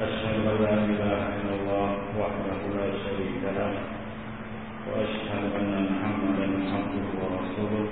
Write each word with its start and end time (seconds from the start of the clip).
أشهد 0.00 0.34
أن 0.46 0.56
لا 0.62 0.74
إله 0.84 1.20
إلا 1.38 1.52
الله 1.58 1.90
وحده 2.20 2.60
لا 2.78 2.88
شريك 3.04 3.42
له 3.58 3.72
وأشهد 4.88 5.44
أن 5.60 5.72
محمدا 5.90 6.46
عبده 6.74 7.06
ورسوله 7.20 7.88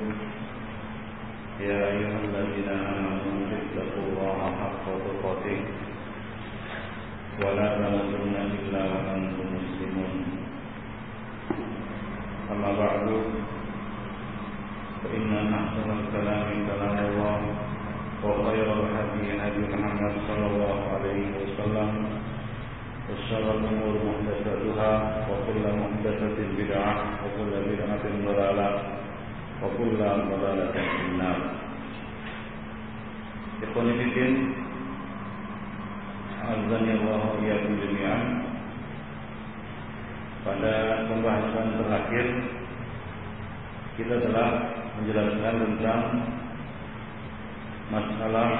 يا 1.60 1.78
أيها 1.92 2.18
الذين 2.28 2.68
آمنوا 2.68 3.38
اتقوا 3.58 4.04
الله 4.08 4.38
حق 4.60 4.84
تقاته 5.06 5.60
ولا 7.42 7.66
تموتن 7.78 8.34
إلا 8.58 8.82
وأنتم 8.92 9.46
مسلمون 9.58 10.14
أما 12.52 12.70
بعد 12.82 13.06
فإن 15.02 15.30
أحسن 15.60 15.88
الكلام 16.00 16.48
كلام 16.70 16.96
الله 17.10 17.40
وخير 18.25 18.67
الهدي 18.73 19.25
هدي 19.41 19.61
محمد 19.73 20.13
صلى 20.29 20.45
الله 20.51 20.77
عليه 20.93 21.23
وسلم 21.41 21.89
وشر 23.09 23.45
الأمور 23.57 23.93
محدثاتها 24.07 24.91
وكل 25.29 25.63
محدثة 25.81 26.37
بدعة 26.59 26.93
وكل 27.21 27.51
بدعة 27.69 28.03
ضلالة 28.27 28.69
وكل 29.63 29.97
ضلالة 30.31 30.71
في 30.71 31.01
النار 31.09 31.39
إخواني 33.63 33.93
في 33.97 34.03
الدين 34.03 34.35
أعزني 36.45 36.91
الله 36.97 37.21
وإياكم 37.31 37.73
جميعا 37.83 38.19
pada 40.41 41.05
pembahasan 41.05 41.67
terakhir 41.77 42.25
kita 43.93 44.15
telah 44.25 44.49
menjelaskan 44.97 45.55
tentang 45.61 46.01
masalah 47.90 48.50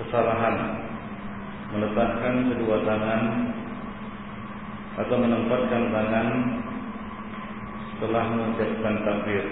kesalahan. 0.00 0.56
Meletakkan 1.74 2.54
kedua 2.54 2.86
tangan 2.86 3.22
atau 4.94 5.16
menempatkan 5.18 5.82
tangan 5.90 6.28
setelah 7.90 8.24
mengucapkan 8.30 8.94
takbir 9.02 9.44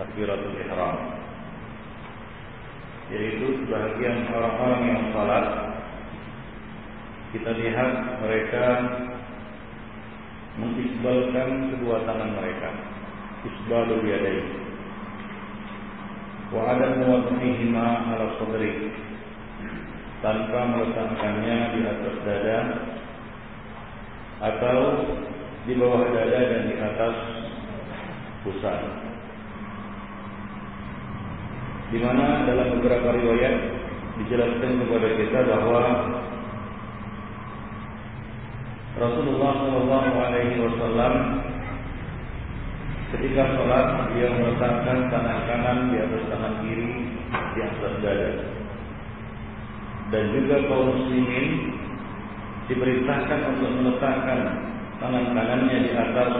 takbiratul 0.00 0.56
ihram. 0.56 0.96
Yaitu 3.12 3.46
sebahagian 3.60 4.24
orang-orang 4.32 4.82
yang 4.88 5.02
salat 5.12 5.46
kita 7.36 7.50
lihat 7.52 7.90
mereka 8.24 8.66
mengisbalkan 10.56 11.76
kedua 11.76 11.96
tangan 12.08 12.30
mereka 12.40 12.70
isbalul 13.44 14.00
yadain 14.08 14.65
ada 16.54 16.86
muwadhihima 17.02 17.86
ala 18.06 18.38
sadri 18.38 18.94
tanpa 20.22 20.60
meletakkannya 20.62 21.58
di 21.74 21.80
atas 21.82 22.14
dada 22.22 22.58
atau 24.46 24.78
di 25.66 25.74
bawah 25.74 26.06
dada 26.06 26.38
dan 26.38 26.62
di 26.70 26.76
atas 26.78 27.14
pusat. 28.46 28.78
Di 31.90 31.98
mana 32.02 32.46
dalam 32.46 32.78
beberapa 32.78 33.14
riwayat 33.14 33.56
dijelaskan 34.22 34.72
kepada 34.86 35.08
kita 35.18 35.38
bahwa 35.50 35.82
Rasulullah 38.96 39.52
Shallallahu 39.60 40.12
Alaihi 40.24 40.56
Wasallam 40.62 41.14
ketika 43.14 43.42
sholat 43.54 43.86
dia 44.14 44.28
meletakkan 44.34 44.98
tangan 45.14 45.40
kanan 45.46 45.78
di 45.94 45.96
atas 46.02 46.22
tangan 46.26 46.54
kiri 46.66 46.90
di 47.54 47.60
atas 47.62 47.92
dada 48.02 48.30
dan 50.10 50.24
juga 50.34 50.56
kaum 50.66 50.86
muslimin 50.90 51.46
diperintahkan 52.66 53.40
untuk 53.54 53.70
meletakkan 53.78 54.40
tangan 54.98 55.26
kanannya 55.34 55.78
di 55.86 55.92
atas 55.94 56.32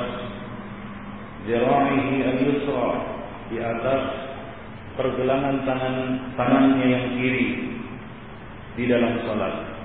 zira'ihi 1.47 2.17
al-yusra 2.35 2.91
di 3.47 3.63
atas 3.63 4.03
pergelangan 4.99 5.63
tangan 5.63 5.97
tangannya 6.35 6.87
yang 6.91 7.07
kiri 7.15 7.47
di 8.75 8.85
dalam 8.91 9.23
sholat. 9.23 9.76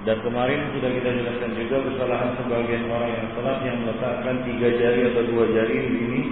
Dan 0.00 0.16
kemarin 0.24 0.72
sudah 0.72 0.90
kita 0.96 1.10
jelaskan 1.12 1.52
juga 1.60 1.76
kesalahan 1.84 2.32
sebagian 2.40 2.88
orang 2.88 3.10
yang 3.12 3.26
sholat 3.36 3.58
yang 3.68 3.76
meletakkan 3.84 4.36
tiga 4.48 4.68
jari 4.80 5.00
atau 5.12 5.22
dua 5.28 5.44
jari 5.52 5.76
di 5.76 5.92
sini, 5.92 6.22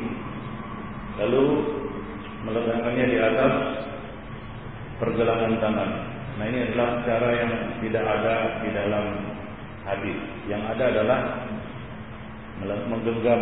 lalu 1.20 1.44
meletakkannya 2.48 3.06
di 3.12 3.18
atas 3.20 3.54
pergelangan 4.96 5.52
tangan. 5.60 5.90
Nah 6.40 6.44
ini 6.48 6.58
adalah 6.70 7.04
cara 7.04 7.28
yang 7.34 7.52
tidak 7.84 8.04
ada 8.08 8.34
di 8.64 8.68
dalam 8.72 9.06
hadis. 9.84 10.18
Yang 10.48 10.62
ada 10.72 10.84
adalah 10.88 11.20
menggenggam 12.88 13.40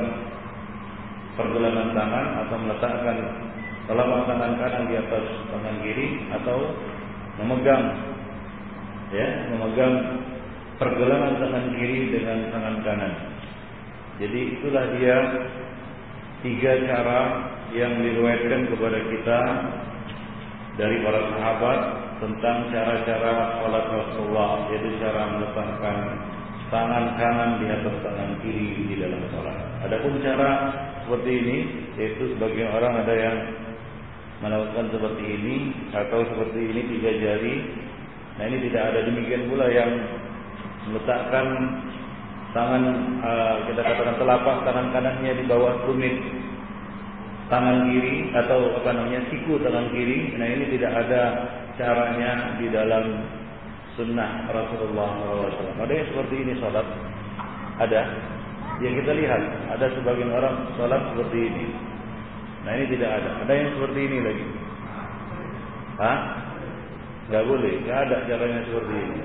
pergelangan 1.38 1.88
tangan 1.94 2.26
atau 2.42 2.56
meletakkan 2.66 3.16
telapak 3.86 4.20
tangan 4.26 4.52
kanan 4.58 4.84
di 4.90 4.94
atas 4.98 5.24
tangan 5.54 5.76
kiri 5.86 6.08
atau 6.34 6.58
memegang 7.38 8.15
ya 9.14 9.26
memegang 9.54 9.94
pergelangan 10.80 11.38
tangan 11.38 11.66
kiri 11.76 12.12
dengan 12.14 12.38
tangan 12.50 12.76
kanan. 12.82 13.12
Jadi 14.16 14.40
itulah 14.56 14.84
dia 14.96 15.16
tiga 16.40 16.72
cara 16.88 17.20
yang 17.74 18.00
diriwayatkan 18.00 18.72
kepada 18.72 18.98
kita 19.10 19.40
dari 20.76 20.96
para 21.04 21.20
sahabat 21.32 21.80
tentang 22.16 22.56
cara-cara 22.72 23.60
sholat 23.60 23.84
Rasulullah 23.92 24.50
yaitu 24.72 24.96
cara 25.00 25.36
meletakkan 25.36 25.96
tangan 26.72 27.04
kanan 27.20 27.50
di 27.60 27.66
atas 27.68 27.96
tangan 28.00 28.30
kiri 28.40 28.88
di 28.88 28.94
dalam 29.00 29.20
sholat. 29.32 29.56
Adapun 29.84 30.20
cara 30.24 30.50
seperti 31.04 31.30
ini 31.32 31.56
yaitu 32.00 32.24
sebagian 32.36 32.72
orang 32.72 33.04
ada 33.04 33.14
yang 33.14 33.36
melakukan 34.44 34.92
seperti 34.92 35.24
ini 35.24 35.56
atau 35.96 36.20
seperti 36.24 36.60
ini 36.60 36.80
tiga 36.96 37.10
jari. 37.20 37.54
Nah 38.36 38.44
ini 38.46 38.68
tidak 38.68 38.82
ada 38.92 39.00
demikian 39.08 39.48
pula 39.48 39.66
yang 39.72 39.90
meletakkan 40.86 41.46
tangan 42.52 42.84
uh, 43.24 43.56
kita 43.68 43.80
katakan 43.80 44.16
telapak 44.20 44.56
tangan 44.64 44.86
kanannya 44.92 45.32
di 45.40 45.44
bawah 45.48 45.72
tumit 45.88 46.16
tangan 47.46 47.86
kiri 47.90 48.34
atau 48.34 48.74
apa 48.76 48.90
namanya 48.92 49.22
siku 49.30 49.56
tangan 49.62 49.88
kiri. 49.94 50.34
Nah 50.36 50.46
ini 50.46 50.64
tidak 50.76 50.92
ada 51.06 51.22
caranya 51.78 52.58
di 52.58 52.66
dalam 52.68 53.04
sunnah 53.94 54.50
Rasulullah 54.50 55.10
SAW. 55.52 55.80
Ada 55.80 55.92
yang 55.92 56.08
seperti 56.12 56.34
ini 56.42 56.52
sholat? 56.60 56.86
Ada. 57.80 58.02
Yang 58.84 58.94
kita 59.04 59.12
lihat 59.16 59.42
ada 59.72 59.86
sebagian 59.96 60.30
orang 60.36 60.54
sholat 60.76 61.00
seperti 61.14 61.38
ini. 61.48 61.66
Nah 62.66 62.72
ini 62.76 62.86
tidak 62.92 63.10
ada. 63.22 63.30
Ada 63.46 63.52
yang 63.52 63.68
seperti 63.78 64.00
ini 64.04 64.18
lagi. 64.20 64.46
Hah? 65.96 66.18
Gak 67.32 67.44
boleh. 67.46 67.72
Gak 67.86 67.98
ada 68.06 68.16
caranya 68.28 68.60
seperti 68.66 68.94
ini. 68.94 69.20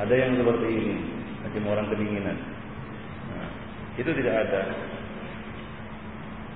Ada 0.00 0.14
yang 0.16 0.32
seperti 0.40 0.68
ini. 0.68 0.96
Macam 1.42 1.62
orang 1.68 1.86
kedinginan. 1.90 2.38
Nah, 3.32 3.48
itu 3.98 4.10
tidak 4.14 4.34
ada 4.46 4.62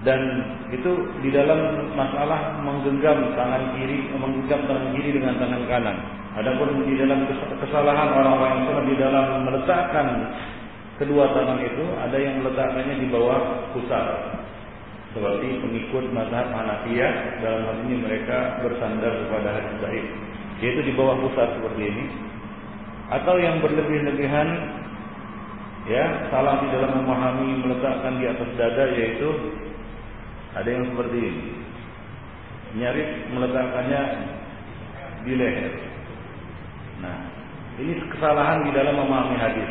dan 0.05 0.21
itu 0.69 0.93
di 1.25 1.33
dalam 1.33 1.91
masalah 1.97 2.61
menggenggam 2.61 3.33
tangan 3.33 3.73
kiri, 3.75 4.13
menggenggam 4.13 4.69
tangan 4.69 4.93
kiri 4.93 5.17
dengan 5.17 5.41
tangan 5.41 5.63
kanan. 5.65 5.97
Adapun 6.37 6.85
di 6.85 7.01
dalam 7.01 7.25
kesalahan 7.65 8.13
orang-orang 8.13 8.69
yang 8.69 8.85
di 8.85 8.97
dalam 9.01 9.49
meletakkan 9.49 10.37
kedua 11.01 11.33
tangan 11.33 11.65
itu 11.65 11.85
ada 11.97 12.17
yang 12.21 12.45
meletakkannya 12.45 12.95
di 13.01 13.07
bawah 13.09 13.73
pusat. 13.73 14.37
Seperti 15.17 15.65
pengikut 15.65 16.13
mazhab 16.13 16.45
Hanafiyah 16.53 17.41
dalam 17.41 17.61
hal 17.65 17.77
ini 17.89 18.05
mereka 18.05 18.61
bersandar 18.61 19.17
kepada 19.17 19.49
hadis 19.49 19.75
sahih, 19.81 20.07
yaitu 20.61 20.81
di 20.85 20.93
bawah 20.97 21.21
pusat 21.21 21.59
seperti 21.61 21.83
ini. 21.89 22.05
Atau 23.13 23.39
yang 23.39 23.63
berlebih-lebihan 23.63 24.49
ya 25.87 26.27
salah 26.35 26.59
di 26.59 26.69
dalam 26.75 27.03
memahami 27.03 27.63
meletakkan 27.63 28.19
di 28.19 28.27
atas 28.27 28.51
dada 28.59 28.85
yaitu 28.97 29.31
ada 30.57 30.69
yang 30.69 30.85
seperti 30.91 31.19
ini. 31.21 31.45
Nyaris 32.77 33.11
meletakkannya 33.33 34.03
di 35.25 35.33
leher. 35.37 35.75
Nah, 37.01 37.19
Ini 37.77 37.93
kesalahan 38.09 38.65
di 38.65 38.73
dalam 38.73 38.97
memahami 38.97 39.37
hadis. 39.37 39.69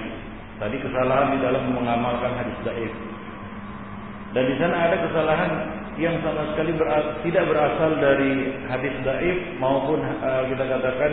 Tadi 0.61 0.77
kesalahan 0.77 1.33
di 1.33 1.39
dalam 1.41 1.73
mengamalkan 1.73 2.37
hadis 2.37 2.57
daif. 2.61 2.93
Dan 4.37 4.45
di 4.45 4.55
sana 4.61 4.75
ada 4.77 4.97
kesalahan 5.09 5.51
yang 5.95 6.19
sama 6.19 6.51
sekali 6.51 6.75
beras, 6.75 7.23
tidak 7.23 7.47
berasal 7.47 7.91
dari 8.03 8.51
hadis 8.67 8.95
daif 9.07 9.37
maupun 9.63 10.03
uh, 10.03 10.43
kita 10.51 10.63
katakan 10.67 11.11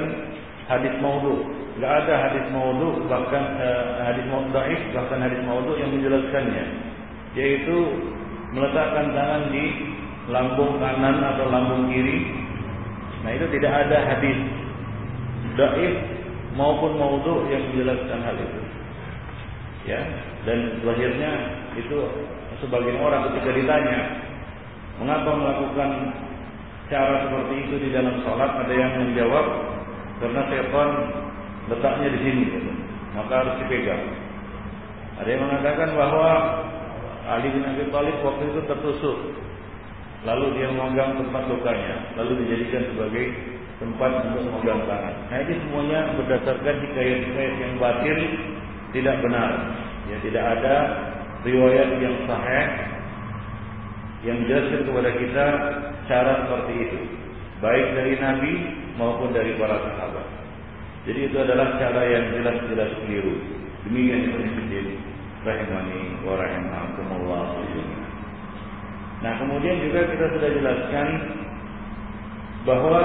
hadis 0.67 0.95
maudhu. 0.99 1.47
Enggak 1.79 1.93
ada 2.05 2.15
hadis 2.29 2.45
maudhu 2.51 3.07
bahkan 3.07 3.43
uh, 3.63 4.03
hadis 4.11 4.27
daif 4.27 4.81
bahkan 4.91 5.19
hadis 5.23 5.41
maudhu 5.47 5.79
yang 5.79 5.91
menjelaskannya. 5.95 6.65
Yaitu 7.39 7.79
meletakkan 8.53 9.15
tangan 9.15 9.43
di 9.55 9.65
lambung 10.29 10.83
kanan 10.83 11.17
atau 11.31 11.47
lambung 11.47 11.87
kiri. 11.87 12.43
Nah, 13.23 13.31
itu 13.39 13.47
tidak 13.55 13.87
ada 13.87 13.99
hadis 14.03 14.39
daif 15.55 15.95
maupun 16.59 16.99
maudhu 16.99 17.47
yang 17.55 17.63
menjelaskan 17.71 18.19
hal 18.19 18.35
itu. 18.35 18.61
Ya, 19.83 19.99
dan 20.43 20.79
lahirnya 20.87 21.33
itu 21.79 21.97
sebagian 22.63 22.99
orang 23.03 23.31
ketika 23.31 23.51
ditanya 23.51 23.99
mengapa 25.01 25.31
melakukan 25.33 25.91
cara 26.93 27.25
seperti 27.25 27.55
itu 27.69 27.75
di 27.85 27.89
dalam 27.95 28.21
sholat? 28.27 28.51
Ada 28.67 28.75
yang 28.75 28.93
menjawab 29.01 29.47
karena 30.21 30.41
setan 30.51 30.89
letaknya 31.73 32.09
di 32.13 32.21
sini 32.21 32.45
maka 33.13 33.33
harus 33.45 33.55
dipegang. 33.65 34.03
Ada 35.21 35.29
yang 35.29 35.43
mengatakan 35.45 35.89
bahwa 35.95 36.29
Ali 37.29 37.49
bin 37.55 37.63
Abi 37.63 37.87
Thalib 37.93 38.17
waktu 38.25 38.45
itu 38.51 38.61
tertusuk. 38.67 39.19
Lalu 40.23 40.55
dia 40.55 40.71
memegang 40.71 41.19
tempat 41.19 41.51
lukanya 41.51 42.15
lalu 42.15 42.47
dijadikan 42.47 42.87
sebagai 42.95 43.27
tempat 43.83 44.11
untuk 44.31 44.43
memegang 44.47 44.87
tangan. 44.87 45.15
Nah 45.27 45.39
ini 45.43 45.55
semuanya 45.67 46.01
berdasarkan 46.15 46.75
hikayat-hikayat 46.79 47.55
yang 47.59 47.75
batil 47.83 48.19
tidak 48.95 49.17
benar. 49.19 49.51
Ya 50.07 50.17
tidak 50.23 50.45
ada 50.59 50.75
riwayat 51.43 51.89
yang 51.99 52.15
sahih 52.31 52.67
yang 54.23 54.37
menjelaskan 54.43 54.83
kepada 54.87 55.11
kita 55.19 55.47
cara 56.07 56.33
seperti 56.47 56.73
itu. 56.79 57.01
Baik 57.63 57.87
dari 57.95 58.15
Nabi 58.19 58.53
maupun 58.99 59.31
dari 59.35 59.55
para 59.59 59.79
sahabat. 59.83 60.27
Jadi 61.03 61.21
itu 61.31 61.37
adalah 61.39 61.79
cara 61.79 62.03
yang 62.07 62.25
jelas-jelas 62.39 62.91
keliru. 63.03 63.35
Demikian 63.87 64.31
menjadi 64.39 64.95
rahimani 65.43 66.23
wa 66.23 66.35
rahimakumullah. 66.39 67.47
Nah 69.23 69.33
kemudian 69.39 69.83
juga 69.87 70.07
kita 70.07 70.27
sudah 70.39 70.51
jelaskan 70.55 71.07
bahwa 72.63 73.03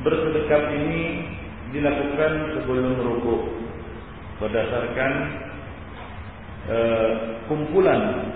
bersedekap 0.00 0.62
ini 0.72 1.28
dilakukan 1.76 2.32
sebelum 2.56 2.94
rukuk 3.04 3.42
berdasarkan 4.40 5.12
uh, 6.68 7.10
kumpulan 7.48 8.32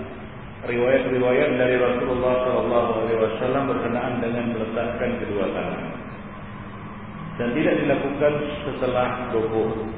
riwayat-riwayat 0.65 1.51
dari 1.57 1.75
Rasulullah 1.81 2.33
SAW 2.45 3.69
berkenaan 3.69 4.21
dengan 4.21 4.45
meletakkan 4.53 5.11
kedua 5.21 5.45
tangan. 5.55 5.85
Dan 7.39 7.49
tidak 7.57 7.75
dilakukan 7.81 8.33
setelah 8.67 9.07
rukuk 9.33 9.89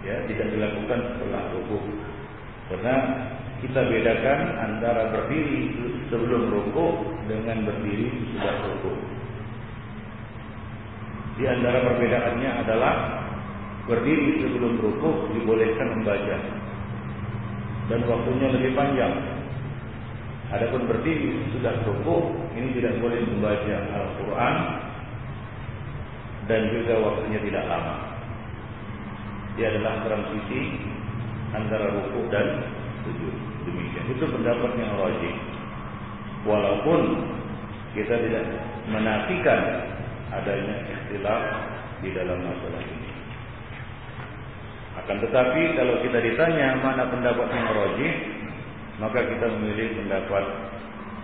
ya 0.00 0.16
tidak 0.24 0.48
dilakukan 0.48 1.00
setelah 1.12 1.42
rukuk 1.52 1.84
karena 2.72 2.94
kita 3.60 3.80
bedakan 3.84 4.40
antara 4.56 5.12
berdiri 5.12 5.68
sebelum 6.08 6.48
rukuk 6.48 6.96
dengan 7.28 7.68
berdiri 7.68 8.08
sesudah 8.08 8.56
rukuk. 8.64 8.98
Di 11.36 11.44
antara 11.44 11.84
perbedaannya 11.84 12.50
adalah 12.64 12.94
berdiri 13.84 14.40
sebelum 14.40 14.80
rukuk 14.80 15.34
dibolehkan 15.36 15.92
membaca. 15.92 16.36
Dan 17.92 18.00
waktunya 18.08 18.48
lebih 18.54 18.72
panjang. 18.72 19.12
Adapun 20.50 20.90
berdiri 20.90 21.46
sudah 21.54 21.78
rukuk 21.86 22.34
ini 22.58 22.74
tidak 22.74 22.98
boleh 22.98 23.22
membaca 23.22 23.74
Al-Quran 23.94 24.54
dan 26.50 26.60
juga 26.74 26.94
waktunya 26.98 27.38
tidak 27.46 27.64
lama. 27.70 27.96
Dia 29.54 29.70
adalah 29.70 30.02
transisi 30.02 30.60
antara 31.54 31.94
rukuk 31.94 32.26
dan 32.34 32.66
sujud. 33.06 33.34
Demikian. 33.62 34.04
Itu 34.10 34.26
pendapat 34.26 34.70
yang 34.74 34.92
wajib. 34.98 35.34
Walaupun 36.48 37.00
kita 37.94 38.14
tidak 38.18 38.44
menafikan 38.90 39.60
adanya 40.34 40.76
istilah 40.98 41.40
di 42.02 42.10
dalam 42.10 42.38
masalah 42.42 42.82
ini. 42.82 43.10
Akan 44.98 45.16
tetapi 45.22 45.62
kalau 45.78 45.94
kita 46.02 46.18
ditanya 46.18 46.78
mana 46.82 47.06
pendapat 47.06 47.46
yang 47.50 47.66
rojih, 47.70 48.12
maka 49.00 49.24
kita 49.24 49.48
memilih 49.48 49.96
pendapat 49.96 50.44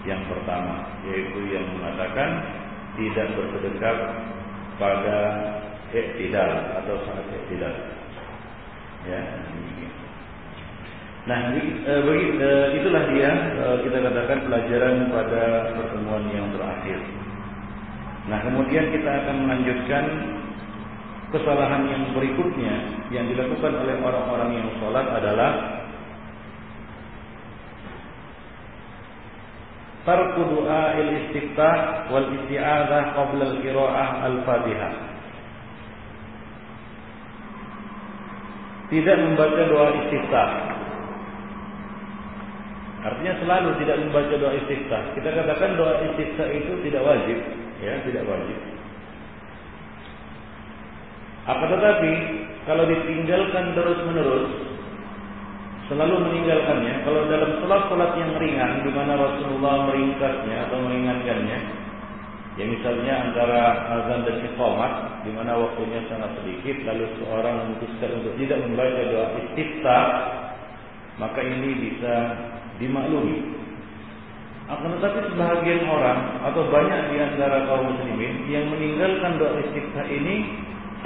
yang 0.08 0.22
pertama, 0.32 0.88
yaitu 1.04 1.40
yang 1.52 1.66
mengatakan 1.76 2.40
tidak 2.96 3.28
bersedekap 3.36 3.96
pada 4.80 5.18
iktidal 5.92 6.50
atau 6.82 6.96
saat 7.04 7.26
iktidal. 7.28 7.74
Ya. 9.06 9.22
Nah, 11.26 11.50
bagi, 11.50 12.24
itulah 12.80 13.02
dia 13.10 13.30
kita 13.82 13.98
katakan 13.98 14.38
pelajaran 14.46 14.94
pada 15.10 15.42
pertemuan 15.74 16.24
yang 16.30 16.46
terakhir. 16.54 16.98
Nah, 18.30 18.38
kemudian 18.46 18.94
kita 18.94 19.10
akan 19.10 19.36
melanjutkan 19.46 20.04
kesalahan 21.34 21.82
yang 21.90 22.02
berikutnya 22.14 22.74
yang 23.10 23.26
dilakukan 23.26 23.74
oleh 23.74 23.98
orang-orang 23.98 24.50
yang 24.54 24.68
sholat 24.78 25.06
adalah 25.18 25.82
tarku 30.06 30.42
doa 30.46 30.96
il 31.02 31.10
istiftah 31.26 32.08
wal 32.08 32.30
isti'adzah 32.30 33.18
qabla 33.18 33.44
al 33.50 33.56
qiraah 33.60 34.08
al 34.24 34.36
fatihah 34.46 34.92
tidak 38.86 39.18
membaca 39.18 39.62
doa 39.66 39.88
istiftah. 40.06 40.50
Artinya 43.02 43.34
selalu 43.38 43.70
tidak 43.82 43.96
membaca 44.02 44.34
doa 44.34 44.54
istiftah. 44.54 45.02
Kita 45.14 45.28
katakan 45.30 45.74
doa 45.78 45.94
istiftah 46.10 46.48
itu 46.54 46.72
tidak 46.86 47.02
wajib 47.02 47.38
ya 47.82 47.94
tidak 48.06 48.24
wajib. 48.24 48.58
Akan 51.46 51.68
tetapi 51.78 52.12
kalau 52.66 52.84
ditinggalkan 52.90 53.64
terus 53.78 53.98
menerus, 54.02 54.50
selalu 55.86 56.14
meninggalkannya. 56.30 57.06
Kalau 57.06 57.26
dalam 57.30 57.50
sholat-sholat 57.62 58.10
yang 58.18 58.32
ringan, 58.38 58.72
di 58.82 58.90
mana 58.90 59.12
Rasulullah 59.14 59.86
meringkasnya 59.90 60.56
atau 60.70 60.78
meringankannya, 60.82 61.58
ya 62.58 62.64
misalnya 62.66 63.14
antara 63.30 63.60
azan 63.94 64.20
dan 64.26 64.36
iqamah, 64.50 64.92
di 65.22 65.30
mana 65.34 65.52
waktunya 65.54 66.02
sangat 66.10 66.30
sedikit, 66.42 66.76
lalu 66.86 67.04
seorang 67.22 67.54
memutuskan 67.62 68.10
untuk 68.22 68.32
tidak 68.38 68.58
membaca 68.66 69.02
doa 69.10 69.28
istiftah, 69.46 70.04
maka 71.22 71.40
ini 71.40 71.70
bisa 71.78 72.14
dimaklumi. 72.82 73.54
Akan 74.66 74.98
tetapi 74.98 75.30
sebahagian 75.30 75.86
orang 75.86 76.42
atau 76.42 76.66
banyak 76.66 77.14
di 77.14 77.16
antara 77.22 77.70
kaum 77.70 77.86
muslimin 77.86 78.50
yang 78.50 78.66
meninggalkan 78.66 79.38
doa 79.38 79.62
istiftah 79.62 80.06
ini 80.10 80.42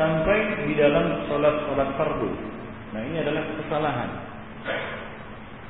sampai 0.00 0.64
di 0.64 0.72
dalam 0.80 1.28
sholat-sholat 1.28 1.92
fardu. 2.00 2.32
Nah 2.96 3.00
ini 3.04 3.20
adalah 3.20 3.44
kesalahan. 3.60 4.29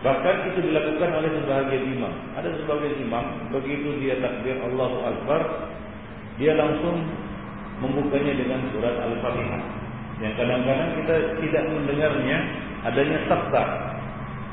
Bahkan 0.01 0.37
itu 0.49 0.59
dilakukan 0.65 1.11
oleh 1.13 1.31
sebagian 1.45 1.85
imam. 1.93 2.15
Ada 2.41 2.49
sebagian 2.65 2.97
imam 3.05 3.25
begitu 3.53 4.01
dia 4.01 4.17
takbir 4.17 4.57
Allahu 4.65 4.97
Akbar, 5.05 5.43
dia 6.41 6.57
langsung 6.57 7.05
membukanya 7.85 8.33
dengan 8.33 8.65
surat 8.73 8.97
Al-Fatihah. 8.97 9.63
Yang 10.21 10.35
kadang-kadang 10.41 10.91
kita 11.05 11.15
tidak 11.45 11.65
mendengarnya 11.69 12.39
adanya 12.89 13.19
sabta. 13.29 13.65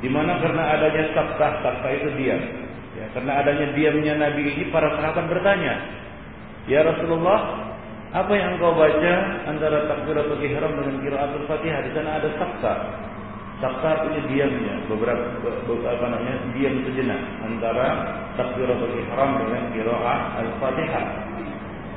Di 0.04 0.10
mana 0.12 0.40
karena 0.44 0.64
adanya 0.80 1.04
sabta, 1.16 1.48
sabta 1.64 1.88
itu 1.96 2.08
diam. 2.20 2.44
Ya, 3.00 3.06
karena 3.16 3.32
adanya 3.40 3.68
diamnya 3.72 4.14
Nabi 4.20 4.52
ini 4.52 4.68
para 4.68 4.96
sahabat 5.00 5.32
bertanya, 5.32 5.74
"Ya 6.68 6.84
Rasulullah, 6.84 7.68
apa 8.16 8.32
yang 8.36 8.56
engkau 8.56 8.72
baca 8.72 9.14
antara 9.48 9.84
takbiratul 9.92 10.40
ihram 10.40 10.72
dengan 10.80 10.96
qiraatul 11.04 11.46
Fatihah 11.52 11.84
di 11.84 11.92
sana 11.92 12.10
ada 12.20 12.30
sakta. 12.40 12.74
Sakta 13.58 13.88
artinya 13.90 14.22
diamnya, 14.30 14.86
beberapa, 14.86 15.34
beberapa 15.66 16.06
namanya 16.06 16.46
diam 16.54 16.78
sejenak 16.86 17.18
antara 17.42 18.06
takbiratul 18.38 18.94
ihram 18.94 19.42
dengan 19.42 19.74
qiraat 19.74 20.22
al-Fatihah. 20.46 21.06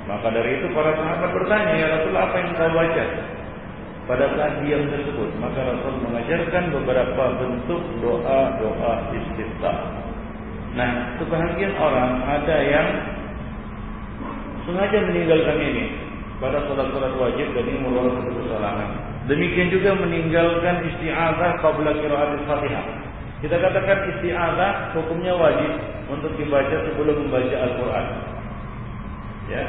Maka 0.09 0.33
dari 0.33 0.57
itu 0.57 0.73
para 0.73 0.97
sahabat 0.97 1.31
bertanya, 1.37 1.73
"Ya 1.77 1.89
Rasul, 2.01 2.17
apa 2.17 2.35
yang 2.41 2.49
engkau 2.57 2.71
baca?" 2.73 3.05
Pada 4.09 4.25
saat 4.41 4.55
diam 4.65 4.89
tersebut, 4.89 5.31
maka 5.37 5.61
Rasul 5.69 6.01
mengajarkan 6.01 6.65
beberapa 6.81 7.25
bentuk 7.37 7.83
doa-doa 8.01 8.93
istiftah. 9.13 9.77
Nah, 10.73 11.13
sebahagian 11.21 11.77
orang 11.77 12.25
ada 12.25 12.57
yang 12.57 12.89
sengaja 14.65 14.99
meninggalkan 15.13 15.61
ini 15.61 15.85
pada 16.41 16.65
sholat-sholat 16.65 17.13
wajib 17.21 17.53
dan 17.53 17.65
ini 17.69 17.79
merupakan 17.85 18.33
kesalahan. 18.33 19.10
Demikian 19.29 19.69
juga 19.69 19.93
meninggalkan 20.01 20.89
isti'adzah 20.89 21.61
qabla 21.61 21.93
qiraatil 21.93 22.45
Fatihah. 22.49 22.85
Kita 23.45 23.57
katakan 23.57 23.99
isti'adzah 24.17 24.97
hukumnya 24.97 25.37
wajib 25.37 25.73
untuk 26.09 26.33
dibaca 26.41 26.77
sebelum 26.89 27.29
membaca 27.29 27.57
Al-Qur'an. 27.57 28.07
Ya. 29.53 29.65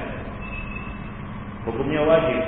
Hukumnya 1.67 2.01
wajib 2.08 2.41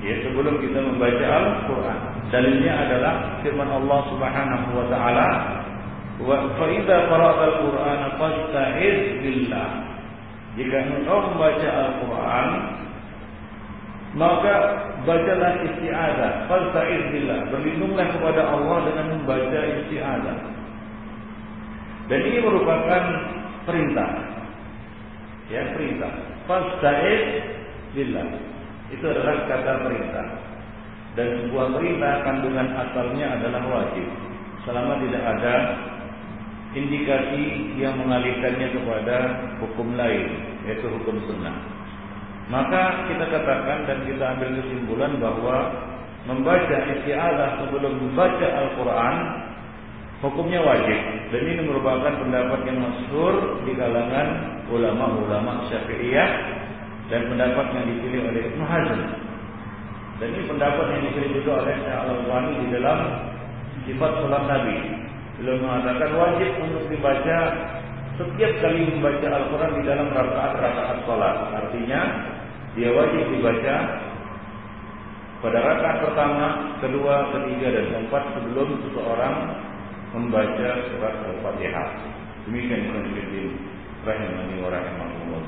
ya 0.00 0.14
sebelum 0.24 0.60
kita 0.64 0.78
membaca 0.80 1.24
Al-Qur'an. 1.24 2.00
Dalilnya 2.32 2.72
adalah 2.72 3.14
firman 3.44 3.70
Allah 3.70 4.00
Subhanahu 4.10 4.68
wa 4.74 4.86
taala, 4.90 5.28
"Wa 6.18 6.36
fa 6.58 6.66
idza 6.72 6.96
al-Qur'ana 7.06 8.06
fasta'iz 8.18 9.22
billah." 9.22 9.70
Jika 10.56 10.76
engkau 10.88 11.30
membaca 11.30 11.68
Al-Qur'an, 11.68 12.48
maka 14.16 14.54
bacalah 15.04 15.60
isti'adzah, 15.60 16.48
fasta'iz 16.48 17.04
billah. 17.12 17.52
Berlindunglah 17.52 18.06
kepada 18.16 18.48
Allah 18.48 18.78
dengan 18.88 19.06
membaca 19.12 19.60
isti'adzah. 19.60 20.38
Dan 22.08 22.20
ini 22.24 22.38
merupakan 22.40 23.02
perintah. 23.68 24.10
Ya, 25.52 25.68
perintah. 25.76 26.12
Fasta'iz 26.48 27.44
billah. 27.92 28.24
Itu 28.88 29.04
adalah 29.04 29.44
kata 29.52 29.84
perintah. 29.84 30.26
Dan 31.12 31.28
sebuah 31.44 31.76
perintah 31.76 32.12
kandungan 32.24 32.68
asalnya 32.72 33.36
adalah 33.36 33.62
wajib. 33.68 34.08
Selama 34.64 34.96
tidak 35.04 35.22
ada 35.28 35.54
indikasi 36.72 37.44
yang 37.76 38.00
mengalihkannya 38.00 38.68
kepada 38.80 39.16
hukum 39.60 39.92
lain, 39.92 40.24
yaitu 40.64 40.88
hukum 40.88 41.20
sunnah. 41.28 41.75
Maka 42.46 43.10
kita 43.10 43.26
katakan 43.26 43.90
dan 43.90 43.98
kita 44.06 44.22
ambil 44.38 44.50
kesimpulan 44.62 45.18
bahwa 45.18 45.56
membaca 46.30 46.76
isti'adah 46.94 47.62
sebelum 47.62 47.98
membaca 47.98 48.46
Al-Quran 48.46 49.16
hukumnya 50.22 50.62
wajib 50.62 51.00
dan 51.34 51.42
ini 51.42 51.62
merupakan 51.66 52.12
pendapat 52.22 52.60
yang 52.70 52.78
masyhur 52.86 53.34
di 53.66 53.72
kalangan 53.74 54.28
ulama-ulama 54.70 55.66
Syafi'iyah 55.70 56.30
dan 57.10 57.30
pendapat 57.30 57.66
yang 57.74 57.84
dipilih 57.90 58.20
oleh 58.30 58.42
Ibnu 58.50 58.64
Hazm. 58.66 59.00
Dan 60.16 60.28
ini 60.32 60.42
pendapat 60.48 60.86
yang 60.96 61.02
dipilih 61.10 61.30
juga 61.42 61.52
oleh 61.66 61.74
Syekh 61.82 61.98
Al-Albani 61.98 62.52
di 62.62 62.68
dalam 62.72 62.98
sifat 63.84 64.12
salat 64.22 64.44
Nabi. 64.48 64.78
Beliau 65.36 65.60
mengatakan 65.60 66.10
wajib 66.16 66.50
untuk 66.64 66.84
dibaca 66.88 67.38
setiap 68.16 68.52
kali 68.64 68.80
membaca 68.88 69.28
Al-Quran 69.28 69.72
di 69.76 69.82
dalam 69.84 70.08
rakaat-rakaat 70.08 70.98
salat. 71.04 71.36
Artinya 71.52 72.00
dia 72.76 72.92
wajib 72.92 73.24
dibaca 73.32 73.76
pada 75.40 75.58
rakaat 75.60 75.96
pertama, 76.00 76.46
kedua, 76.80 77.28
ketiga, 77.32 77.68
dan 77.72 77.84
keempat 77.92 78.24
sebelum 78.36 78.68
seseorang 78.88 79.36
membaca 80.16 80.68
surat 80.92 81.14
Al-Fatihah. 81.28 81.88
Demikian 82.48 82.88
konfirmasi 82.88 83.52
rahimani 84.04 84.56
wa 84.64 84.68
rahimahullah. 84.72 85.40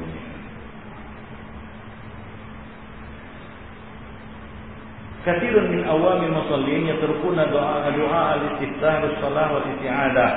Kathirun 5.24 5.66
min 5.72 5.82
awami 5.84 6.32
musallin 6.32 6.88
yatrukuna 6.94 7.48
doa 7.52 7.90
doa 7.92 8.22
al-istiftah 8.38 9.04
bis-shalah 9.04 9.46
wal 9.50 9.66
isti'adah. 9.76 10.30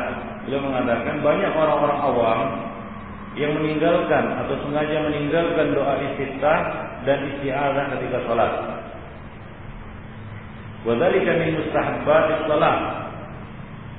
Beliau 0.48 0.64
mengatakan 0.64 1.22
banyak 1.22 1.52
orang-orang 1.54 2.00
awam 2.02 2.40
yang 3.40 3.56
meninggalkan 3.56 4.44
atau 4.44 4.56
sengaja 4.68 5.08
meninggalkan 5.08 5.72
doa 5.72 5.96
istiftah 6.12 6.60
dan 7.08 7.18
isti'adah 7.32 7.84
ketika 7.96 8.18
salat. 8.28 8.54
Wa 10.84 10.94
dzalika 11.00 11.32
min 11.40 11.50
mustahabbat 11.56 12.26
salat. 12.50 12.80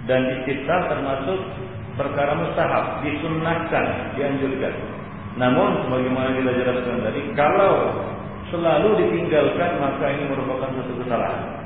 Dan 0.03 0.21
istiftah 0.43 0.91
termasuk 0.91 1.39
perkara 1.95 2.35
mustahab, 2.35 3.01
disunnahkan, 3.07 4.19
dianjurkan. 4.19 4.75
Namun 5.41 5.87
sebagaimana 5.87 6.37
kita 6.37 6.53
jelaskan 6.61 7.07
tadi, 7.07 7.21
kalau 7.33 8.05
selalu 8.53 9.01
ditinggalkan 9.01 9.81
maka 9.81 10.13
ini 10.13 10.29
merupakan 10.29 10.69
satu 10.77 10.93
kesalahan. 11.01 11.63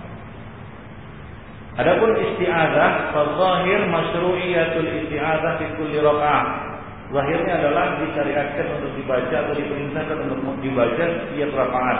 Adapun 1.77 2.15
isti'adzah, 2.15 3.13
fadzahir 3.13 3.91
masyru'iyatul 3.91 4.91
isti'adzah 5.03 5.53
fi 5.61 5.67
kulli 5.77 5.99
raka'ah. 6.01 6.76
Zahirnya 7.07 7.55
adalah 7.63 8.03
disyariatkan 8.03 8.67
untuk 8.83 8.93
dibaca 8.99 9.37
atau 9.47 9.55
diperintahkan 9.55 10.19
untuk 10.27 10.59
dibaca 10.59 11.05
setiap 11.23 11.51
rakaat 11.55 11.99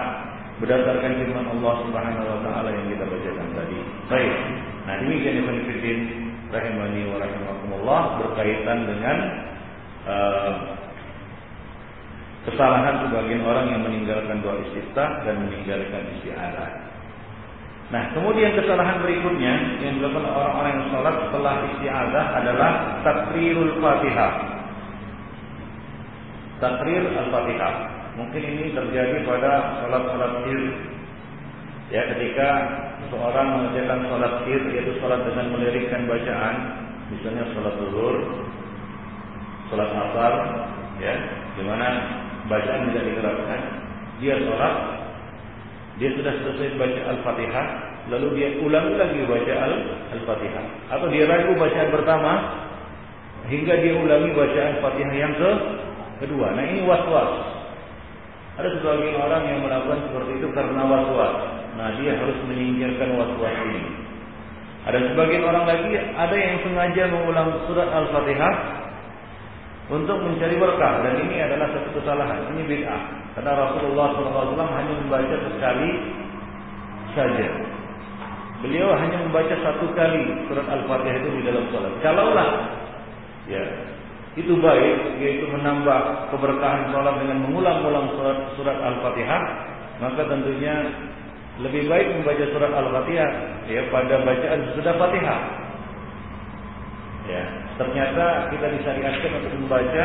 berdasarkan 0.59 1.13
firman 1.21 1.47
Allah 1.47 1.75
Subhanahu 1.85 2.27
wa 2.27 2.41
taala 2.43 2.69
yang 2.73 2.87
kita 2.91 3.05
bacakan 3.07 3.49
tadi. 3.55 3.79
Baik. 4.09 4.33
Nah, 4.89 4.95
demikian 5.03 5.35
Ibnu 5.45 5.63
Fiddin 5.69 6.01
rahimani 6.51 7.01
wa 7.11 7.17
rahimakumullah 7.21 8.01
berkaitan 8.23 8.79
dengan 8.89 9.17
uh, 10.09 10.53
kesalahan 12.47 13.07
sebagian 13.07 13.43
orang 13.43 13.67
yang 13.75 13.83
meninggalkan 13.83 14.39
doa 14.41 14.63
istiftah 14.71 15.23
dan 15.27 15.45
meninggalkan 15.45 16.03
isti'adah. 16.19 16.71
Nah, 17.87 18.03
kemudian 18.11 18.59
kesalahan 18.59 18.99
berikutnya 18.99 19.79
yang 19.79 20.03
dilakukan 20.03 20.27
orang-orang 20.27 20.73
yang 20.75 20.87
sholat 20.91 21.15
setelah 21.29 21.55
isti'adah 21.75 22.25
adalah 22.43 22.71
takrirul 23.07 23.79
fatihah. 23.79 24.33
Takrir 26.57 27.05
al-fatihah. 27.05 27.75
Mungkin 28.17 28.41
ini 28.41 28.73
terjadi 28.73 29.29
pada 29.29 29.85
sholat-sholat 29.85 30.33
sir. 30.49 30.61
Ya, 31.93 32.03
ketika 32.17 32.49
seseorang 33.05 33.47
mengerjakan 33.61 34.09
sholat 34.09 34.33
sir, 34.49 34.61
yaitu 34.73 34.97
sholat 34.99 35.21
dengan 35.29 35.53
melirikkan 35.53 36.09
bacaan, 36.09 36.55
misalnya 37.13 37.45
sholat 37.53 37.75
zuhur, 37.77 38.17
sholat 39.69 39.91
asar, 39.93 40.33
ya, 40.97 41.15
di 41.61 41.63
mana 41.69 41.89
bacaan 42.49 42.89
tidak 42.89 43.05
digerakkan, 43.05 43.61
dia 44.17 44.35
sholat, 44.41 44.75
dia 46.01 46.11
sudah 46.17 46.33
selesai 46.41 46.73
baca 46.81 47.01
Al-Fatihah, 47.13 47.67
lalu 48.17 48.29
dia 48.41 48.49
ulang 48.65 48.97
lagi 48.97 49.21
baca 49.29 49.55
Al-Fatihah. 50.17 50.65
Atau 50.89 51.13
dia 51.13 51.29
ragu 51.29 51.53
bacaan 51.53 51.93
pertama, 51.93 52.33
hingga 53.45 53.77
dia 53.77 53.93
ulangi 53.93 54.33
bacaan 54.33 54.75
Fatihah 54.81 55.15
yang 55.15 55.37
ke 55.37 55.51
kedua. 56.21 56.53
Nah 56.57 56.65
ini 56.65 56.81
was-was. 56.85 57.33
Ada 58.57 58.69
sebagian 58.81 59.21
orang 59.21 59.43
yang 59.45 59.61
melakukan 59.61 60.01
seperti 60.09 60.41
itu 60.41 60.49
karena 60.57 60.83
was-was. 60.89 61.35
Nah 61.77 61.93
dia 62.01 62.17
harus 62.17 62.39
menyingkirkan 62.49 63.17
was-was 63.21 63.57
ini. 63.69 63.85
Ada 64.87 64.99
sebagian 65.13 65.43
orang 65.43 65.65
lagi, 65.67 65.99
ada 65.99 66.37
yang 66.39 66.63
sengaja 66.63 67.11
mengulang 67.11 67.49
surat 67.67 67.91
Al-Fatihah 67.91 68.55
untuk 69.91 70.19
mencari 70.23 70.57
berkah 70.63 71.03
dan 71.03 71.27
ini 71.27 71.43
adalah 71.43 71.67
satu 71.75 71.91
kesalahan. 71.99 72.55
Ini 72.55 72.63
bid'ah. 72.71 73.03
Karena 73.35 73.53
Rasulullah 73.67 74.09
SAW 74.15 74.57
hanya 74.57 74.95
membaca 74.95 75.37
sekali 75.43 75.91
saja. 77.19 77.47
Beliau 78.65 78.89
hanya 78.97 79.21
membaca 79.21 79.55
satu 79.59 79.91
kali 79.93 80.23
surat 80.49 80.65
Al-Fatihah 80.71 81.17
itu 81.19 81.29
di 81.35 81.43
dalam 81.45 81.67
salat. 81.75 81.93
Kalaulah 82.01 82.51
ya 83.51 83.63
itu 84.37 84.53
baik 84.61 85.17
yaitu 85.17 85.49
menambah 85.49 86.29
keberkahan 86.29 86.93
salat 86.93 87.17
dengan 87.25 87.49
mengulang-ulang 87.49 88.13
surat 88.21 88.39
surat 88.61 88.77
Al-Fatihah, 88.85 89.43
maka 90.05 90.29
tentunya 90.29 90.77
lebih 91.65 91.89
baik 91.89 92.21
membaca 92.21 92.45
surat 92.53 92.69
Al-Fatihah 92.69 93.31
ya 93.65 93.89
pada 93.89 94.21
bacaan 94.21 94.61
sudah 94.77 94.93
Fatihah. 95.01 95.41
Ya, 97.27 97.43
ternyata 97.81 98.53
kita 98.55 98.67
disyariatkan 98.77 99.31
untuk 99.41 99.53
membaca 99.57 100.05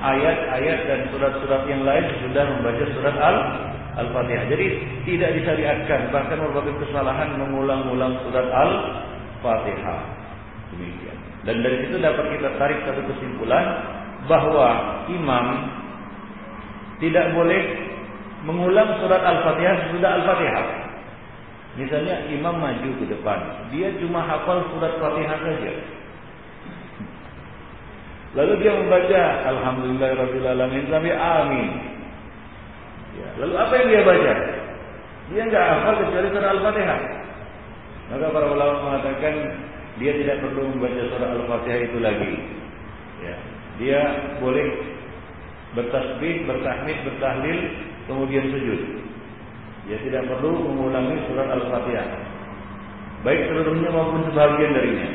ayat-ayat 0.00 0.78
dan 0.86 1.00
surat-surat 1.10 1.64
yang 1.66 1.82
lain 1.82 2.04
sudah 2.20 2.44
membaca 2.52 2.84
surat 2.92 3.16
Al 3.16 3.36
Al-Fatihah. 3.96 4.44
Jadi 4.44 4.66
tidak 5.08 5.30
disyariatkan 5.40 6.12
bahkan 6.12 6.36
merupakan 6.36 6.76
kesalahan 6.84 7.32
mengulang-ulang 7.40 8.12
surat 8.28 8.44
Al-Fatihah. 8.44 10.00
Demikian. 10.76 11.29
Dan 11.48 11.64
dari 11.64 11.88
situ 11.88 11.96
dapat 11.96 12.36
kita 12.36 12.48
tarik 12.60 12.84
satu 12.84 13.00
kesimpulan 13.08 13.64
bahwa 14.28 14.68
imam 15.08 15.46
tidak 17.00 17.32
boleh 17.32 17.62
mengulang 18.44 19.00
surat 19.00 19.24
Al-Fatihah 19.24 19.76
sudah 19.96 20.10
Al-Fatihah. 20.20 20.66
Misalnya 21.80 22.28
imam 22.28 22.60
maju 22.60 22.90
ke 23.00 23.04
depan, 23.08 23.38
dia 23.72 23.88
cuma 24.04 24.20
hafal 24.20 24.68
surat 24.76 25.00
Fatihah 25.00 25.38
saja. 25.40 25.72
Lalu 28.36 28.52
dia 28.62 28.72
membaca 28.76 29.22
Alhamdulillahirobbilalamin 29.48 30.84
sampai 30.92 31.14
Amin. 31.16 31.70
Ya, 33.16 33.28
lalu 33.42 33.54
apa 33.58 33.72
yang 33.80 33.86
dia 33.90 34.02
baca? 34.06 34.32
Dia 35.32 35.42
nggak 35.48 35.64
hafal 35.72 35.94
kecuali 36.04 36.28
surah 36.36 36.50
Al-Fatihah. 36.52 37.00
Maka 38.10 38.26
para 38.28 38.46
ulama 38.50 38.74
mengatakan 38.90 39.34
dia 39.98 40.12
tidak 40.14 40.46
perlu 40.46 40.70
membaca 40.70 41.02
surah 41.10 41.30
Al-Fatihah 41.34 41.80
itu 41.82 41.98
lagi. 41.98 42.32
Ya, 43.20 43.34
dia 43.82 44.00
boleh 44.38 44.66
bertasbih, 45.74 46.46
bertahmid, 46.46 46.98
bertahlil, 47.02 47.58
kemudian 48.06 48.44
sujud. 48.54 48.80
Dia 49.90 49.98
tidak 50.06 50.30
perlu 50.30 50.54
mengulangi 50.54 51.18
surat 51.26 51.48
Al-Fatihah. 51.50 52.08
baik 53.20 53.52
seluruhnya 53.52 53.90
maupun 53.92 54.24
sebagian 54.32 54.72
darinya. 54.72 55.08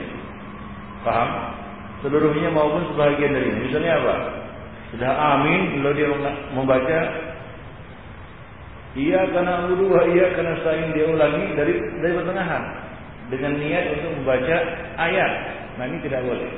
Paham? 1.01 1.29
Seluruhnya 2.05 2.53
maupun 2.53 2.85
sebagian 2.93 3.33
darinya. 3.33 3.59
Misalnya 3.65 3.93
apa? 3.97 4.15
Sudah 4.93 5.11
amin, 5.11 5.81
lalu 5.81 6.03
dia 6.03 6.07
membaca 6.53 6.99
Iya 8.95 9.27
karena 9.27 9.67
wudhu, 9.67 9.91
iya 10.15 10.31
karena 10.31 10.55
saing 10.63 10.95
dia 10.95 11.11
ulangi 11.11 11.51
dari 11.51 11.73
dari 11.99 12.15
pertengahan 12.15 12.84
dengan 13.33 13.57
niat 13.57 13.85
untuk 13.99 14.11
membaca 14.21 14.57
ayat. 15.01 15.31
Nah 15.75 15.85
ini 15.89 15.97
tidak 16.05 16.21
boleh. 16.23 16.51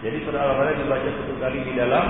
Jadi 0.00 0.16
surah 0.24 0.40
Al-Fatihah 0.40 0.78
dibaca 0.80 1.08
satu 1.12 1.34
kali 1.36 1.58
di 1.60 1.72
dalam 1.76 2.04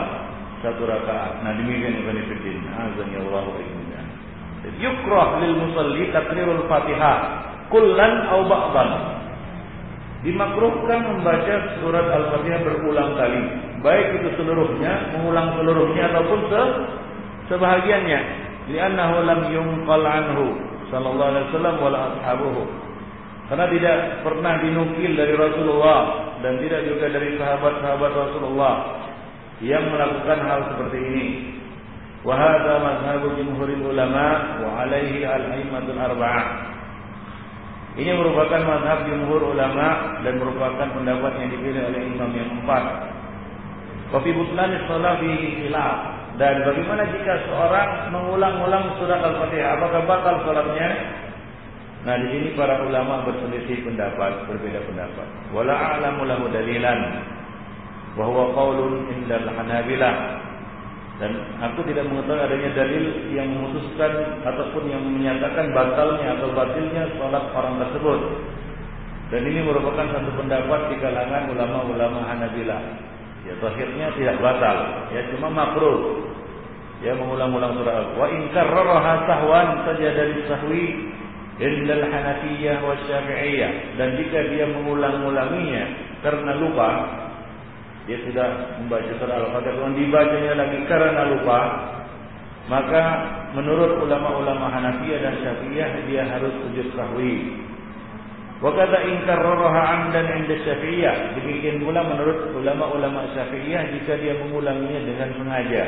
satu 0.63 0.83
rakaat. 0.87 1.43
Nah 1.43 1.53
demikian 1.59 2.07
Ibn 2.07 2.17
Fiddin. 2.31 2.59
Azan 2.71 3.09
ya 3.11 3.21
Allah 3.27 3.45
Yukrah 4.81 5.41
lil 5.41 5.55
musalli 5.57 6.13
takrirul 6.15 6.69
Fatihah 6.71 7.17
kullan 7.73 8.13
au 8.31 8.47
ba'dan. 8.47 8.91
Dimakruhkan 10.21 11.01
membaca 11.01 11.81
surat 11.81 12.05
Al-Fatihah 12.13 12.61
berulang 12.61 13.17
kali, 13.17 13.41
baik 13.81 14.21
itu 14.21 14.29
seluruhnya, 14.37 15.17
mengulang 15.17 15.57
seluruhnya 15.57 16.13
ataupun 16.13 16.41
se 16.53 16.63
sebahagiannya. 17.49 18.21
Li'annahu 18.69 19.25
lam 19.25 19.41
yunqal 19.49 20.05
anhu 20.05 20.61
sallallahu 20.93 21.31
alaihi 21.35 21.47
wasallam 21.51 21.77
wala 21.81 21.99
ashabuhu. 22.15 22.63
Karena 23.51 23.67
tidak 23.67 23.97
pernah 24.23 24.63
dinukil 24.63 25.13
dari 25.19 25.35
Rasulullah 25.35 26.01
dan 26.39 26.63
tidak 26.63 26.87
juga 26.87 27.11
dari 27.11 27.35
sahabat-sahabat 27.35 28.13
Rasulullah 28.15 28.75
yang 29.59 29.91
melakukan 29.91 30.39
hal 30.39 30.61
seperti 30.71 30.99
ini. 31.03 31.27
Wa 32.23 32.39
hadza 32.39 32.79
mazhabu 32.79 33.35
jumhuril 33.35 33.91
ulama 33.91 34.55
wa 34.63 34.87
alaihi 34.87 35.27
al-a'immatul 35.27 35.99
arba'ah. 35.99 36.47
Ini 37.99 38.15
merupakan 38.15 38.61
mazhab 38.63 39.11
jumhur 39.11 39.51
ulama 39.51 40.23
dan 40.23 40.39
merupakan 40.39 40.87
pendapat 40.95 41.33
yang 41.43 41.49
dipilih 41.51 41.83
oleh 41.91 42.01
imam 42.07 42.31
yang 42.31 42.51
empat. 42.63 42.85
Wafi 44.15 44.31
butlan 44.31 44.79
sholat 44.87 45.19
di 45.27 45.59
khilaf. 45.59 46.23
Dan 46.39 46.63
bagaimana 46.63 47.03
jika 47.11 47.51
seorang 47.51 48.15
mengulang-ulang 48.15 48.95
surat 48.97 49.21
Al-Fatihah? 49.21 49.77
Apakah 49.77 50.01
batal 50.07 50.37
sholatnya? 50.47 50.89
Nah 52.01 52.17
di 52.17 52.27
sini 52.33 52.49
para 52.57 52.81
ulama 52.81 53.29
berselisih 53.29 53.85
pendapat, 53.85 54.49
berbeda 54.49 54.81
pendapat. 54.89 55.27
Wala 55.53 55.75
a'lamu 55.77 56.25
lahu 56.25 56.49
dalilan. 56.49 56.99
Bahwa 58.17 58.57
qaulun 58.57 59.07
indal 59.13 59.47
hanabilah 59.53 60.41
dan 61.21 61.37
aku 61.61 61.85
tidak 61.85 62.09
mengetahui 62.09 62.41
adanya 62.49 62.71
dalil 62.73 63.05
yang 63.37 63.53
memutuskan 63.53 64.41
ataupun 64.41 64.89
yang 64.89 65.05
menyatakan 65.05 65.69
batalnya 65.77 66.41
atau 66.41 66.49
batilnya 66.57 67.13
sholat 67.21 67.45
orang 67.53 67.77
tersebut. 67.77 68.21
Dan 69.29 69.45
ini 69.45 69.61
merupakan 69.61 70.11
satu 70.17 70.33
pendapat 70.41 70.81
di 70.91 70.97
kalangan 70.99 71.53
ulama-ulama 71.53 72.25
Hanabilah. 72.25 72.83
Ya, 73.45 73.53
akhirnya 73.53 74.17
tidak 74.17 74.37
batal, 74.41 74.77
ya 75.13 75.21
cuma 75.37 75.53
makruh. 75.53 76.25
Ya 77.01 77.17
mengulang-ulang 77.17 77.81
surah 77.81 78.13
Wa 78.13 78.29
in 78.29 78.53
karraraha 78.53 79.25
sahwan 79.25 79.89
saja 79.89 80.09
dari 80.13 80.37
sahwi 80.45 80.85
illal 81.61 82.05
Hanafiyah 82.09 82.81
wa 82.81 82.97
Syafi'iyah. 83.05 84.01
Dan 84.01 84.17
jika 84.17 84.49
dia 84.49 84.65
mengulang-ulanginya 84.73 85.85
karena 86.25 86.57
lupa, 86.57 86.89
dia 88.09 88.19
sudah 88.25 88.81
membaca 88.81 89.13
surah 89.21 89.37
Al-Fatihah. 89.45 89.75
Kemudian 89.77 90.09
dibacanya 90.09 90.53
lagi 90.57 90.79
karena 90.89 91.23
lupa 91.31 91.61
maka 92.71 93.03
menurut 93.51 93.99
ulama-ulama 93.99 94.71
Hanafiyah 94.71 95.21
dan 95.21 95.35
Syafi'iyah 95.43 95.91
dia 96.07 96.23
harus 96.23 96.55
sujud 96.65 96.95
sahwi. 96.95 97.67
Wa 98.61 98.71
kata 98.77 98.99
ingkar 99.11 99.41
roha 99.43 99.83
amdan 99.91 100.27
inda 100.39 100.55
Syafi'iyah. 100.63 101.35
Demikian 101.35 101.83
pula 101.83 102.05
menurut 102.07 102.55
ulama-ulama 102.55 103.27
Syafi'iyah 103.35 103.91
jika 103.97 104.17
dia 104.23 104.39
mengulanginya 104.39 105.01
dengan 105.03 105.29
sengaja. 105.35 105.85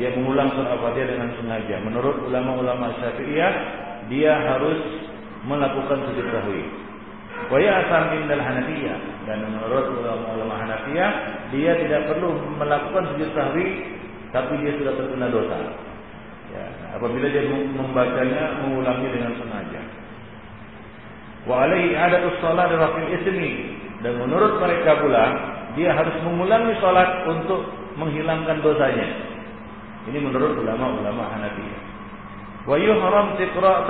Dia 0.00 0.08
mengulang 0.18 0.50
surah 0.56 0.74
Al-Fatihah 0.80 1.08
dengan 1.14 1.30
sengaja. 1.36 1.76
Menurut 1.84 2.16
ulama-ulama 2.26 2.96
Syafi'iyah 2.98 3.52
dia 4.12 4.36
harus 4.36 5.08
melakukan 5.48 6.04
sujud 6.12 6.28
sahwi 6.28 6.62
wa 7.48 7.56
asam 7.58 8.04
indal 8.20 8.44
Hanafiyah 8.44 8.98
dan 9.24 9.40
menurut 9.48 9.88
ulama-ulama 9.96 10.54
Hanafiyah 10.60 11.10
dia 11.48 11.72
tidak 11.80 12.12
perlu 12.12 12.36
melakukan 12.60 13.16
sujud 13.16 13.30
sahwi 13.32 13.66
tapi 14.32 14.56
dia 14.64 14.72
sudah 14.80 14.96
terkena 14.96 15.28
dosa. 15.28 15.56
Ya, 16.52 16.64
apabila 16.96 17.28
dia 17.28 17.48
membacanya 17.48 18.60
mengulangi 18.64 19.08
dengan 19.08 19.32
sengaja. 19.40 19.80
Wa 21.48 21.68
alaihi 21.68 21.96
adatus 21.96 22.36
shalah 22.40 22.68
rafil 22.68 23.08
ismi 23.12 23.76
dan 24.04 24.20
menurut 24.20 24.60
mereka 24.60 25.00
pula 25.00 25.24
dia 25.76 25.92
harus 25.92 26.16
mengulangi 26.24 26.76
salat 26.80 27.24
untuk 27.28 27.64
menghilangkan 27.96 28.60
dosanya. 28.60 29.08
Ini 30.08 30.18
menurut 30.20 30.56
ulama-ulama 30.60 31.28
Hanafiyah. 31.36 31.91
Wa 32.62 32.78
yuhram 32.78 33.38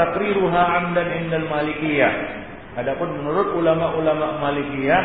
takriruha 0.01 0.63
'amdan 0.81 1.09
indal 1.21 1.47
Malikiyah 1.49 2.43
Adapun 2.73 3.21
menurut 3.21 3.53
ulama-ulama 3.53 4.41
Malikiyah, 4.41 5.03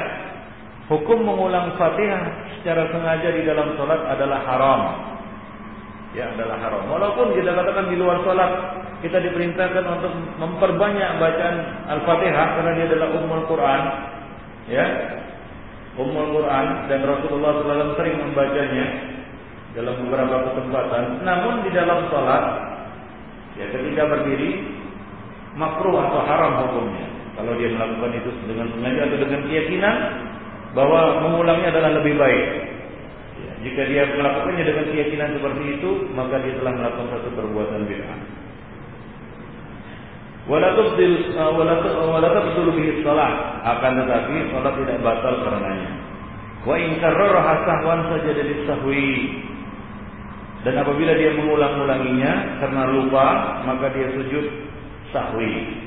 hukum 0.88 1.19
mengulang 1.19 1.75
Fatihah 1.75 2.47
secara 2.60 2.88
sengaja 2.95 3.27
di 3.36 3.43
dalam 3.43 3.75
salat 3.75 4.08
adalah 4.08 4.39
haram. 4.47 4.82
Ya, 6.15 6.32
adalah 6.32 6.63
haram. 6.63 6.88
Walaupun 6.88 7.36
kita 7.36 7.51
katakan 7.51 7.91
di 7.91 7.99
luar 7.99 8.23
salat, 8.23 8.51
kita 9.03 9.19
diperintahkan 9.19 9.84
untuk 9.84 10.15
memperbanyak 10.39 11.19
bacaan 11.19 11.56
Al-Fatihah 11.91 12.47
karena 12.56 12.71
dia 12.80 12.86
adalah 12.88 13.08
ummul 13.19 13.43
Quran. 13.51 13.82
Ya. 14.71 14.86
Ummul 15.99 16.39
Quran 16.39 16.65
dan 16.88 17.03
Rasulullah 17.03 17.51
SAW 17.67 17.99
sering 17.99 18.15
membacanya 18.15 18.86
dalam 19.75 20.08
beberapa 20.08 20.56
kesempatan. 20.56 21.19
Namun 21.27 21.67
di 21.67 21.71
dalam 21.75 22.08
salat, 22.08 22.45
ya 23.58 23.65
ketika 23.74 24.04
berdiri 24.06 24.50
makruh 25.58 25.98
atau 25.98 26.22
haram 26.24 26.54
hukumnya. 26.65 27.08
Kalau 27.38 27.54
dia 27.58 27.70
melakukan 27.70 28.17
itu 28.17 28.30
dengan 28.50 28.65
sengaja 28.74 29.02
atau 29.06 29.17
dengan 29.22 29.41
keyakinan 29.46 29.96
bahwa 30.74 31.22
mengulangnya 31.22 31.70
adalah 31.70 31.91
lebih 32.02 32.17
baik. 32.17 32.46
Ya, 33.38 33.52
jika 33.62 33.82
dia 33.86 34.04
melakukannya 34.17 34.63
dengan 34.65 34.86
keyakinan 34.89 35.30
seperti 35.38 35.63
itu, 35.78 35.89
maka 36.17 36.41
dia 36.41 36.58
telah 36.58 36.74
melakukan 36.74 37.08
satu 37.13 37.30
perbuatan 37.38 37.86
bid'ah. 37.86 38.20
Wala 40.48 40.72
tabdulu 40.80 42.72
bihi 42.72 43.04
shalah, 43.04 43.62
akan 43.67 43.91
tetapi 44.00 44.36
salat 44.56 44.74
tidak 44.80 44.98
batal 45.04 45.34
karenanya. 45.43 45.89
Wa 46.63 46.76
in 46.80 46.98
karrara 47.04 47.67
sahwan 47.67 48.00
sajada 48.15 48.43
sahwi. 48.63 49.43
Dan 50.67 50.84
apabila 50.84 51.15
dia 51.15 51.32
mengulang-ulanginya 51.32 52.60
karena 52.60 52.91
lupa, 52.91 53.25
maka 53.63 53.88
dia 53.95 54.12
sujud 54.19 54.51
sahwi. 55.15 55.80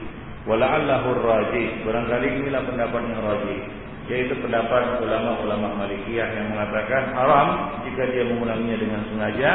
Wala'allahu 0.48 1.20
rajih. 1.20 1.84
Barangkali 1.84 2.40
inilah 2.40 2.64
pendapat 2.64 3.02
yang 3.12 3.20
rajih. 3.20 3.60
Yaitu 4.08 4.40
pendapat 4.40 5.04
ulama-ulama 5.04 5.84
malikiyah 5.84 6.32
yang 6.32 6.56
mengatakan 6.56 7.12
haram 7.12 7.76
jika 7.84 8.08
dia 8.08 8.24
mengulanginya 8.24 8.80
dengan 8.80 9.04
sengaja. 9.12 9.50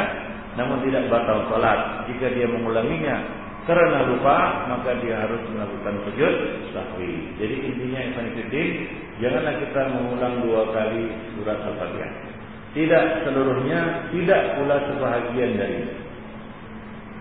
Namun 0.54 0.86
tidak 0.86 1.10
batal 1.10 1.42
salat. 1.50 2.06
Jika 2.06 2.30
dia 2.30 2.46
mengulanginya 2.46 3.18
karena 3.66 4.06
lupa, 4.06 4.62
maka 4.70 4.94
dia 5.02 5.26
harus 5.26 5.42
melakukan 5.50 6.06
sujud 6.06 6.34
sahwi. 6.70 7.34
Jadi 7.42 7.66
intinya 7.66 8.00
Ibn 8.14 8.26
Fiddin, 8.38 8.70
janganlah 9.18 9.58
kita 9.58 9.82
mengulang 9.90 10.34
dua 10.46 10.70
kali 10.70 11.10
surat 11.34 11.58
Al-Fatihah. 11.66 12.35
Tidak 12.76 13.04
seluruhnya, 13.24 14.12
tidak 14.12 14.60
pula 14.60 14.76
sebahagian 14.84 15.56
darinya 15.56 16.06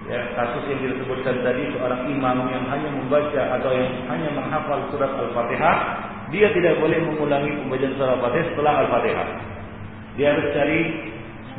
ya, 0.09 0.19
kasus 0.37 0.63
yang 0.69 0.81
disebutkan 0.85 1.41
tadi 1.41 1.69
seorang 1.73 2.05
imam 2.09 2.37
yang 2.49 2.65
hanya 2.69 2.89
membaca 2.93 3.41
atau 3.59 3.71
yang 3.73 3.89
hanya 4.09 4.29
menghafal 4.33 4.79
surat 4.93 5.09
Al-Fatihah, 5.09 5.75
dia 6.29 6.47
tidak 6.53 6.77
boleh 6.81 6.97
mengulangi 7.01 7.51
pembacaan 7.57 7.93
surat 7.97 8.11
Al-Fatihah 8.21 8.47
setelah 8.53 8.73
Al-Fatihah. 8.85 9.27
Dia 10.15 10.27
harus 10.31 10.47
cari 10.55 10.79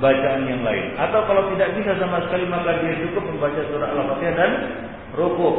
bacaan 0.00 0.42
yang 0.48 0.62
lain. 0.64 0.84
Atau 0.96 1.20
kalau 1.28 1.48
tidak 1.52 1.76
bisa 1.76 1.92
sama 2.00 2.24
sekali 2.28 2.44
maka 2.48 2.80
dia 2.80 2.94
cukup 3.06 3.24
membaca 3.26 3.60
surat 3.68 3.90
Al-Fatihah 3.90 4.34
dan 4.34 4.52
rukuk. 5.18 5.56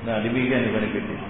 Nah, 0.00 0.16
demikian 0.24 0.64
Ibn 0.72 0.84
Qibti. 0.96 1.29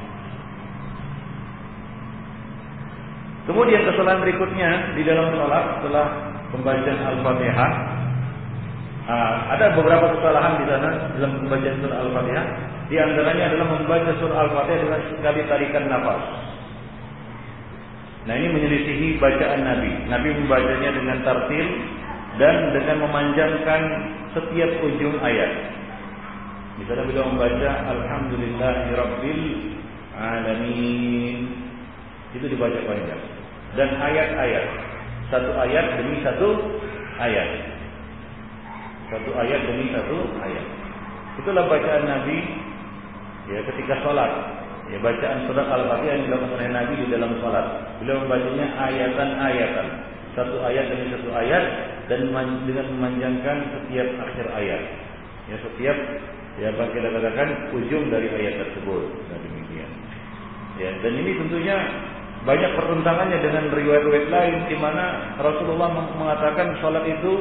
Kemudian 3.51 3.83
kesalahan 3.83 4.23
berikutnya 4.23 4.95
di 4.95 5.03
dalam 5.03 5.35
sholat 5.35 5.65
setelah 5.83 6.07
pembacaan 6.55 7.01
Al-Fatihah 7.19 7.73
Nah, 9.11 9.51
ada 9.59 9.75
beberapa 9.75 10.07
kesalahan 10.15 10.63
di 10.63 10.71
sana 10.71 11.11
dalam 11.19 11.43
membaca 11.43 11.67
surah 11.83 11.99
Al-Fatihah. 11.99 12.47
Di 12.87 12.95
antaranya 12.95 13.51
adalah 13.51 13.67
membaca 13.75 14.11
surah 14.23 14.39
Al-Fatihah 14.47 14.81
dengan 14.87 15.01
sekali 15.11 15.41
tarikan 15.51 15.91
nafas. 15.91 16.23
Nah, 18.31 18.35
ini 18.39 18.55
menyelisihi 18.55 19.19
bacaan 19.19 19.67
Nabi. 19.67 19.91
Nabi 20.07 20.29
membacanya 20.31 20.91
dengan 20.95 21.19
tartil 21.27 21.67
dan 22.39 22.71
dengan 22.71 22.97
memanjangkan 23.11 23.83
setiap 24.39 24.71
ujung 24.79 25.19
ayat. 25.27 25.75
Misalnya 26.79 27.11
beliau 27.11 27.27
membaca 27.35 27.71
Alhamdulillahirabbil 27.91 29.43
alamin. 30.15 31.51
Itu 32.39 32.47
dibaca 32.47 32.79
panjang. 32.87 33.30
Dan 33.79 33.91
ayat-ayat. 33.95 34.67
Satu 35.31 35.51
ayat 35.55 35.87
demi 35.95 36.19
satu 36.27 36.49
ayat. 37.23 37.49
Satu 39.11 39.31
ayat 39.39 39.61
demi 39.63 39.87
satu 39.95 40.19
ayat. 40.43 40.67
Itulah 41.39 41.65
bacaan 41.71 42.05
Nabi 42.07 42.39
ya 43.51 43.63
ketika 43.71 43.95
sholat. 44.03 44.33
Ya 44.91 44.99
bacaan 44.99 45.47
surat 45.47 45.71
Al-Fatihah 45.71 46.19
yang 46.19 46.25
dilakukan 46.27 46.59
oleh 46.59 46.71
Nabi 46.75 46.93
di 46.99 47.07
dalam 47.15 47.31
sholat. 47.39 47.67
Beliau 48.03 48.27
membacanya 48.27 48.67
ayatan-ayatan. 48.91 49.87
Satu 50.35 50.57
ayat 50.67 50.91
demi 50.91 51.15
satu 51.15 51.31
ayat 51.31 51.65
dan 52.11 52.27
dengan 52.67 52.87
memanjangkan 52.99 53.57
setiap 53.71 54.09
akhir 54.19 54.47
ayat. 54.51 54.83
Ya 55.47 55.57
setiap 55.63 55.97
ya 56.59 56.75
apa 56.75 56.91
kita 56.91 57.07
katakan 57.07 57.49
ujung 57.71 58.11
dari 58.11 58.27
ayat 58.35 58.67
tersebut. 58.67 59.05
Nah 59.31 59.39
demikian. 59.39 59.91
Ya 60.83 60.91
dan 61.07 61.13
ini 61.23 61.39
tentunya 61.39 61.77
banyak 62.41 62.73
pertentangannya 62.73 63.39
dengan 63.45 63.69
riwayat-riwayat 63.69 64.29
lain 64.33 64.57
di 64.73 64.77
mana 64.81 65.37
Rasulullah 65.37 65.93
mengatakan 65.93 66.73
sholat 66.81 67.05
itu 67.05 67.33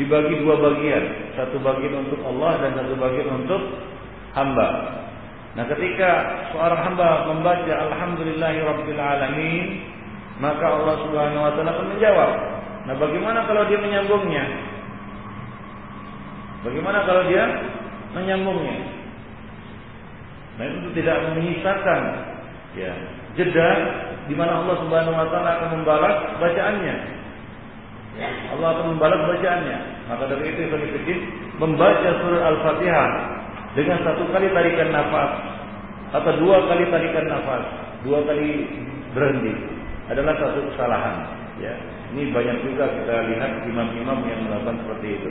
dibagi 0.00 0.40
dua 0.40 0.56
bagian, 0.56 1.04
satu 1.36 1.60
bagian 1.60 2.06
untuk 2.08 2.20
Allah 2.24 2.64
dan 2.64 2.70
satu 2.80 2.94
bagian 2.96 3.28
untuk 3.44 3.60
hamba. 4.32 4.68
Nah, 5.52 5.64
ketika 5.68 6.10
seorang 6.54 6.80
hamba 6.80 7.28
membaca 7.28 7.72
Alhamdulillahirabbil 7.90 9.02
alamin, 9.02 9.66
maka 10.38 10.64
Allah 10.64 10.96
Subhanahu 11.02 11.44
wa 11.44 11.52
taala 11.52 11.70
akan 11.76 11.86
menjawab. 11.98 12.30
Nah, 12.88 12.94
bagaimana 12.96 13.44
kalau 13.44 13.68
dia 13.68 13.78
menyambungnya? 13.82 14.44
Bagaimana 16.62 16.98
kalau 17.04 17.22
dia 17.28 17.44
menyambungnya? 18.16 18.76
Nah, 20.56 20.64
itu 20.72 20.88
tidak 20.96 21.16
menyisakan 21.36 22.02
ya 22.78 22.92
jeda 23.34 23.70
di 24.28 24.34
mana 24.36 24.60
Allah 24.62 24.76
Subhanahu 24.84 25.16
wa 25.16 25.28
taala 25.32 25.50
akan 25.58 25.68
membalas 25.80 26.16
bacaannya. 26.36 26.96
Allah 28.52 28.68
akan 28.76 28.86
membalas 28.94 29.20
bacaannya. 29.24 29.78
Maka 30.12 30.24
dari 30.28 30.44
itu 30.52 30.58
yang 30.68 30.72
sedikit 30.76 31.18
membaca 31.58 32.08
surah 32.20 32.42
Al-Fatihah 32.54 33.08
dengan 33.72 33.98
satu 34.04 34.22
kali 34.32 34.48
tarikan 34.52 34.90
nafas 34.92 35.30
atau 36.12 36.32
dua 36.40 36.64
kali 36.68 36.88
tarikan 36.88 37.26
nafas, 37.28 37.64
dua 38.04 38.24
kali 38.24 38.64
berhenti 39.12 39.54
adalah 40.08 40.34
satu 40.40 40.60
kesalahan. 40.72 41.16
Ya, 41.58 41.74
ini 42.14 42.32
banyak 42.32 42.64
juga 42.64 42.86
kita 42.86 43.14
lihat 43.28 43.66
imam-imam 43.66 44.18
yang 44.24 44.40
melakukan 44.46 44.76
seperti 44.84 45.08
itu. 45.20 45.30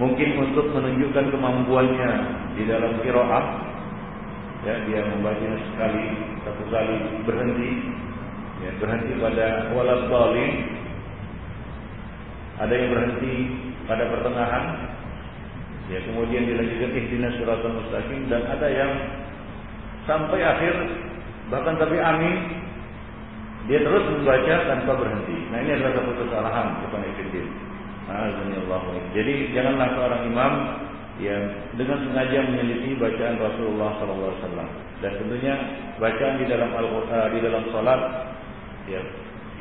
Mungkin 0.00 0.28
untuk 0.48 0.72
menunjukkan 0.72 1.28
kemampuannya 1.28 2.10
di 2.56 2.62
dalam 2.64 2.96
kiroah, 3.04 3.44
ya 4.64 4.74
dia 4.88 5.04
membaca 5.12 5.48
sekali 5.74 6.04
satu 6.48 6.62
kali 6.72 6.96
berhenti 7.28 7.70
ya, 8.64 8.70
berhenti 8.78 9.12
pada 9.20 9.46
walad 9.72 10.00
zalim 10.08 10.52
ada 12.60 12.74
yang 12.76 12.88
berhenti 12.92 13.34
pada 13.88 14.04
pertengahan. 14.12 14.64
Ya 15.90 15.98
kemudian 16.06 16.44
dilanjutkan 16.46 16.92
ihdinas 16.92 17.34
suratul 17.40 17.82
mustaqim. 17.82 18.28
Dan 18.28 18.46
ada 18.46 18.68
yang 18.68 18.92
sampai 20.04 20.44
akhir 20.44 20.74
bahkan 21.48 21.80
tapi 21.80 21.96
amin 21.98 22.36
dia 23.66 23.80
terus 23.80 24.04
membaca 24.12 24.54
tanpa 24.68 24.92
berhenti. 24.92 25.38
Nah 25.50 25.58
ini 25.64 25.70
adalah 25.80 25.92
satu 25.98 26.12
kesalahan 26.20 26.66
bukan 26.84 27.00
ifidin 27.16 27.48
jadi 29.14 29.34
janganlah 29.54 29.88
seorang 29.94 30.22
imam 30.26 30.52
yang 31.20 31.42
dengan 31.78 31.98
sengaja 32.10 32.38
menyelidiki 32.48 32.96
bacaan 32.98 33.36
Rasulullah 33.38 33.90
SAW 34.00 34.40
dan 35.04 35.12
tentunya 35.20 35.54
bacaan 36.00 36.34
di 36.40 36.46
dalam 36.48 36.70
Al 36.74 36.86
di 37.30 37.38
dalam 37.44 37.62
salat 37.70 38.00
ya. 38.90 39.02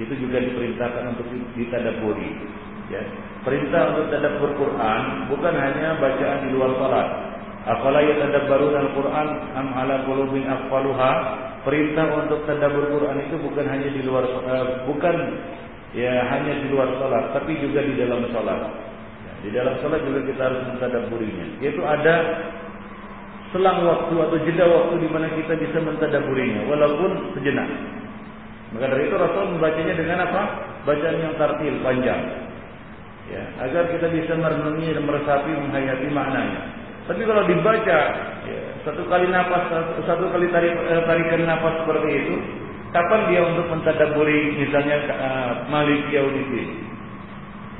Itu 0.01 0.15
juga 0.17 0.41
diperintahkan 0.41 1.15
untuk 1.15 1.27
ditadaburi 1.53 2.31
ya. 2.89 3.01
Perintah 3.45 3.95
untuk 3.95 4.11
tadabbur 4.11 4.51
Quran 4.59 5.03
bukan 5.31 5.53
hanya 5.55 5.95
bacaan 6.01 6.39
di 6.43 6.49
luar 6.51 6.75
salat. 6.75 7.07
Afala 7.69 8.01
yatadabbarun 8.01 8.75
al-Quran 8.75 9.27
am 9.55 9.67
ala 9.77 10.03
qulubin 10.03 10.47
perintah 11.63 12.05
untuk 12.19 12.43
tadabbur 12.49 12.89
Quran 12.91 13.17
itu 13.29 13.35
bukan 13.39 13.65
hanya 13.67 13.89
di 13.93 14.01
luar 14.03 14.25
uh, 14.25 14.83
bukan 14.89 15.15
ya 15.93 16.23
hanya 16.31 16.55
di 16.63 16.67
luar 16.71 16.89
salat 16.99 17.31
tapi 17.35 17.55
juga 17.61 17.85
di 17.85 17.95
dalam 17.95 18.27
salat. 18.33 18.59
Di 19.39 19.49
dalam 19.55 19.79
salat 19.79 20.03
juga 20.03 20.19
kita 20.27 20.41
harus 20.51 20.61
mentadaburinya. 20.67 21.45
Yaitu 21.63 21.79
ada 21.83 22.15
selang 23.55 23.81
waktu 23.87 24.13
atau 24.19 24.37
jeda 24.45 24.65
waktu 24.67 24.93
di 24.99 25.09
mana 25.09 25.27
kita 25.31 25.55
bisa 25.55 25.77
mentadaburinya 25.79 26.67
walaupun 26.67 27.39
sejenak. 27.39 27.69
Maka 28.69 28.85
dari 28.85 29.09
itu 29.09 29.15
Rasul 29.17 29.57
membacanya 29.57 29.93
dengan 29.97 30.19
apa? 30.29 30.41
Bacaan 30.85 31.17
yang 31.17 31.33
tartil 31.41 31.75
panjang. 31.81 32.21
Ya, 33.29 33.43
agar 33.61 33.93
kita 33.93 34.09
bisa 34.09 34.33
merenungi 34.37 34.89
dan 34.93 35.05
meresapi 35.05 35.51
menghayati 35.53 36.07
maknanya. 36.09 36.61
Tapi 37.09 37.21
kalau 37.25 37.45
dibaca 37.45 37.99
ya, 38.45 38.61
satu 38.85 39.05
kali 39.09 39.29
nafas 39.29 39.69
satu, 40.05 40.29
kali 40.29 40.49
tarik, 40.53 40.73
eh, 40.73 41.01
tarikan 41.05 41.45
nafas 41.45 41.81
seperti 41.81 42.09
itu, 42.09 42.35
kapan 42.93 43.21
dia 43.29 43.41
untuk 43.45 43.65
mentadaburi 43.69 44.53
misalnya 44.57 44.97
uh, 45.13 45.51
Malik 45.69 46.09
Yaumiddin? 46.13 46.85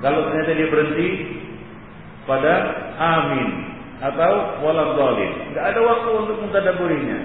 Kalau 0.01 0.25
ternyata 0.29 0.51
dia 0.53 0.69
berhenti 0.69 1.07
pada 2.29 2.53
amin 2.97 3.49
atau 4.05 4.33
walad 4.65 4.97
zalim. 4.97 5.31
Enggak 5.53 5.65
ada 5.75 5.79
waktu 5.81 6.09
untuk 6.13 6.37
mentadaburinya. 6.45 7.19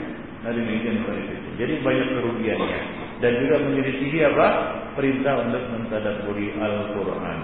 Nah 0.45 0.53
demikian 0.53 1.01
itu. 1.01 1.37
Jadi 1.61 1.73
banyak 1.81 2.09
kerugiannya 2.19 2.94
dan 3.23 3.33
juga 3.43 3.57
menyelisihi 3.63 4.19
apa? 4.27 4.49
Perintah 4.95 5.43
untuk 5.43 5.63
mentadaburi 5.75 6.55
Al-Qur'an. 6.55 7.39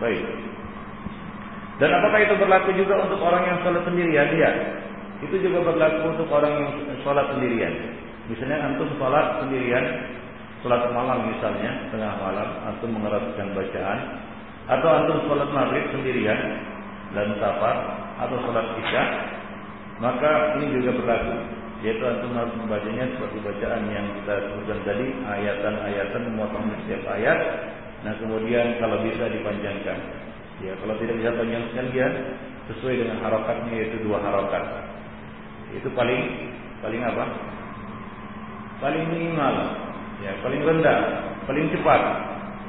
Baik. 0.00 0.24
Dan 1.80 1.90
apakah 1.96 2.18
itu 2.20 2.34
berlaku 2.36 2.70
juga 2.76 3.04
untuk 3.04 3.20
orang 3.24 3.44
yang 3.44 3.58
sholat 3.64 3.82
sendirian? 3.84 4.28
Ya. 4.36 4.50
Itu 5.20 5.36
juga 5.40 5.64
berlaku 5.64 6.16
untuk 6.16 6.28
orang 6.32 6.52
yang 6.60 6.70
sholat 7.04 7.28
sendirian. 7.36 7.72
Misalnya 8.28 8.72
antum 8.72 8.88
sholat 8.96 9.44
sendirian, 9.44 9.84
sholat 10.64 10.88
malam 10.92 11.28
misalnya, 11.28 11.88
tengah 11.92 12.12
malam, 12.20 12.48
antum 12.68 12.88
mengeraskan 12.92 13.52
bacaan, 13.52 14.00
atau 14.70 14.88
antum 14.92 15.18
sholat 15.28 15.48
maghrib 15.50 15.84
sendirian 15.92 16.40
dan 17.10 17.34
safar 17.42 17.76
atau 18.22 18.36
sholat 18.46 18.66
isya 18.78 19.02
maka 19.98 20.56
ini 20.56 20.78
juga 20.80 20.96
berlaku 20.96 21.34
yaitu 21.80 22.04
antum 22.04 22.36
harus 22.36 22.52
membacanya 22.60 23.08
seperti 23.16 23.40
bacaan 23.40 23.88
yang 23.88 24.06
kita 24.20 24.34
sebutkan 24.52 24.80
tadi 24.84 25.06
ayatan-ayatan 25.24 26.22
memotong 26.28 26.68
setiap 26.84 27.02
ayat. 27.16 27.38
Nah 28.04 28.12
kemudian 28.20 28.76
kalau 28.76 29.00
bisa 29.00 29.24
dipanjangkan. 29.32 29.98
Ya 30.60 30.76
kalau 30.76 30.92
tidak 31.00 31.16
bisa 31.24 31.32
panjangkan 31.32 31.84
dia 31.92 32.08
sesuai 32.68 33.00
dengan 33.00 33.16
harokatnya 33.24 33.72
yaitu 33.72 33.96
dua 34.04 34.20
harokat. 34.20 34.64
Itu 35.72 35.88
paling 35.96 36.52
paling 36.84 37.00
apa? 37.00 37.24
Paling 38.84 39.04
minimal. 39.08 39.54
Ya 40.20 40.36
paling 40.44 40.60
rendah 40.60 40.98
paling 41.48 41.66
cepat. 41.72 42.00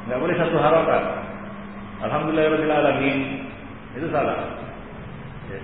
Nggak 0.07 0.19
boleh 0.23 0.35
satu 0.39 0.55
harokat. 0.55 1.03
Alhamdulillahirobbilalamin 2.01 3.17
itu 3.99 4.07
salah. 4.07 4.70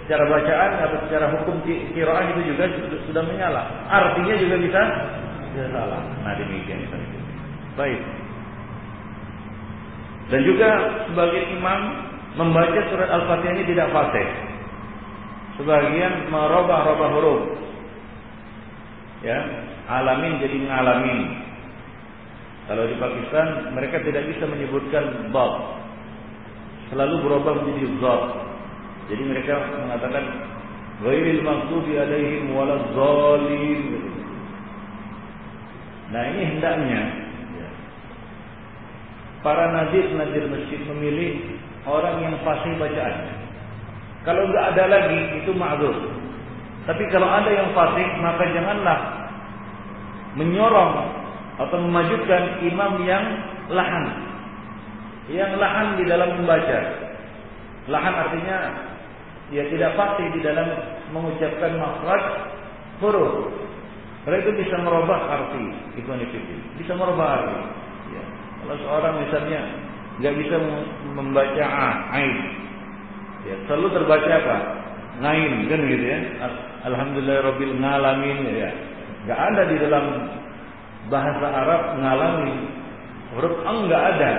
Secara 0.06 0.24
bacaan 0.28 0.72
atau 0.88 0.98
secara 1.08 1.26
hukum 1.36 1.60
kiraah 1.68 2.24
itu 2.32 2.42
juga 2.56 2.64
sudah 3.12 3.24
menyala. 3.28 3.64
Artinya 3.92 4.36
juga 4.40 4.56
bisa 4.60 4.82
salah. 5.72 6.02
Nah 6.24 6.34
demikian. 6.40 6.88
Baik. 7.76 8.02
Dan 10.28 10.42
juga 10.44 10.70
sebagai 11.08 11.44
imam 11.56 11.80
membaca 12.36 12.80
surat 12.92 13.10
Al-Fatihah 13.10 13.54
ini 13.56 13.64
tidak 13.72 13.88
fasih. 13.96 14.28
Sebagian 15.58 16.30
merubah-rubah 16.30 17.10
huruf. 17.18 17.42
Ya, 19.26 19.40
alamin 19.90 20.38
jadi 20.44 20.58
ngalamin. 20.68 21.20
Kalau 22.68 22.84
di 22.86 22.96
Pakistan 23.00 23.72
mereka 23.74 24.04
tidak 24.04 24.28
bisa 24.30 24.44
menyebutkan 24.46 25.32
bab 25.32 25.80
selalu 26.92 27.16
berubah 27.24 27.64
menjadi 27.64 27.88
zat. 28.04 28.24
Jadi 29.08 29.24
mereka 29.24 29.56
mengatakan 29.88 30.26
ghairil 31.04 31.42
maghdubi 31.44 31.94
alaihim 31.96 32.52
waladdallin 32.52 33.80
gitu. 33.88 34.10
Nah, 36.08 36.24
ini 36.32 36.44
hendaknya 36.56 37.02
ya, 37.60 37.68
para 39.44 39.76
nadir-nadir 39.76 40.48
masjid 40.48 40.80
memilih 40.88 41.60
orang 41.84 42.24
yang 42.24 42.36
fasih 42.44 42.74
bacaannya. 42.80 43.36
Kalau 44.24 44.44
enggak 44.44 44.66
ada 44.76 44.84
lagi 44.92 45.20
itu 45.44 45.52
ma'zur. 45.56 45.96
Tapi 46.88 47.04
kalau 47.12 47.28
ada 47.28 47.52
yang 47.52 47.72
fasih 47.76 48.08
maka 48.24 48.44
janganlah 48.52 49.00
menyorong 50.40 50.94
atau 51.60 51.78
memajukan 51.84 52.44
imam 52.64 52.94
yang 53.04 53.26
lahan 53.72 54.06
yang 55.28 55.52
lahan 55.60 56.00
di 56.00 56.04
dalam 56.08 56.40
membaca. 56.40 56.80
Lahan 57.88 58.16
artinya 58.16 58.58
dia 59.48 59.64
tidak 59.72 59.96
pasti 59.96 60.28
di 60.36 60.40
dalam 60.44 60.68
mengucapkan 61.16 61.80
makhraj 61.80 62.24
huruf. 63.00 63.48
Karena 64.28 64.44
itu 64.44 64.52
bisa 64.60 64.76
merubah 64.84 65.20
arti 65.24 65.64
ikhwan 65.96 66.20
Bisa 66.76 66.94
merubah 67.00 67.40
arti. 67.40 67.56
Ya. 68.12 68.24
Kalau 68.64 68.76
seorang 68.84 69.14
misalnya 69.24 69.62
nggak 70.20 70.36
bisa 70.36 70.56
membaca 71.16 71.66
ain, 72.12 72.36
ya, 73.48 73.56
selalu 73.70 73.88
terbaca 73.96 74.32
apa? 74.36 74.58
Ngain 75.24 75.54
kan 75.72 75.80
gitu 75.88 76.06
ya. 76.06 76.20
Alhamdulillah 76.92 77.38
Rabbil 77.48 77.76
ngalamin 77.80 78.40
ya. 78.52 78.70
Nggak 79.26 79.40
ada 79.40 79.62
di 79.72 79.78
dalam 79.80 80.06
bahasa 81.08 81.48
Arab 81.48 81.82
ngalamin. 82.04 82.56
Huruf 83.32 83.56
ang 83.64 83.88
nggak 83.88 84.04
ada 84.12 84.32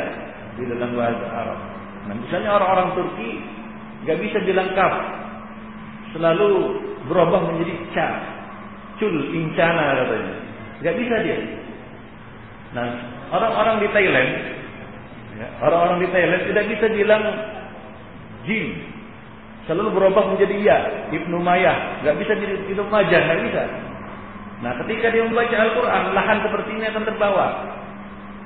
di 0.60 0.64
dalam 0.68 0.90
bahasa 0.92 1.26
Arab. 1.32 1.58
Nah, 2.08 2.14
misalnya 2.16 2.50
orang-orang 2.60 2.88
Turki 2.96 3.30
nggak 4.06 4.18
bisa 4.22 4.38
bilang 4.46 4.68
kaf, 4.78 4.94
selalu 6.14 6.82
berubah 7.08 7.40
menjadi 7.50 7.74
ca, 7.96 8.08
cul, 9.00 9.14
incana 9.34 10.04
katanya. 10.04 10.34
Nggak 10.78 10.96
bisa 11.00 11.14
dia. 11.24 11.38
Nah, 12.76 12.86
orang-orang 13.32 13.76
di 13.82 13.88
Thailand, 13.90 14.30
ya, 15.40 15.46
orang-orang 15.64 15.98
di 16.04 16.08
Thailand 16.12 16.42
tidak 16.46 16.64
bisa 16.68 16.86
bilang 16.92 17.22
jim, 18.44 18.66
selalu 19.64 19.88
berubah 19.96 20.36
menjadi 20.36 20.56
ya, 20.62 20.78
ibnu 21.10 21.40
Maya, 21.40 22.04
nggak 22.04 22.16
bisa 22.20 22.32
jadi 22.36 22.54
ibnu 22.68 22.84
Majah, 22.86 23.20
nggak 23.24 23.42
bisa. 23.48 23.62
Nah, 24.58 24.74
ketika 24.84 25.14
dia 25.14 25.22
membaca 25.22 25.54
Al-Quran, 25.54 26.02
lahan 26.18 26.38
seperti 26.42 26.70
ini 26.74 26.86
akan 26.90 27.04
terbawa. 27.06 27.46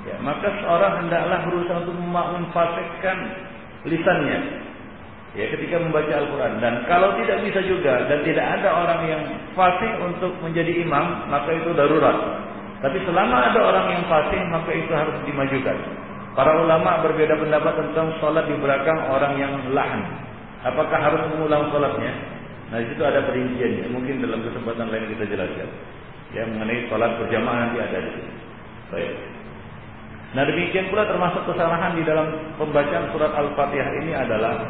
Ya, 0.02 0.16
maka 0.18 0.50
seorang 0.60 1.06
hendaklah 1.06 1.46
berusaha 1.46 1.78
untuk 1.86 1.96
memfasikkan 1.96 3.16
lisannya. 3.86 4.40
Ya, 5.32 5.48
ketika 5.48 5.80
membaca 5.80 6.12
Al-Quran. 6.12 6.60
Dan 6.60 6.84
kalau 6.84 7.16
tidak 7.16 7.40
bisa 7.40 7.64
juga 7.64 8.04
dan 8.04 8.20
tidak 8.20 8.46
ada 8.60 8.68
orang 8.68 9.00
yang 9.08 9.22
fasih 9.56 9.92
untuk 10.04 10.32
menjadi 10.44 10.84
imam, 10.84 11.24
maka 11.32 11.56
itu 11.56 11.72
darurat. 11.72 12.44
Tapi 12.84 13.00
selama 13.08 13.48
ada 13.48 13.60
orang 13.64 13.86
yang 13.96 14.04
fasih, 14.12 14.40
maka 14.52 14.70
itu 14.76 14.92
harus 14.92 15.16
dimajukan. 15.24 15.76
Para 16.36 16.52
ulama 16.60 17.00
berbeda 17.00 17.40
pendapat 17.40 17.80
tentang 17.80 18.12
sholat 18.20 18.44
di 18.44 18.56
belakang 18.60 18.98
orang 19.08 19.32
yang 19.40 19.52
lahan. 19.72 20.04
Apakah 20.68 21.00
harus 21.00 21.22
mengulang 21.32 21.68
sholatnya? 21.72 22.12
Nah, 22.68 22.80
di 22.80 22.92
situ 22.92 23.00
ada 23.04 23.24
perinciannya. 23.24 23.88
Mungkin 23.88 24.20
dalam 24.20 24.40
kesempatan 24.44 24.88
lain 24.88 25.16
kita 25.16 25.24
jelaskan. 25.32 25.68
Ya, 26.32 26.44
mengenai 26.48 26.88
sholat 26.92 27.20
berjamaah 27.20 27.56
nanti 27.68 27.78
ada 27.80 27.98
di 28.04 28.10
sini. 28.16 28.32
Baik. 28.92 29.16
Nah 30.32 30.48
demikian 30.48 30.88
pula 30.88 31.04
termasuk 31.04 31.44
kesalahan 31.44 31.92
di 31.92 32.08
dalam 32.08 32.56
pembacaan 32.56 33.12
surat 33.12 33.36
Al-Fatihah 33.36 33.90
ini 34.00 34.16
adalah 34.16 34.64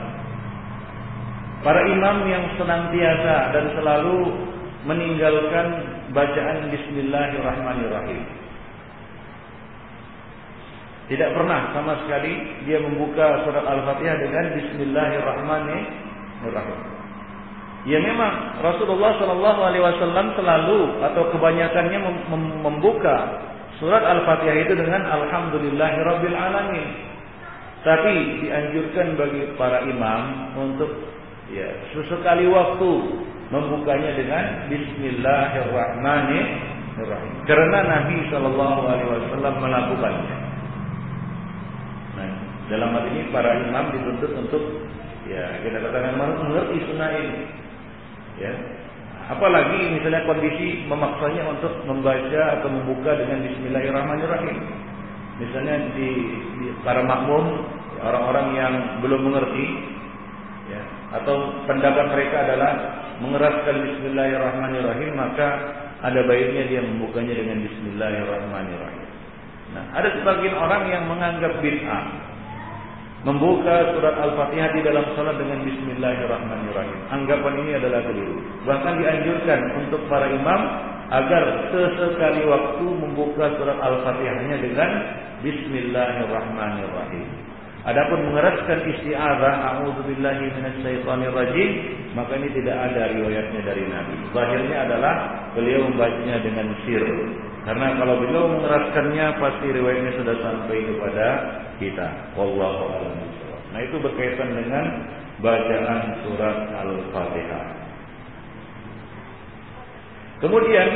para 1.63 1.87
imam 1.87 2.27
yang 2.27 2.59
senantiasa 2.59 3.55
dan 3.55 3.71
selalu 3.79 4.35
meninggalkan 4.83 5.67
bacaan 6.11 6.67
Bismillahirrahmanirrahim. 6.75 8.27
Tidak 11.07 11.31
pernah 11.35 11.75
sama 11.75 11.99
sekali 12.07 12.33
dia 12.67 12.79
membuka 12.83 13.47
surat 13.47 13.63
Al-Fatihah 13.63 14.19
dengan 14.23 14.55
Bismillahirrahmanirrahim. 14.59 16.81
Ya 17.83 17.99
memang 17.99 18.63
Rasulullah 18.63 19.19
Shallallahu 19.19 19.61
Alaihi 19.67 19.83
Wasallam 19.83 20.39
selalu 20.39 21.03
atau 21.03 21.35
kebanyakannya 21.35 21.99
membuka 22.63 23.43
surat 23.83 24.07
Al-Fatihah 24.07 24.63
itu 24.67 24.75
dengan 24.79 25.03
Alhamdulillahirabbil 25.03 26.39
alamin. 26.39 26.87
Tapi 27.83 28.47
dianjurkan 28.47 29.19
bagi 29.19 29.43
para 29.59 29.83
imam 29.83 30.55
untuk 30.55 30.87
ya 31.53 31.69
sesekali 31.93 32.49
waktu 32.49 33.21
membukanya 33.53 34.17
dengan 34.17 34.65
Bismillahirrahmanirrahim. 34.73 37.33
Karena 37.45 37.79
Nabi 37.85 38.17
Shallallahu 38.33 38.81
Alaihi 38.89 39.13
Wasallam 39.13 39.61
melakukannya. 39.61 40.37
Nah, 42.17 42.33
dalam 42.73 42.97
hal 42.97 43.05
ini 43.13 43.29
para 43.29 43.61
imam 43.61 43.93
dituntut 43.93 44.33
untuk 44.41 44.89
ya 45.29 45.53
kita 45.61 45.85
katakan 45.85 46.17
mengerti 46.17 46.81
sunnah 46.89 47.13
ini. 47.13 47.45
Ya, 48.41 48.57
Apalagi 49.31 49.95
misalnya 49.95 50.27
kondisi 50.27 50.83
memaksanya 50.91 51.47
untuk 51.47 51.71
membaca 51.87 52.43
atau 52.59 52.69
membuka 52.69 53.15
dengan 53.15 53.47
Bismillahirrahmanirrahim. 53.47 54.57
Misalnya 55.39 55.77
di, 55.95 56.11
di 56.59 56.67
para 56.83 57.07
makmum 57.07 57.63
orang-orang 58.03 58.47
yang 58.59 58.75
belum 58.99 59.31
mengerti, 59.31 59.67
atau 61.13 61.65
pendapat 61.69 62.07
mereka 62.13 62.37
adalah 62.49 62.73
mengeraskan 63.21 63.77
Bismillahirrahmanirrahim, 63.85 65.11
maka 65.15 65.49
ada 66.03 66.21
baiknya 66.27 66.63
dia 66.67 66.81
membukanya 66.83 67.37
dengan 67.37 67.63
Bismillahirrahmanirrahim. 67.63 69.09
Nah, 69.73 69.85
ada 69.97 70.09
sebagian 70.21 70.57
orang 70.57 70.83
yang 70.91 71.05
menganggap 71.09 71.53
bid'ah 71.65 72.05
membuka 73.23 73.95
surat 73.95 74.19
Al-Fatihah 74.19 74.75
di 74.75 74.81
dalam 74.83 75.07
salat 75.15 75.39
dengan 75.39 75.63
Bismillahirrahmanirrahim. 75.63 76.99
Anggapan 77.15 77.55
ini 77.63 77.73
adalah 77.79 78.03
keliru. 78.03 78.37
Bahkan 78.67 78.95
dianjurkan 78.99 79.61
untuk 79.79 80.03
para 80.11 80.27
imam 80.27 80.61
agar 81.13 81.45
sesekali 81.71 82.43
waktu 82.51 82.87
membuka 82.89 83.47
surat 83.61 83.79
Al-Fatihahnya 83.79 84.57
dengan 84.59 84.91
Bismillahirrahmanirrahim. 85.47 87.42
Adapun 87.83 88.31
mengeraskan 88.31 88.79
isti'adzah 88.95 89.55
a'udzubillahi 89.59 90.55
minasyaitonirrajim 90.55 91.71
maka 92.15 92.39
ini 92.39 92.49
tidak 92.55 92.77
ada 92.79 93.11
riwayatnya 93.11 93.61
dari 93.67 93.85
Nabi. 93.91 94.15
Zahirnya 94.31 94.77
adalah 94.87 95.15
beliau 95.59 95.91
membacanya 95.91 96.39
dengan 96.47 96.71
sir. 96.87 97.03
Karena 97.67 97.95
kalau 97.99 98.23
beliau 98.23 98.45
mengeraskannya 98.55 99.27
pasti 99.39 99.67
riwayatnya 99.75 100.13
sudah 100.15 100.37
sampai 100.47 100.79
kepada 100.79 101.27
kita. 101.83 102.09
Wallahu 102.39 102.85
a'lam 102.91 103.19
Nah, 103.73 103.81
itu 103.81 103.97
berkaitan 104.05 104.53
dengan 104.53 104.85
bacaan 105.41 106.01
surat 106.23 106.59
Al-Fatihah. 106.77 107.67
Kemudian 110.45 110.89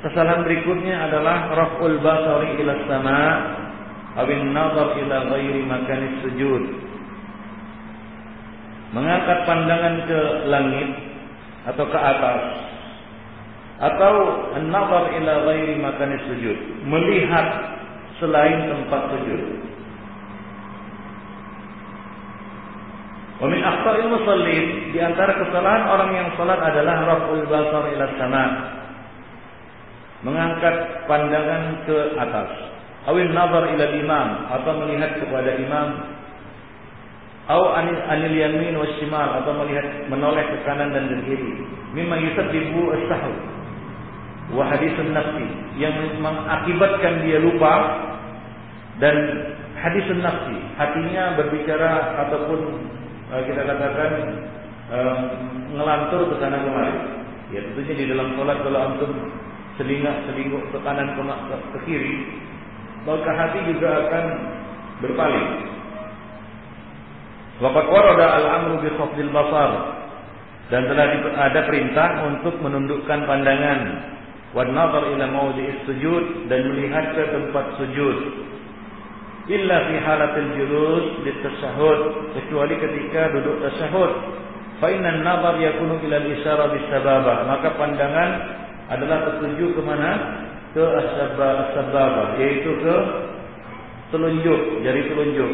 kesalahan 0.00 0.46
berikutnya 0.48 1.10
adalah 1.10 1.52
raf'ul 1.52 2.00
basari 2.00 2.56
ila 2.64 2.72
sama 2.88 3.20
awin 4.18 4.50
nazar 4.50 4.98
ila 4.98 5.16
ghairi 5.30 5.62
makanis 5.66 6.14
sujud. 6.26 6.64
Mengangkat 8.90 9.38
pandangan 9.46 9.94
ke 10.10 10.20
langit 10.50 10.90
atau 11.70 11.84
ke 11.86 11.98
atas 11.98 12.42
atau 13.80 14.14
an-nazar 14.60 15.08
ila 15.16 15.32
ghairi 15.48 15.80
makanis 15.80 16.20
sujud, 16.28 16.58
melihat 16.84 17.46
selain 18.20 18.68
tempat 18.68 19.02
sujud. 19.16 19.42
Wa 23.40 23.48
min 23.48 23.64
akhta'il 23.64 24.12
musallin 24.12 24.92
di 24.92 25.00
antara 25.00 25.32
kesalahan 25.32 25.88
orang 25.88 26.10
yang 26.12 26.28
salat 26.36 26.60
adalah 26.60 27.08
raf'ul 27.08 27.48
basar 27.48 27.88
ila 27.88 28.04
sama. 28.20 28.44
Mengangkat 30.20 30.76
pandangan 31.08 31.88
ke 31.88 31.98
atas. 32.20 32.69
Awil 33.08 33.32
nazar 33.32 33.64
ila 33.64 33.86
imam 33.96 34.28
atau 34.60 34.72
melihat 34.84 35.16
kepada 35.24 35.56
imam. 35.56 35.88
Au 37.48 37.72
anil, 37.72 38.36
yamin 38.36 38.76
wa 38.76 38.84
shimal. 39.00 39.40
Atau 39.40 39.56
melihat 39.56 40.04
menoleh 40.12 40.44
ke 40.44 40.56
kanan 40.68 40.92
dan 40.92 41.08
ke 41.08 41.16
kiri. 41.32 41.64
Mimma 41.96 42.20
yusabbibu 42.20 42.92
as-sahw. 42.92 43.34
Wa 44.52 44.68
hadisun 44.68 45.16
nafsi. 45.16 45.48
Yang 45.80 46.20
mengakibatkan 46.20 47.24
dia 47.24 47.40
lupa. 47.40 47.74
Dan 49.00 49.16
hadisun 49.80 50.20
nafsi. 50.20 50.60
Hatinya 50.76 51.40
berbicara 51.40 52.20
ataupun 52.28 52.60
uh, 53.32 53.42
kita 53.48 53.64
katakan 53.64 54.12
uh, 54.92 55.18
ngelantur 55.72 56.28
ke 56.28 56.34
sana 56.36 56.60
kemari. 56.60 57.00
Ya 57.50 57.64
tentunya 57.64 57.94
di 57.96 58.04
dalam 58.12 58.36
sholat 58.38 58.60
kalau 58.62 58.78
antum 58.78 59.10
selingak 59.74 60.28
selingkuh 60.28 60.62
ke 60.70 60.78
kanan 60.84 61.16
ke, 61.16 61.24
ke 61.74 61.78
kiri 61.88 62.14
maka 63.08 63.30
hati 63.32 63.60
juga 63.72 63.88
akan 64.06 64.24
berpaling. 65.00 65.48
Waqad 67.60 67.86
warada 67.92 68.26
al-amru 68.40 68.84
bi 68.84 68.88
khafdil 68.96 69.32
basar. 69.32 70.00
Dan 70.70 70.86
telah 70.86 71.06
ada 71.50 71.60
perintah 71.66 72.24
untuk 72.30 72.56
menundukkan 72.62 73.26
pandangan. 73.26 73.80
Wan 74.54 74.70
nazar 74.74 75.02
ila 75.14 75.26
mawdi'is 75.30 75.82
sujud 75.86 76.46
dan 76.50 76.72
melihat 76.72 77.14
ke 77.14 77.22
tempat 77.26 77.74
sujud. 77.78 78.16
Illa 79.50 79.76
fi 79.90 79.94
halatil 79.98 80.50
julus 80.56 81.06
litasyahud 81.26 81.98
kecuali 82.38 82.74
ketika 82.78 83.34
duduk 83.34 83.66
tasyahud. 83.66 84.12
Fa 84.78 84.88
inna 84.88 85.20
nazar 85.20 85.58
yakunu 85.58 86.00
ila 86.06 86.16
al-isyara 86.22 86.70
bisababah 86.70 87.38
maka 87.50 87.68
pandangan 87.74 88.30
adalah 88.90 89.18
tertuju 89.26 89.74
ke 89.74 89.82
mana 89.84 90.10
ke 90.70 90.84
asbabah 90.84 92.38
yaitu 92.38 92.70
ke 92.82 92.96
telunjuk 94.14 94.60
jari 94.86 95.02
telunjuk 95.10 95.52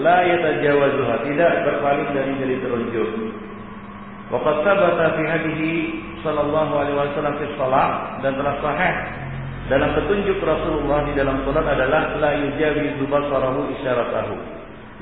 la 0.00 0.18
yatajawazuha 0.24 1.14
tidak 1.24 1.52
berpaling 1.64 2.08
dari 2.12 2.32
jari 2.40 2.56
telunjuk 2.60 3.10
Waqad 4.26 4.66
sabata 4.66 5.14
fi 5.14 5.22
hadhihi 5.22 5.72
sallallahu 6.26 6.72
alaihi 6.74 6.98
wasallam 6.98 7.38
fi 7.38 7.46
shalah 7.54 8.18
dan 8.26 8.34
telah 8.34 8.58
sahih 8.58 8.94
dalam 9.66 9.98
petunjuk 9.98 10.38
Rasulullah 10.46 11.02
di 11.10 11.18
dalam 11.18 11.42
salat 11.42 11.66
adalah 11.66 12.14
la 12.22 12.38
yujawizu 12.38 13.02
basarahu 13.10 13.66
isyaratahu. 13.74 14.34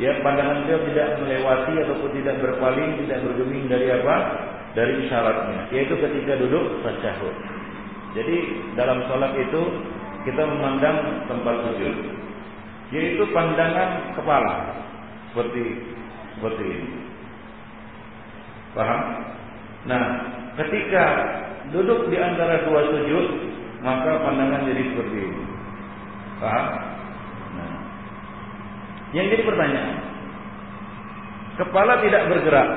Ya, 0.01 0.17
pandangan 0.25 0.65
beliau 0.65 0.81
tidak 0.89 1.21
melewati 1.21 1.75
ataupun 1.85 2.11
tidak 2.17 2.37
berpaling, 2.41 2.97
tidak 3.05 3.19
bergeming 3.29 3.69
dari 3.69 3.93
apa? 3.93 4.17
Dari 4.75 5.07
isyaratnya, 5.07 5.71
yaitu 5.71 5.95
ketika 6.01 6.35
duduk 6.41 6.83
tasyahud. 6.83 7.54
Jadi 8.15 8.37
dalam 8.79 9.03
salat 9.11 9.35
itu 9.35 9.63
kita 10.23 10.43
memandang 10.47 11.27
tempat 11.27 11.55
sujud, 11.67 11.95
yaitu 12.95 13.23
pandangan 13.35 14.15
kepala 14.15 14.55
seperti 15.31 15.83
seperti 16.39 16.65
ini. 16.65 16.91
Paham? 18.75 19.01
Nah, 19.91 20.05
ketika 20.63 21.05
duduk 21.75 22.07
di 22.11 22.17
antara 22.19 22.63
dua 22.67 22.87
sujud, 22.91 23.27
maka 23.83 24.23
pandangan 24.23 24.67
jadi 24.71 24.83
seperti 24.95 25.17
ini. 25.19 25.43
Paham? 26.39 26.67
Nah. 27.59 27.75
Yang 29.15 29.27
jadi 29.35 29.43
pertanyaan, 29.47 29.95
kepala 31.59 31.93
tidak 32.03 32.23
bergerak, 32.31 32.69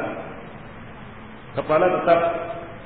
kepala 1.57 1.85
tetap 2.01 2.19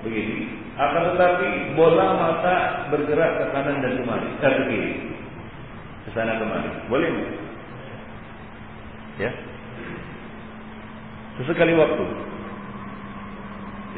begini, 0.03 0.60
akan 0.79 1.03
tetapi 1.13 1.75
bola 1.75 2.07
mata 2.15 2.87
bergerak 2.87 3.31
ke 3.39 3.45
kanan 3.51 3.83
dan 3.83 3.93
kemari, 3.99 4.27
eh, 4.39 4.39
ke 4.39 4.63
kiri, 4.71 4.91
ke 6.07 6.09
sana 6.15 6.39
kemari. 6.39 6.71
Boleh 6.87 7.07
nggak? 7.11 7.31
Ya, 9.19 9.31
sesekali 11.37 11.75
waktu. 11.75 12.05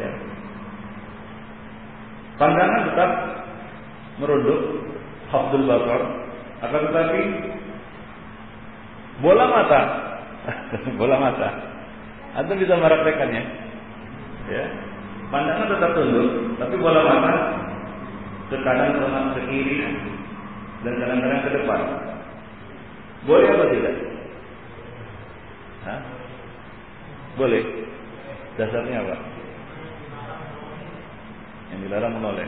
Ya. 0.01 0.09
Pandangan 2.41 2.81
tetap 2.89 3.09
merunduk 4.17 4.59
Abdul 5.29 5.65
Basar 5.69 6.01
akan 6.63 6.81
tetapi 6.89 7.21
bola 9.21 9.45
mata 9.49 9.81
bola 10.99 11.17
mata 11.21 11.49
atau 12.33 12.53
bisa 12.57 12.73
meraktekannya 12.77 13.43
ya 14.49 14.65
pandangan 15.33 15.65
tetap 15.65 15.91
tunduk 15.97 16.29
tapi 16.61 16.75
bola 16.77 17.01
mata 17.01 17.33
ke 18.53 18.57
kanan 18.61 19.01
ke 19.33 19.41
kiri 19.49 19.77
dan 20.85 20.93
kadang-kadang 21.01 21.41
ke 21.41 21.49
depan 21.57 21.79
boleh 23.25 23.47
atau 23.49 23.67
tidak 23.73 23.95
Hah? 25.89 25.99
boleh 27.33 27.63
dasarnya 28.61 29.01
apa 29.01 29.15
yang 31.73 31.79
dilarang 31.81 32.13
menoleh 32.13 32.45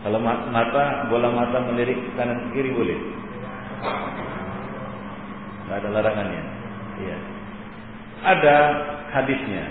kalau 0.00 0.16
mata, 0.24 1.12
bola 1.12 1.28
mata 1.28 1.60
melirik 1.60 2.00
ke 2.00 2.10
kanan 2.16 2.40
ke 2.40 2.56
kiri 2.56 2.72
boleh. 2.72 2.96
Tidak 5.60 5.76
ada 5.76 5.88
larangannya. 5.92 6.42
Iya. 7.04 7.16
Ada 8.24 8.56
hadisnya 9.12 9.64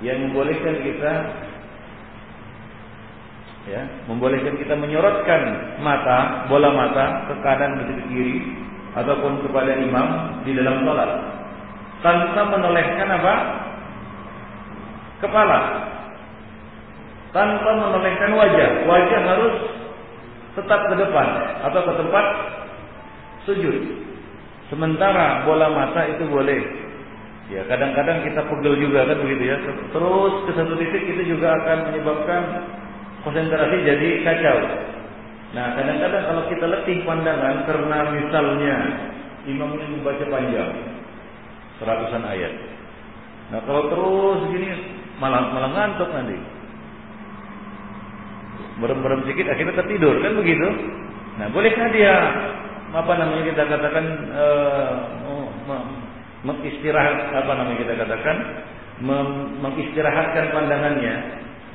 yang 0.00 0.16
membolehkan 0.28 0.80
kita 0.80 1.12
ya, 3.68 3.82
membolehkan 4.08 4.56
kita 4.56 4.74
menyorotkan 4.76 5.42
mata, 5.84 6.48
bola 6.48 6.72
mata 6.72 7.28
ke 7.28 7.34
kanan 7.44 7.76
ke 7.84 7.94
kiri 8.08 8.36
ataupun 8.96 9.44
kepada 9.44 9.76
imam 9.76 10.40
di 10.42 10.56
dalam 10.56 10.82
sholat 10.82 11.10
tanpa 12.00 12.42
menolehkan 12.48 13.08
apa? 13.12 13.34
Kepala 15.20 15.60
tanpa 17.30 17.70
menolehkan 17.76 18.30
wajah. 18.34 18.70
Wajah 18.86 19.20
harus 19.26 19.54
tetap 20.58 20.80
ke 20.90 20.94
depan 20.98 21.26
atau 21.62 21.80
ke 21.86 21.92
tempat 21.94 22.26
sujud. 23.46 23.76
Sementara 24.70 25.46
bola 25.46 25.70
mata 25.70 26.06
itu 26.10 26.26
boleh. 26.30 26.79
Ya, 27.50 27.66
kadang-kadang 27.66 28.22
kita 28.22 28.46
pegel 28.46 28.74
juga 28.78 29.10
kan 29.10 29.18
begitu 29.26 29.42
ya. 29.50 29.56
Terus 29.90 30.34
ke 30.46 30.52
satu 30.54 30.74
titik 30.78 31.02
itu 31.02 31.34
juga 31.34 31.50
akan 31.58 31.90
menyebabkan 31.90 32.42
konsentrasi 33.26 33.76
jadi 33.82 34.08
kacau. 34.22 34.58
Nah, 35.50 35.74
kadang-kadang 35.74 36.22
kalau 36.30 36.42
kita 36.46 36.64
letih 36.70 37.02
pandangan 37.02 37.66
karena 37.66 37.98
misalnya 38.14 38.76
imam 39.50 39.70
ini 39.74 39.98
membaca 39.98 40.24
panjang 40.30 40.70
seratusan 41.82 42.22
ayat. 42.22 42.54
Nah, 43.50 43.60
kalau 43.66 43.82
terus 43.90 44.40
gini 44.54 44.70
malah 45.18 45.50
malah 45.50 45.70
ngantuk 45.74 46.06
nanti 46.14 46.38
merem-merem 48.78 49.26
sedikit 49.26 49.50
akhirnya 49.50 49.74
tertidur 49.74 50.22
kan 50.22 50.32
begitu. 50.38 50.68
Nah, 51.42 51.50
bolehkah 51.50 51.88
dia 51.90 52.14
apa 52.90 53.12
namanya 53.18 53.42
kita 53.50 53.62
katakan 53.66 54.06
e, 54.34 54.46
mengistirahat 56.44 57.36
apa 57.36 57.52
namanya 57.52 57.78
kita 57.84 57.94
katakan 58.00 58.36
mengistirahatkan 59.60 60.44
pandangannya. 60.52 61.14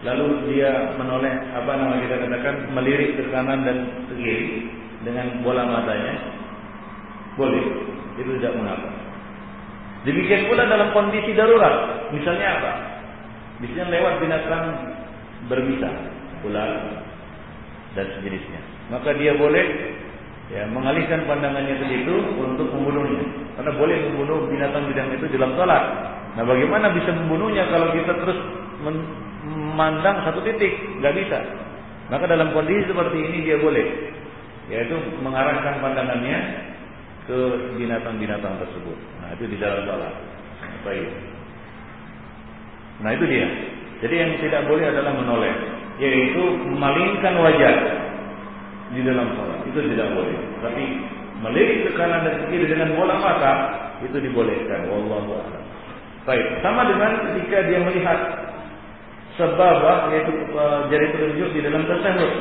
Lalu 0.06 0.54
dia 0.54 0.94
menoleh 1.02 1.34
apa 1.56 1.72
namanya 1.74 2.02
kita 2.06 2.18
katakan 2.30 2.56
melirik 2.78 3.18
ke 3.18 3.24
kanan 3.34 3.66
dan 3.66 3.78
ke 4.06 4.14
kiri 4.22 4.70
dengan 5.02 5.42
bola 5.42 5.66
matanya. 5.66 6.14
Boleh 7.40 7.64
itu 8.22 8.32
tidak 8.38 8.54
mengapa. 8.54 8.90
Demikian 10.06 10.46
pula 10.46 10.70
dalam 10.70 10.94
kondisi 10.94 11.34
darurat 11.34 12.06
misalnya 12.14 12.48
apa? 12.62 12.74
Misalnya 13.66 13.98
lewat 13.98 14.14
binatang 14.22 14.66
berbisa 15.50 15.90
ular 16.46 17.02
dan 17.98 18.06
sejenisnya. 18.20 18.62
Maka 18.94 19.18
dia 19.18 19.34
boleh 19.34 19.66
ya 20.54 20.70
mengalihkan 20.70 21.26
pandangannya 21.26 21.76
ke 21.82 21.86
situ 21.90 22.16
untuk 22.38 22.70
membunuhnya. 22.70 23.26
Karena 23.58 23.72
boleh 23.74 23.98
membunuh 24.12 24.46
binatang-binatang 24.52 25.18
itu 25.18 25.26
dalam 25.38 25.58
salat. 25.58 25.84
Nah, 26.36 26.44
bagaimana 26.44 26.92
bisa 26.92 27.16
membunuhnya 27.16 27.66
kalau 27.72 27.90
kita 27.96 28.14
terus 28.20 28.40
memandang 28.84 30.22
satu 30.28 30.44
titik? 30.44 30.74
Gak 31.02 31.16
bisa. 31.16 31.40
Maka 32.12 32.30
dalam 32.30 32.54
kondisi 32.54 32.86
seperti 32.86 33.18
ini 33.18 33.38
dia 33.48 33.58
boleh 33.58 34.14
yaitu 34.66 34.98
mengarahkan 35.22 35.78
pandangannya 35.78 36.38
ke 37.26 37.38
binatang-binatang 37.78 38.62
tersebut. 38.62 38.98
Nah, 39.22 39.34
itu 39.34 39.46
di 39.50 39.58
dalam 39.58 39.82
salat. 39.90 40.14
Baik. 40.86 41.10
Nah, 43.02 43.10
itu 43.14 43.26
dia. 43.26 43.48
Jadi 44.06 44.16
yang 44.22 44.32
tidak 44.44 44.62
boleh 44.70 44.86
adalah 44.86 45.14
menoleh 45.18 45.54
yaitu 45.96 46.44
memalingkan 46.68 47.40
wajah 47.40 47.76
di 48.94 49.02
dalam 49.02 49.34
sholat. 49.34 49.60
Itu 49.66 49.80
tidak 49.82 50.14
boleh. 50.14 50.38
Tapi 50.62 50.84
melirik 51.42 51.90
ke 51.90 51.92
kanan 51.98 52.22
dan 52.28 52.34
ke 52.42 52.46
kiri 52.54 52.66
dengan 52.70 52.94
bola 52.94 53.16
mata 53.18 53.54
itu 54.06 54.18
dibolehkan. 54.22 54.92
Wallahu 54.92 55.32
a'lam. 55.40 55.64
Baik 56.26 56.46
sama 56.66 56.90
dengan 56.90 57.12
ketika 57.32 57.58
dia 57.70 57.80
melihat 57.86 58.20
sebab 59.38 60.10
yaitu 60.16 60.34
uh, 60.58 60.90
jari 60.90 61.12
telunjuk 61.14 61.50
di 61.54 61.62
dalam 61.62 61.84
tasawuf 61.86 62.34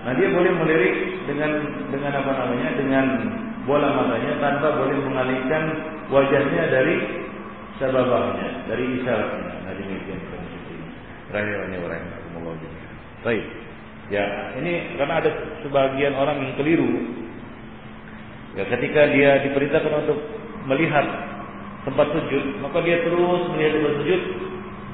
nah 0.00 0.16
dia 0.16 0.32
boleh 0.32 0.48
melirik 0.56 0.94
dengan 1.28 1.50
dengan 1.92 2.12
apa 2.16 2.30
namanya? 2.32 2.68
Dengan 2.74 3.06
bola 3.68 3.88
matanya 3.92 4.32
tanpa 4.40 4.68
boleh 4.80 4.96
mengalihkan 5.04 5.62
wajahnya 6.08 6.62
dari 6.72 6.94
sebabnya 7.76 8.48
dari 8.66 8.84
isyaratnya. 8.98 9.52
Nah 9.68 9.72
demikian. 9.76 10.20
Rahimahnya 11.30 11.78
rahimahullah 11.78 12.58
Baik. 13.22 13.44
Ya, 14.10 14.26
ini 14.58 14.98
karena 14.98 15.22
ada 15.22 15.30
sebagian 15.62 16.18
orang 16.18 16.42
yang 16.42 16.54
keliru. 16.58 16.90
Ya, 18.58 18.66
ketika 18.66 19.06
dia 19.14 19.46
diperintahkan 19.46 19.94
untuk 20.02 20.18
melihat 20.66 21.06
tempat 21.86 22.10
sujud, 22.10 22.58
maka 22.58 22.82
dia 22.82 23.06
terus 23.06 23.42
melihat 23.54 23.72
tempat 23.78 23.94
sujud 24.02 24.20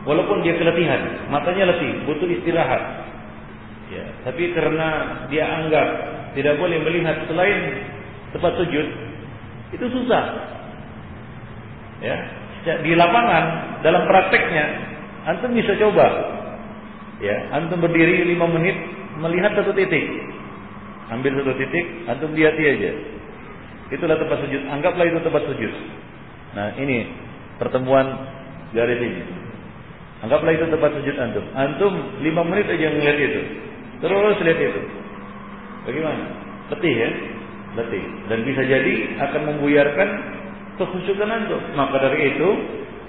walaupun 0.05 0.45
dia 0.45 0.61
keletihan, 0.61 1.32
matanya 1.32 1.72
letih, 1.72 2.05
butuh 2.05 2.28
istirahat. 2.28 3.09
Ya, 3.88 4.05
tapi 4.28 4.53
karena 4.53 4.88
dia 5.32 5.49
anggap 5.49 5.88
tidak 6.36 6.61
boleh 6.61 6.76
melihat 6.84 7.16
selain 7.24 7.88
tempat 8.36 8.53
sujud, 8.61 8.86
itu 9.72 9.86
susah. 9.97 10.24
Ya, 12.05 12.16
di 12.84 12.93
lapangan 12.93 13.80
dalam 13.80 14.05
prakteknya 14.05 14.64
antum 15.24 15.57
bisa 15.57 15.72
coba 15.80 16.36
Ya, 17.16 17.49
antum 17.49 17.80
berdiri 17.80 18.28
lima 18.28 18.45
menit 18.45 18.76
melihat 19.20 19.52
satu 19.56 19.72
titik. 19.76 20.04
Ambil 21.06 21.38
satu 21.38 21.54
titik, 21.54 21.84
antum 22.10 22.34
lihat 22.34 22.58
aja. 22.58 22.92
Itulah 23.94 24.18
tempat 24.18 24.42
sujud. 24.42 24.62
Anggaplah 24.66 25.06
itu 25.06 25.18
tempat 25.22 25.42
sujud. 25.46 25.72
Nah, 26.58 26.74
ini 26.80 27.06
pertemuan 27.62 28.06
garis 28.74 28.98
ini. 28.98 29.22
Anggaplah 30.26 30.52
itu 30.56 30.66
tempat 30.66 30.90
sujud 30.98 31.16
antum. 31.20 31.44
Antum 31.54 31.92
lima 32.24 32.42
menit 32.42 32.66
aja 32.66 32.90
ngeliat 32.90 33.18
itu. 33.20 33.42
Terus 34.02 34.36
lihat 34.42 34.60
itu. 34.60 34.82
Bagaimana? 35.86 36.24
Letih 36.74 36.94
ya? 36.98 37.10
Letih. 37.78 38.04
Dan 38.26 38.38
bisa 38.42 38.62
jadi 38.66 38.94
akan 39.22 39.42
membuyarkan 39.54 40.08
kekhusyukan 40.80 41.28
antum. 41.30 41.62
Maka 41.78 41.96
dari 42.02 42.34
itu, 42.34 42.48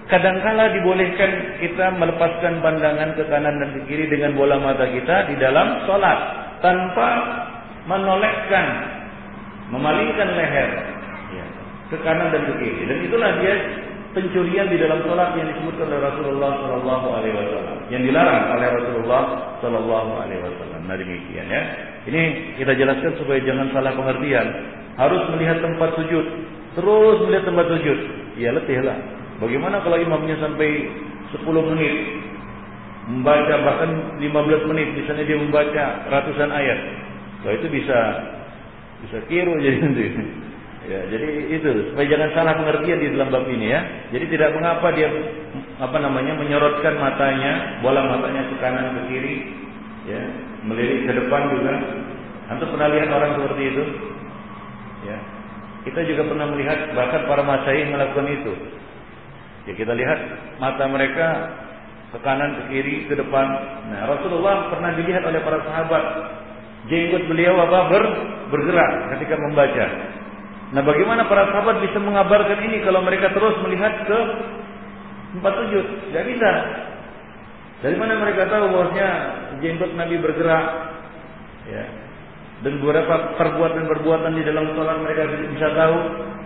kadangkala 0.07 0.71
dibolehkan 0.71 1.59
kita 1.59 1.85
melepaskan 1.99 2.63
pandangan 2.63 3.15
ke 3.15 3.23
kanan 3.27 3.59
dan 3.59 3.69
ke 3.75 3.81
kiri 3.91 4.07
dengan 4.07 4.35
bola 4.39 4.55
mata 4.59 4.87
kita 4.87 5.27
di 5.31 5.35
dalam 5.35 5.83
sholat 5.83 6.19
tanpa 6.63 7.09
menolehkan, 7.87 8.65
memalingkan 9.71 10.27
leher 10.35 10.69
ya, 11.35 11.45
ke 11.91 11.97
kanan 12.03 12.31
dan 12.31 12.43
ke 12.47 12.53
kiri. 12.59 12.81
Dan 12.87 12.97
itulah 13.03 13.29
dia 13.43 13.55
pencurian 14.15 14.67
di 14.71 14.79
dalam 14.79 15.03
sholat 15.03 15.35
yang 15.35 15.47
disebutkan 15.51 15.91
oleh 15.91 16.01
Rasulullah 16.01 16.51
Shallallahu 16.55 17.07
Alaihi 17.11 17.35
Wasallam, 17.35 17.77
yang 17.91 18.01
dilarang 18.07 18.43
oleh 18.55 18.67
Rasulullah 18.79 19.23
Shallallahu 19.59 20.11
Alaihi 20.23 20.41
Wasallam. 20.41 20.81
Nah 20.87 20.95
demikian 20.95 21.45
ya. 21.51 21.61
Ini 22.07 22.21
kita 22.55 22.71
jelaskan 22.79 23.11
supaya 23.19 23.43
jangan 23.43 23.67
salah 23.75 23.91
pengertian. 23.91 24.47
Harus 24.97 25.29
melihat 25.35 25.61
tempat 25.61 25.93
sujud, 25.99 26.25
terus 26.73 27.17
melihat 27.27 27.43
tempat 27.51 27.67
sujud. 27.75 27.99
Ya 28.39 28.55
letihlah. 28.55 29.16
Bagaimana 29.37 29.85
kalau 29.85 29.97
imamnya 30.01 30.35
sampai 30.41 30.69
10 31.33 31.69
menit 31.73 31.95
membaca 33.07 33.55
bahkan 33.63 33.89
15 34.19 34.69
menit 34.73 34.87
misalnya 34.97 35.23
dia 35.23 35.37
membaca 35.39 35.85
ratusan 36.11 36.49
ayat. 36.51 36.79
Kalau 37.45 37.53
itu 37.55 37.67
bisa 37.69 37.99
bisa 39.05 39.17
kiru 39.29 39.53
jadi 39.63 39.77
nanti. 39.79 40.05
Ya, 40.87 41.03
jadi 41.11 41.27
itu 41.51 41.91
supaya 41.91 42.07
jangan 42.07 42.29
salah 42.31 42.53
pengertian 42.63 43.03
di 43.03 43.11
dalam 43.11 43.27
bab 43.27 43.43
ini 43.51 43.75
ya. 43.75 43.81
Jadi 44.15 44.25
tidak 44.31 44.55
mengapa 44.55 44.87
dia 44.95 45.11
apa 45.83 45.97
namanya 45.99 46.39
menyorotkan 46.39 46.95
matanya, 46.95 47.83
bola 47.83 48.07
matanya 48.07 48.47
ke 48.47 48.55
kanan 48.63 48.95
ke 48.95 49.01
kiri, 49.11 49.35
ya, 50.07 50.21
melirik 50.63 51.11
ke 51.11 51.11
depan 51.11 51.41
juga. 51.51 51.73
Antum 52.47 52.71
pernah 52.71 52.87
lihat 52.95 53.11
orang 53.11 53.35
seperti 53.35 53.63
itu? 53.67 53.83
Ya. 55.11 55.17
Kita 55.91 55.99
juga 56.07 56.23
pernah 56.31 56.47
melihat 56.55 56.79
bahkan 56.95 57.21
para 57.27 57.43
masyayikh 57.43 57.91
melakukan 57.91 58.27
itu. 58.31 58.53
Ya 59.67 59.73
kita 59.75 59.91
lihat 59.91 60.19
mata 60.63 60.87
mereka 60.87 61.27
ke 62.15 62.17
kanan, 62.23 62.55
ke 62.55 62.63
kiri, 62.71 63.05
ke 63.11 63.19
depan. 63.19 63.47
Nah, 63.91 64.07
Rasulullah 64.07 64.71
pernah 64.71 64.95
dilihat 64.95 65.27
oleh 65.27 65.43
para 65.43 65.59
sahabat 65.67 66.03
jenggot 66.87 67.27
beliau 67.27 67.59
apa 67.59 67.79
ber, 67.91 68.03
bergerak 68.47 68.91
ketika 69.15 69.35
membaca. 69.35 69.85
Nah 70.67 70.83
bagaimana 70.83 71.27
para 71.31 71.47
sahabat 71.51 71.79
bisa 71.83 71.99
mengabarkan 71.99 72.59
ini 72.63 72.83
kalau 72.83 72.99
mereka 73.03 73.31
terus 73.31 73.55
melihat 73.63 74.03
ke 74.03 74.19
tempat 75.35 75.53
sujud? 75.63 75.85
Tidak 76.11 76.23
bisa. 76.27 76.51
Dari 77.83 77.95
mana 77.95 78.19
mereka 78.19 78.49
tahu 78.49 78.73
bahwasanya 78.73 79.09
jenggot 79.63 79.91
Nabi 79.95 80.15
bergerak? 80.19 80.65
Ya. 81.67 82.06
Dan 82.65 82.81
beberapa 82.81 83.37
perbuatan-perbuatan 83.37 84.33
di 84.33 84.43
dalam 84.45 84.73
sholat 84.73 84.97
mereka 85.05 85.29
bisa 85.53 85.67
tahu 85.77 85.97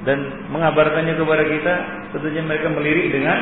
dan 0.03 0.17
mengabarkannya 0.51 1.15
kepada 1.15 1.43
kita. 1.47 1.73
Tentunya 2.11 2.43
mereka 2.43 2.67
melirik 2.67 3.15
dengan 3.15 3.39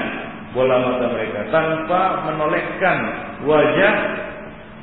bola 0.53 0.78
mata 0.82 1.09
mereka 1.13 1.49
tanpa 1.49 2.30
menolehkan 2.30 2.97
wajah 3.45 3.93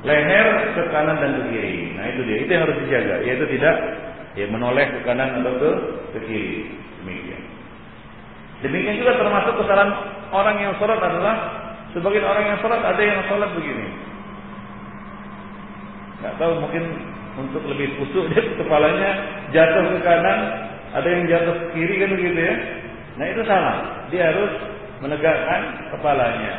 leher 0.02 0.48
ke 0.74 0.82
kanan 0.90 1.18
dan 1.18 1.30
ke 1.38 1.42
kiri. 1.54 1.94
Nah 1.94 2.04
itu 2.10 2.20
dia, 2.26 2.36
itu 2.42 2.50
yang 2.50 2.62
harus 2.66 2.78
dijaga, 2.86 3.14
yaitu 3.22 3.46
tidak 3.58 3.76
ya 4.36 4.46
menoleh 4.52 4.84
ke 4.92 5.00
kanan 5.08 5.40
atau 5.40 5.52
ke, 5.56 5.70
ke 6.12 6.18
kiri 6.28 6.56
demikian 7.00 7.42
demikian 8.60 9.00
juga 9.00 9.16
termasuk 9.16 9.54
kesalahan 9.64 9.92
orang 10.28 10.56
yang 10.60 10.72
sholat 10.76 11.00
adalah 11.00 11.34
sebagian 11.96 12.28
orang 12.28 12.44
yang 12.44 12.58
sholat 12.60 12.80
ada 12.84 13.02
yang 13.02 13.20
sholat 13.32 13.50
begini 13.56 13.88
nggak 16.20 16.34
tahu 16.36 16.52
mungkin 16.60 16.84
untuk 17.36 17.62
lebih 17.68 18.00
kusuk 18.00 18.32
dia 18.32 18.42
kepalanya 18.56 19.10
jatuh 19.52 19.84
ke 19.92 19.98
kanan 20.00 20.40
ada 20.96 21.08
yang 21.12 21.28
jatuh 21.28 21.54
ke 21.60 21.66
kiri 21.76 21.94
kan 22.00 22.10
begitu 22.16 22.40
ya? 22.40 22.54
Nah 23.20 23.26
itu 23.28 23.42
salah. 23.44 23.76
Dia 24.08 24.32
harus 24.32 24.52
menegakkan 25.04 25.60
kepalanya. 25.92 26.52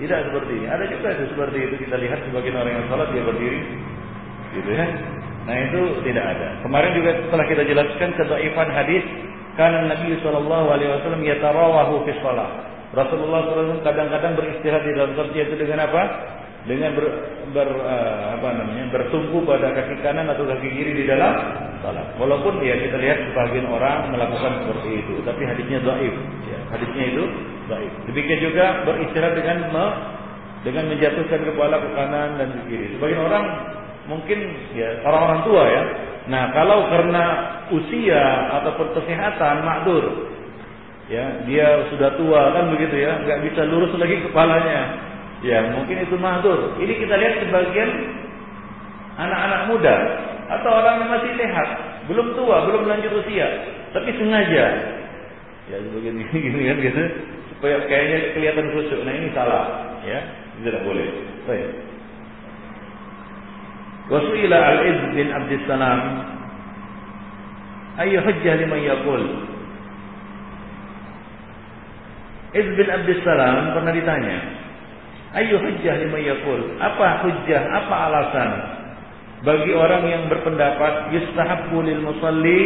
Tidak 0.00 0.20
seperti 0.28 0.52
ini. 0.56 0.66
Ada 0.68 0.84
juga 0.88 1.08
itu 1.16 1.24
seperti 1.32 1.58
itu. 1.64 1.74
Kita 1.88 1.96
lihat 2.00 2.18
sebagian 2.28 2.56
orang 2.60 2.72
yang 2.76 2.86
sholat 2.92 3.08
dia 3.12 3.24
berdiri. 3.24 3.60
Gitu 4.56 4.70
ya. 4.72 4.86
Nah 5.48 5.56
itu 5.56 5.80
tidak 6.04 6.24
ada. 6.24 6.48
Kemarin 6.64 6.92
juga 6.96 7.10
setelah 7.24 7.46
kita 7.48 7.62
jelaskan 7.68 8.10
kedaifan 8.16 8.68
hadis 8.72 9.04
karena 9.56 9.92
Nabi 9.92 10.12
Shallallahu 10.20 10.66
Alaihi 10.72 10.90
Wasallam 11.00 11.22
yatarawahu 11.24 12.04
fi 12.04 12.12
shalah. 12.20 12.50
Rasulullah 12.90 13.46
SAW 13.46 13.86
kadang-kadang 13.86 14.34
beristirahat 14.34 14.82
di 14.82 14.98
dalam 14.98 15.14
salat 15.14 15.30
itu 15.30 15.54
dengan 15.54 15.86
apa? 15.86 16.02
Dengan 16.70 16.94
ber, 16.94 17.06
ber 17.50 17.68
uh, 17.82 18.38
apa 18.38 18.48
namanya 18.62 18.94
bertumpu 18.94 19.42
pada 19.42 19.74
kaki 19.74 20.06
kanan 20.06 20.30
atau 20.30 20.46
kaki 20.46 20.70
kiri 20.70 21.02
di 21.02 21.04
dalam 21.10 21.34
salat. 21.82 22.14
Walaupun 22.14 22.62
ya 22.62 22.78
kita 22.78 22.94
lihat 22.94 23.26
sebagian 23.26 23.66
orang 23.66 24.14
melakukan 24.14 24.62
seperti 24.62 25.02
itu, 25.02 25.18
tapi 25.26 25.42
hadisnya 25.50 25.82
dhaif. 25.82 26.14
Ya, 26.46 26.58
hadisnya 26.70 27.04
itu 27.10 27.24
dhaif. 27.66 27.92
Demikian 28.06 28.40
juga 28.46 28.86
beristirahat 28.86 29.34
dengan 29.34 29.58
me, 29.74 29.86
dengan 30.62 30.84
menjatuhkan 30.94 31.40
kepala 31.42 31.74
ke 31.82 31.88
kanan 31.98 32.28
dan 32.38 32.48
ke 32.54 32.60
kiri. 32.70 32.86
Sebagian 32.94 33.18
orang 33.26 33.44
mungkin 34.06 34.38
ya 34.78 35.02
orang-orang 35.02 35.40
tua 35.42 35.64
ya. 35.66 35.82
Nah, 36.30 36.54
kalau 36.54 36.86
karena 36.86 37.24
usia 37.74 38.22
ataupun 38.62 38.94
kesehatan 38.94 39.66
makdur, 39.66 40.30
ya 41.10 41.42
dia 41.50 41.90
sudah 41.90 42.14
tua 42.14 42.54
kan 42.54 42.70
begitu 42.70 42.94
ya, 42.94 43.18
nggak 43.26 43.42
bisa 43.50 43.66
lurus 43.66 43.90
lagi 43.98 44.22
kepalanya. 44.22 45.09
Ya 45.40 45.72
mungkin 45.72 45.96
itu 46.04 46.16
mahdur. 46.20 46.76
Ini 46.76 46.92
kita 47.00 47.14
lihat 47.16 47.34
sebagian 47.40 47.90
anak-anak 49.16 49.60
muda 49.72 49.96
atau 50.52 50.70
orang 50.70 51.00
yang 51.00 51.10
masih 51.16 51.32
sehat, 51.40 51.68
belum 52.12 52.36
tua, 52.36 52.68
belum 52.68 52.84
lanjut 52.84 53.24
usia, 53.24 53.48
tapi 53.96 54.12
sengaja. 54.20 54.64
Ya 55.72 55.76
sebagian 55.80 56.20
ini 56.20 56.28
gini 56.34 56.44
gitu 56.44 56.58
kan 56.60 56.76
gitu 56.84 57.02
supaya 57.56 57.76
kayaknya 57.88 58.18
kelihatan 58.36 58.66
khusyuk. 58.76 59.00
Nah 59.04 59.12
ini 59.16 59.28
salah, 59.32 59.64
ya 60.04 60.20
tidak 60.60 60.84
boleh. 60.84 61.08
Baik. 61.48 61.68
Wasuila 64.10 64.58
al-Iz 64.58 65.00
bin 65.14 65.30
Salam 65.70 66.00
ayu 68.02 68.18
hujjah 68.26 68.58
liman 68.58 68.80
yaqul 68.82 69.22
Iz 72.58 72.66
bin 72.74 72.88
Salam 73.22 73.70
pernah 73.78 73.94
ditanya 73.94 74.59
Ayu 75.30 75.56
hujjah 75.62 75.94
lima 76.02 76.18
yakul. 76.18 76.74
Apa 76.82 77.22
hujjah, 77.22 77.62
apa 77.62 77.94
alasan 78.10 78.50
bagi 79.40 79.72
orang 79.72 80.04
yang 80.04 80.22
berpendapat 80.28 81.16
yustahabbu 81.16 81.80
lil 81.80 82.00
musalli 82.04 82.60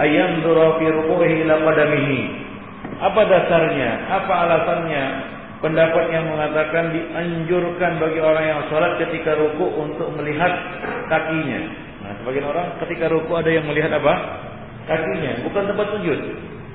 ayam 0.00 0.40
fi 0.80 0.86
rukuhi 0.88 1.44
ila 1.44 1.54
qadamihi. 1.60 2.20
Apa 3.02 3.20
dasarnya? 3.28 3.90
Apa 4.08 4.32
alasannya 4.48 5.04
pendapat 5.60 6.04
yang 6.12 6.24
mengatakan 6.28 6.92
dianjurkan 6.92 7.96
bagi 8.00 8.20
orang 8.20 8.44
yang 8.44 8.60
sholat 8.68 9.00
ketika 9.00 9.36
ruku 9.36 9.66
untuk 9.76 10.08
melihat 10.16 10.52
kakinya. 11.08 11.60
Nah, 12.04 12.12
sebagian 12.20 12.46
orang 12.48 12.66
ketika 12.84 13.08
ruku 13.08 13.32
ada 13.32 13.48
yang 13.48 13.64
melihat 13.64 13.92
apa? 13.96 14.14
Kakinya, 14.84 15.40
bukan 15.48 15.64
tempat 15.72 15.86
sujud. 15.96 16.18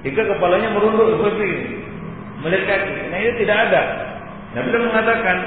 Jika 0.01 0.21
kepalanya 0.25 0.73
merunduk 0.73 1.13
seperti 1.13 1.43
ini, 1.45 1.65
melihat 2.41 2.65
kaki. 2.65 2.93
Nah, 3.13 3.17
itu 3.21 3.33
tidak 3.45 3.57
ada. 3.69 3.81
Nah, 4.55 4.61
beliau 4.65 4.89
mengatakan, 4.89 5.37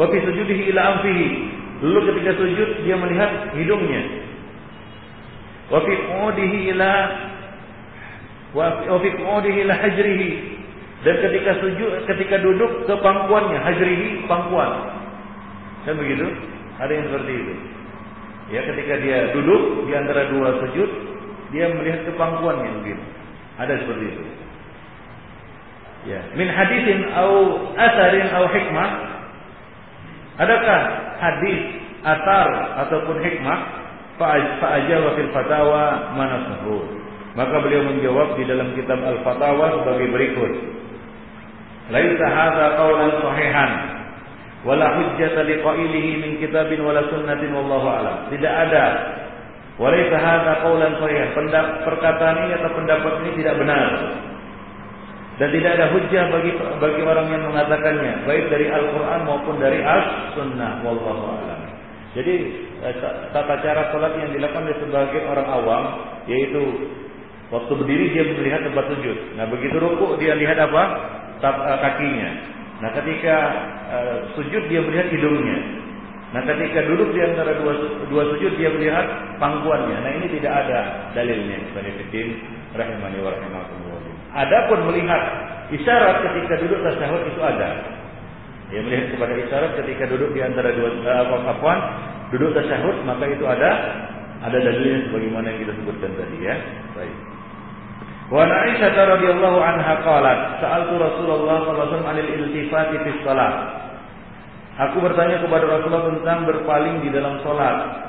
wa 0.00 0.06
fi 0.08 0.18
sujudihi 0.24 0.72
ila 0.72 0.80
anfihi. 0.96 1.28
Lalu 1.82 2.00
ketika 2.14 2.30
sujud 2.38 2.68
dia 2.86 2.96
melihat 2.96 3.30
hidungnya. 3.58 4.02
Wa 5.68 5.82
fi 5.82 5.92
qudihi 5.92 6.58
ila 6.76 6.92
wa 8.54 8.96
fi 9.02 9.08
qudihi 9.16 9.58
ila 9.66 9.74
hajrihi 9.74 10.52
dan 11.02 11.18
ketika 11.18 11.58
sujud, 11.58 12.06
ketika 12.06 12.38
duduk 12.38 12.86
ke 12.86 12.94
pangkuannya, 13.02 13.58
hajrihi 13.58 14.22
pangkuan. 14.30 14.70
Kan 15.82 15.98
begitu? 15.98 16.30
Ada 16.78 16.92
yang 16.94 17.06
seperti 17.10 17.32
itu. 17.42 17.54
Ya, 18.54 18.60
ketika 18.70 18.94
dia 19.02 19.18
duduk 19.34 19.90
di 19.90 19.92
antara 19.98 20.30
dua 20.30 20.62
sujud, 20.62 20.90
dia 21.50 21.74
melihat 21.74 22.06
ke 22.06 22.12
pangkuannya 22.14 22.70
begitu. 22.82 23.02
Ada 23.58 23.82
seperti 23.82 24.04
itu. 24.14 24.22
Ya, 26.02 26.18
min 26.34 26.50
hadisin 26.50 27.06
au 27.14 27.62
asarin 27.78 28.26
au 28.34 28.44
hikmah. 28.50 28.90
Adakah 30.42 30.80
hadis, 31.22 31.60
asar 32.02 32.48
ataupun 32.86 33.22
hikmah? 33.22 33.58
Fa'ajaba 34.18 35.18
fil 35.18 35.30
fatawa 35.34 36.14
manasuhu. 36.14 37.02
Maka 37.32 37.64
beliau 37.64 37.86
menjawab 37.88 38.36
di 38.36 38.44
dalam 38.44 38.76
kitab 38.76 39.00
Al-Fatawa 39.00 39.82
sebagai 39.82 40.12
berikut. 40.12 40.52
Laisa 41.90 42.26
hadza 42.28 42.66
qawlan 42.78 43.10
sahihan 43.18 43.70
wala 44.62 44.86
hujjata 45.00 45.42
liqailihi 45.42 46.22
min 46.22 46.30
kitabin 46.38 46.84
wala 46.84 47.02
sunnatin 47.08 47.50
wallahu 47.56 47.88
alam. 47.88 48.16
Tidak 48.30 48.52
ada 48.52 48.84
walaisa 49.80 50.18
hadza 50.20 50.52
qawlan 50.60 50.92
sahihan. 51.00 51.28
Perkataan 51.82 52.36
ini 52.46 52.52
atau 52.60 52.70
pendapat 52.76 53.12
ini 53.24 53.30
tidak 53.42 53.54
benar. 53.58 53.88
Dan 55.40 55.48
tidak 55.48 55.70
ada 55.80 55.86
hujjah 55.96 56.24
bagi 56.28 56.52
bagi 56.76 57.02
orang 57.02 57.26
yang 57.32 57.42
mengatakannya, 57.48 58.28
baik 58.28 58.52
dari 58.52 58.68
Al-Qur'an 58.68 59.24
maupun 59.24 59.56
dari 59.56 59.80
As-Sunnah 59.80 60.84
wallahu 60.84 61.24
alam. 61.40 61.60
Jadi 62.12 62.34
eh, 62.84 62.94
tata 63.32 63.54
cara 63.64 63.88
salat 63.88 64.12
yang 64.20 64.36
dilakukan 64.36 64.68
oleh 64.68 64.76
sebagian 64.76 65.24
orang 65.32 65.48
awam 65.48 65.84
yaitu 66.28 66.60
waktu 67.48 67.72
berdiri 67.72 68.12
dia 68.12 68.24
melihat 68.28 68.60
tempat 68.68 68.84
sujud. 68.92 69.18
Nah, 69.40 69.48
begitu 69.48 69.76
rukuk 69.80 70.20
dia 70.20 70.36
lihat 70.36 70.60
apa? 70.60 70.82
uh, 71.42 71.78
kakinya. 71.82 72.30
Nah, 72.78 72.90
ketika 72.94 73.36
uh, 73.90 74.16
sujud 74.38 74.62
dia 74.70 74.80
melihat 74.82 75.10
hidungnya. 75.10 75.58
Nah, 76.32 76.42
ketika 76.48 76.86
duduk 76.88 77.12
di 77.12 77.20
antara 77.20 77.60
dua 77.60 77.72
dua 78.08 78.22
sujud 78.34 78.56
dia 78.56 78.70
melihat 78.72 79.04
pangkuannya. 79.42 79.96
Nah, 80.00 80.12
ini 80.22 80.26
tidak 80.38 80.52
ada 80.66 81.10
dalilnya. 81.12 81.58
Sanifidin 81.74 82.40
rahimani 82.72 83.18
wa 83.20 83.30
rahimakumullah. 83.34 83.81
Adapun 84.32 84.88
melihat 84.88 85.22
isyarat 85.68 86.24
ketika 86.24 86.60
duduk 86.64 86.80
tasyahud 86.80 87.22
itu 87.28 87.40
ada. 87.40 87.70
Ya 88.72 88.80
melihat 88.80 89.12
kepada 89.16 89.32
isyarat 89.36 89.72
ketika 89.84 90.08
duduk 90.08 90.32
di 90.32 90.40
antara 90.40 90.72
dua 90.72 90.88
uh, 91.04 91.44
apa 91.44 91.72
duduk 92.32 92.56
tasyahud 92.56 93.04
maka 93.04 93.28
itu 93.28 93.44
ada 93.44 93.70
ada 94.42 94.58
dalilnya 94.58 95.06
sebagaimana 95.12 95.46
yang 95.52 95.60
kita 95.68 95.72
sebutkan 95.76 96.10
tadi 96.16 96.36
ya. 96.40 96.56
Baik. 96.96 97.16
Wa 98.32 98.48
Aisyah 98.48 98.96
radhiyallahu 98.96 99.58
anha 99.60 99.94
qalat, 100.00 100.38
sa'altu 100.64 100.96
Rasulullah 100.96 101.68
sallallahu 101.68 101.84
alaihi 101.84 101.92
wasallam 101.92 102.08
'anil 102.08 102.30
iltifati 102.32 102.96
fi 103.04 103.10
shalah. 103.28 103.52
Aku 104.88 105.04
bertanya 105.04 105.44
kepada 105.44 105.68
Rasulullah 105.68 106.08
tentang 106.16 106.48
berpaling 106.48 107.04
di 107.04 107.12
dalam 107.12 107.44
salat. 107.44 108.08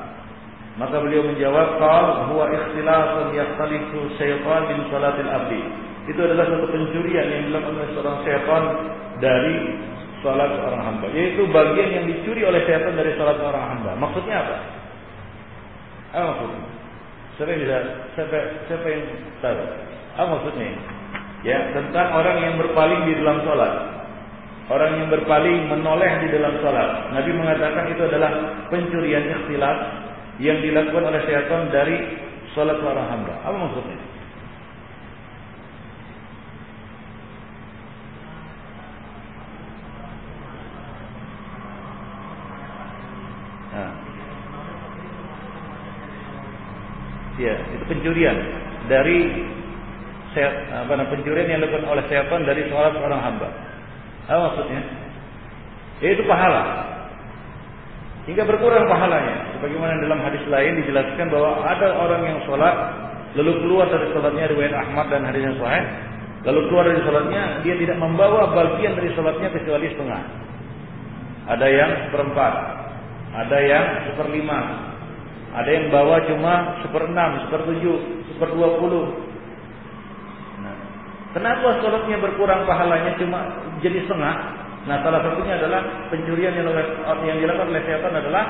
Maka 0.80 0.96
beliau 1.04 1.28
menjawab, 1.28 1.76
"Qal 1.76 2.08
huwa 2.32 2.50
ikhtilafun 2.56 3.36
yakhtalifu 3.36 4.16
syaitan 4.16 4.72
min 4.72 4.80
salatil 4.88 5.28
abdi." 5.28 5.64
Itu 6.04 6.20
adalah 6.20 6.46
satu 6.52 6.68
pencurian 6.68 7.28
yang 7.32 7.42
dilakukan 7.48 7.80
oleh 7.80 7.90
seorang 7.96 8.18
syaitan 8.28 8.64
dari 9.24 9.56
salat 10.20 10.52
seorang 10.56 10.84
hamba, 10.84 11.08
yaitu 11.12 11.44
bagian 11.52 11.90
yang 11.92 12.06
dicuri 12.08 12.44
oleh 12.44 12.64
syaitan 12.68 12.96
dari 12.96 13.16
salat 13.16 13.40
seorang 13.40 13.66
hamba. 13.72 13.92
Maksudnya 14.00 14.36
apa? 14.40 14.58
Apa 16.12 16.26
maksudnya? 16.36 16.62
Siapa 17.34 17.50
yang 17.50 17.62
bisa, 17.66 17.78
siapa, 18.14 18.38
siapa 18.70 18.86
yang 18.88 19.04
tahu? 19.42 19.58
Apa 20.20 20.28
maksudnya? 20.38 20.70
Ya, 21.44 21.60
tentang 21.76 22.08
orang 22.16 22.38
yang 22.40 22.56
berpaling 22.56 23.02
di 23.10 23.14
dalam 23.20 23.44
sholat. 23.44 23.74
Orang 24.72 24.96
yang 24.96 25.08
berpaling 25.12 25.68
menoleh 25.68 26.24
di 26.24 26.28
dalam 26.32 26.56
sholat. 26.64 27.12
Nabi 27.12 27.32
mengatakan 27.36 27.84
itu 27.92 28.00
adalah 28.08 28.32
pencurian 28.72 29.28
ikhtilaf 29.28 29.78
yang 30.40 30.64
dilakukan 30.64 31.04
oleh 31.04 31.22
syaitan 31.28 31.68
dari 31.68 31.96
sholat 32.56 32.80
seorang 32.80 33.08
hamba. 33.12 33.34
Apa 33.44 33.56
maksudnya? 33.60 34.13
Ya, 47.42 47.56
itu 47.74 47.84
pencurian 47.90 48.38
dari 48.86 49.50
apa 50.34 50.90
namanya 50.98 51.14
pencurian 51.14 51.46
yang 51.46 51.60
dilakukan 51.62 51.86
oleh 51.86 52.04
setan 52.10 52.42
dari 52.46 52.66
sholat 52.70 52.94
seorang 52.98 53.22
hamba. 53.22 53.50
Apa 54.26 54.42
maksudnya? 54.50 54.82
Yaitu 56.02 56.26
pahala. 56.26 56.64
Hingga 58.24 58.44
berkurang 58.48 58.88
pahalanya. 58.88 59.60
Sebagaimana 59.60 60.00
dalam 60.00 60.20
hadis 60.24 60.42
lain 60.48 60.80
dijelaskan 60.80 61.28
bahwa 61.28 61.60
ada 61.68 61.88
orang 62.00 62.22
yang 62.24 62.40
sholat 62.48 62.76
lalu 63.34 63.52
keluar 63.66 63.86
dari 63.90 64.10
sholatnya 64.14 64.46
riwayat 64.54 64.74
Ahmad 64.74 65.06
dan 65.12 65.22
hadis 65.28 65.44
yang 65.44 65.58
sahih. 65.60 65.86
Lalu 66.44 66.60
keluar 66.68 66.84
dari 66.88 67.02
sholatnya 67.04 67.44
dia 67.64 67.76
tidak 67.80 67.98
membawa 68.00 68.52
bagian 68.52 68.94
dari 68.96 69.10
sholatnya 69.16 69.50
kecuali 69.52 69.86
setengah. 69.92 70.22
Ada 71.44 71.68
yang 71.68 71.92
seperempat, 72.08 72.54
ada 73.36 73.58
yang 73.60 73.86
seperlima, 74.08 74.60
ada 75.54 75.70
yang 75.70 75.94
bawa 75.94 76.26
cuma 76.26 76.82
seperenam, 76.82 77.46
sepertujuh, 77.46 77.98
seperdua 78.34 78.82
puluh. 78.82 79.06
Nah, 80.66 80.76
kenapa 81.38 81.78
sholatnya 81.78 82.18
berkurang 82.18 82.66
pahalanya 82.66 83.14
cuma 83.22 83.40
jadi 83.86 84.02
setengah? 84.10 84.36
Nah, 84.84 85.00
salah 85.00 85.22
satunya 85.24 85.62
adalah 85.62 86.10
pencurian 86.12 86.58
yang, 86.58 86.68
dilakukan 87.40 87.70
oleh 87.70 87.84
syaitan 87.86 88.14
adalah 88.18 88.46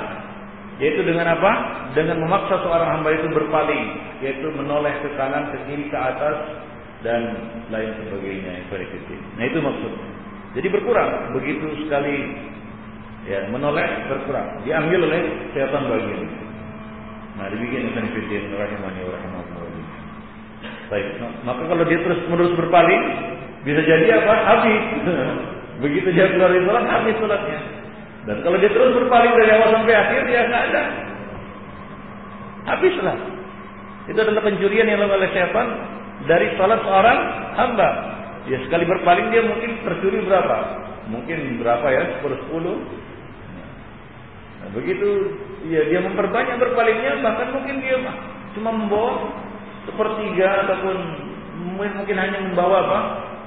yaitu 0.82 1.06
dengan 1.06 1.38
apa? 1.38 1.52
Dengan 1.94 2.26
memaksa 2.26 2.58
seorang 2.66 2.90
hamba 2.98 3.14
itu 3.14 3.30
berpaling, 3.30 3.84
yaitu 4.26 4.50
menoleh 4.50 4.96
ke 5.06 5.14
kanan, 5.14 5.54
ke 5.54 5.58
kiri, 5.70 5.86
ke 5.92 5.98
atas 6.00 6.38
dan 7.06 7.22
lain 7.70 7.94
sebagainya. 8.02 8.66
Nah, 9.38 9.44
itu 9.46 9.60
maksudnya. 9.62 10.08
Jadi 10.54 10.68
berkurang 10.70 11.34
begitu 11.34 11.66
sekali 11.86 12.18
ya 13.26 13.50
menoleh 13.50 13.86
berkurang 14.06 14.62
diambil 14.66 15.10
oleh 15.10 15.22
syaitan 15.52 15.84
bagian. 15.90 16.22
Nah, 17.34 17.50
demikian 17.50 17.90
Ibn 17.90 18.06
Fiddin 18.14 18.54
rahimani 18.54 19.02
wa. 19.10 19.18
Baik, 20.94 21.06
maka 21.42 21.62
kalau 21.66 21.84
dia 21.90 22.00
terus 22.06 22.22
menerus 22.30 22.54
berpaling, 22.54 23.02
bisa 23.66 23.82
jadi 23.82 24.22
apa? 24.22 24.34
Habis. 24.46 24.84
Begitu 25.84 26.08
dia 26.14 26.30
keluar 26.30 26.54
dari 26.54 26.64
sholat, 26.64 26.86
habis 26.86 27.16
sholatnya. 27.18 27.60
Dan 28.24 28.38
kalau 28.46 28.56
dia 28.62 28.72
terus 28.72 28.94
berpaling 28.96 29.34
dari 29.36 29.52
awal 29.58 29.70
sampai 29.74 29.96
akhir, 29.98 30.22
dia 30.30 30.42
nggak 30.48 30.64
ada. 30.72 30.84
Habislah. 32.64 33.18
Itu 34.08 34.20
adalah 34.20 34.44
pencurian 34.44 34.88
yang 34.88 35.00
dilakukan 35.00 35.20
oleh 35.20 35.30
syaitan 35.36 35.68
dari 36.30 36.48
sholat 36.56 36.80
seorang 36.86 37.20
hamba. 37.60 37.90
Ya 38.48 38.60
sekali 38.68 38.84
berpaling 38.88 39.32
dia 39.32 39.44
mungkin 39.44 39.72
tercuri 39.84 40.24
berapa? 40.24 40.58
Mungkin 41.12 41.60
berapa 41.60 41.88
ya? 41.92 42.04
Sepuluh 42.20 42.38
sepuluh. 42.48 42.78
Nah, 44.64 44.70
begitu 44.72 45.10
ya 45.70 45.82
dia 45.88 46.00
memperbanyak 46.04 46.60
berpalingnya 46.60 47.24
bahkan 47.24 47.56
mungkin 47.56 47.80
dia 47.80 47.98
cuma 48.58 48.72
membawa 48.72 49.32
sepertiga 49.88 50.68
ataupun 50.68 50.96
mungkin 51.80 52.18
hanya 52.20 52.40
membawa 52.44 52.78
apa 52.84 53.00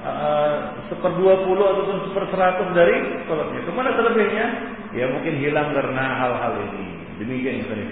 uh, 0.05 0.55
seperdua 0.89 1.45
puluh 1.45 1.65
ataupun 1.65 1.97
seperseratus 2.09 2.69
dari 2.73 2.95
sholatnya. 3.25 3.61
Ke 3.65 3.71
mana 3.73 3.89
selebihnya? 3.93 4.45
Ya 4.95 5.05
mungkin 5.11 5.37
hilang 5.37 5.75
karena 5.75 6.03
hal-hal 6.25 6.53
ini. 6.71 6.85
Demikian 7.17 7.65
yang 7.65 7.67
saya 7.69 7.85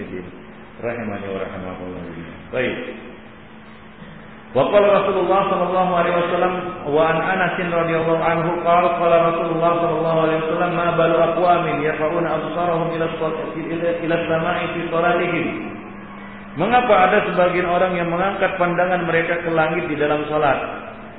rahimahnya 0.76 1.28
wa 1.32 1.40
rahimahullah 1.40 2.02
baik 2.52 2.74
Wa 4.56 4.72
Rasulullah 4.72 5.52
sallallahu 5.52 5.92
alaihi 6.00 6.16
wasallam 6.16 6.52
wa 6.88 7.12
an 7.12 7.20
Anas 7.20 7.60
radhiyallahu 7.60 8.24
anhu 8.24 8.56
qala 8.64 8.88
qala 8.96 9.16
Rasulullah 9.28 9.72
sallallahu 9.84 10.18
alaihi 10.24 10.40
wasallam 10.48 10.72
ma 10.72 10.88
balu 10.96 11.16
aqwamin 11.28 11.84
yarfa'una 11.84 12.40
abusarohum 12.40 12.88
ila 12.96 13.04
ila 14.00 14.16
samai 14.24 14.64
fi 14.72 14.80
salatihim. 14.88 15.46
Mengapa 16.56 16.94
ada 17.04 17.28
sebagian 17.28 17.68
orang 17.68 18.00
yang 18.00 18.08
mengangkat 18.08 18.56
pandangan 18.56 19.04
mereka 19.04 19.44
ke 19.44 19.52
langit 19.52 19.92
di 19.92 19.96
dalam 20.00 20.24
salat? 20.32 20.56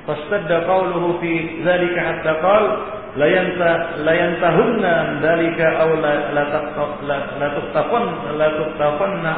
Fastadda 0.02 0.66
qawluhu 0.66 1.22
fi 1.22 1.62
dzalika 1.62 2.00
hatta 2.10 2.42
qala 2.42 2.70
layanta 3.22 3.70
yanta 3.70 4.02
la 4.02 4.14
yantahunna 4.18 4.94
dzalika 5.22 5.66
aw 5.86 5.90
la 5.94 6.12
la 6.34 6.44
taqtaf 6.58 6.90
la 7.06 7.46
tuqtafan 7.54 9.12
la. 9.22 9.36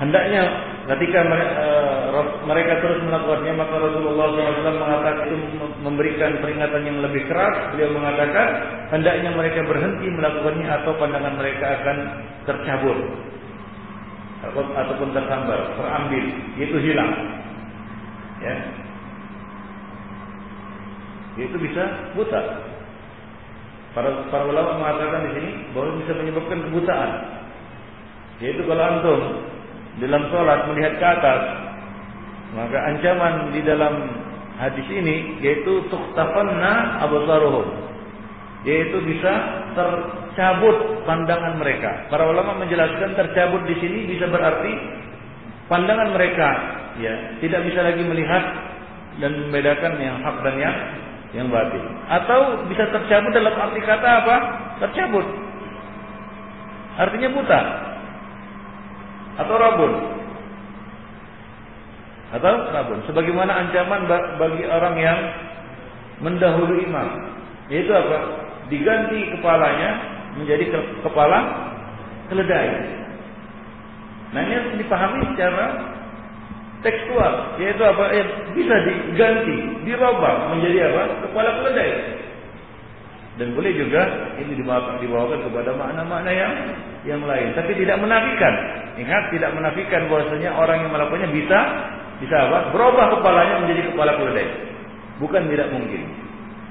Hendaknya 0.00 0.42
ketika 0.90 1.22
eh, 1.22 2.22
mereka 2.42 2.82
terus 2.82 2.98
melakukannya 3.06 3.54
maka 3.54 3.74
Rasulullah 3.78 4.26
SAW 4.34 4.74
mengatakan 4.74 5.24
itu 5.30 5.36
memberikan 5.86 6.32
peringatan 6.42 6.82
yang 6.82 6.98
lebih 6.98 7.22
keras. 7.30 7.70
Beliau 7.74 7.94
mengatakan 7.94 8.48
hendaknya 8.90 9.30
mereka 9.30 9.62
berhenti 9.62 10.06
melakukannya 10.10 10.66
atau 10.66 10.92
pandangan 10.98 11.34
mereka 11.38 11.66
akan 11.78 11.96
tercabut 12.48 12.98
ataupun 14.50 15.12
tersambar, 15.12 15.76
terambil, 15.76 16.24
itu 16.56 16.76
hilang. 16.80 17.12
Ya, 18.40 18.56
itu 21.36 21.56
bisa 21.60 21.82
buta. 22.16 22.40
Para 23.90 24.10
para 24.32 24.44
ulama 24.48 24.80
mengatakan 24.80 25.28
di 25.28 25.30
sini 25.36 25.50
bahwa 25.76 25.98
bisa 26.00 26.12
menyebabkan 26.16 26.58
kebutaan. 26.66 27.10
Yaitu 28.40 28.64
kalau 28.64 28.80
antum 28.80 29.20
dalam 29.98 30.22
sholat 30.30 30.70
melihat 30.70 30.94
ke 31.02 31.06
atas 31.18 31.42
maka 32.54 32.78
ancaman 32.94 33.54
di 33.54 33.60
dalam 33.66 33.94
hadis 34.58 34.86
ini 34.90 35.40
yaitu 35.42 35.86
tuktafanna 35.90 37.02
absaruhum 37.02 37.90
yaitu 38.66 39.00
bisa 39.08 39.32
tercabut 39.72 41.00
pandangan 41.08 41.56
mereka. 41.56 42.10
Para 42.12 42.28
ulama 42.28 42.60
menjelaskan 42.60 43.16
tercabut 43.16 43.64
di 43.64 43.72
sini 43.80 44.04
bisa 44.10 44.28
berarti 44.28 44.72
pandangan 45.70 46.12
mereka 46.12 46.48
ya 47.00 47.40
tidak 47.40 47.64
bisa 47.64 47.80
lagi 47.80 48.02
melihat 48.04 48.44
dan 49.16 49.32
membedakan 49.46 49.92
yang 49.96 50.16
hak 50.20 50.36
dan 50.44 50.56
yang 50.60 50.76
yang 51.30 51.46
batin. 51.48 51.84
Atau 52.10 52.66
bisa 52.68 52.84
tercabut 52.90 53.32
dalam 53.32 53.54
arti 53.54 53.80
kata 53.80 54.08
apa? 54.26 54.36
Tercabut. 54.84 55.26
Artinya 57.00 57.28
buta 57.32 57.60
atau 59.40 59.54
rabun 59.56 59.92
atau 62.30 62.52
rabun 62.70 62.98
sebagaimana 63.10 63.52
ancaman 63.66 64.06
bagi 64.38 64.64
orang 64.68 64.96
yang 65.00 65.18
mendahului 66.20 66.84
imam 66.84 67.08
yaitu 67.72 67.90
apa 67.90 68.18
diganti 68.68 69.34
kepalanya 69.34 69.90
menjadi 70.38 70.64
kepala 71.02 71.38
keledai 72.30 72.70
nah 74.30 74.40
ini 74.46 74.78
dipahami 74.78 75.26
secara 75.34 75.90
tekstual, 76.80 77.60
yaitu 77.60 77.82
apa? 77.84 78.04
Eh, 78.12 78.24
bisa 78.56 78.74
diganti, 78.84 79.84
dirubah 79.84 80.52
menjadi 80.56 80.92
apa? 80.92 81.02
Kepala 81.28 81.50
keledai. 81.60 81.90
Dan 83.40 83.56
boleh 83.56 83.72
juga 83.72 84.04
ini 84.36 84.52
dibawakan, 84.52 85.00
kepada 85.48 85.72
makna-makna 85.72 86.28
yang 86.28 86.52
yang 87.08 87.22
lain, 87.24 87.56
tapi 87.56 87.72
tidak 87.72 87.96
menafikan. 87.96 88.52
Ingat, 89.00 89.32
tidak 89.32 89.56
menafikan 89.56 90.12
bahwasanya 90.12 90.52
orang 90.60 90.84
yang 90.84 90.92
melakukannya 90.92 91.32
bisa 91.32 91.58
bisa 92.20 92.36
apa? 92.36 92.68
Berubah 92.76 93.16
kepalanya 93.16 93.64
menjadi 93.64 93.88
kepala 93.88 94.12
keledai. 94.20 94.48
Bukan 95.16 95.48
tidak 95.48 95.72
mungkin. 95.72 96.04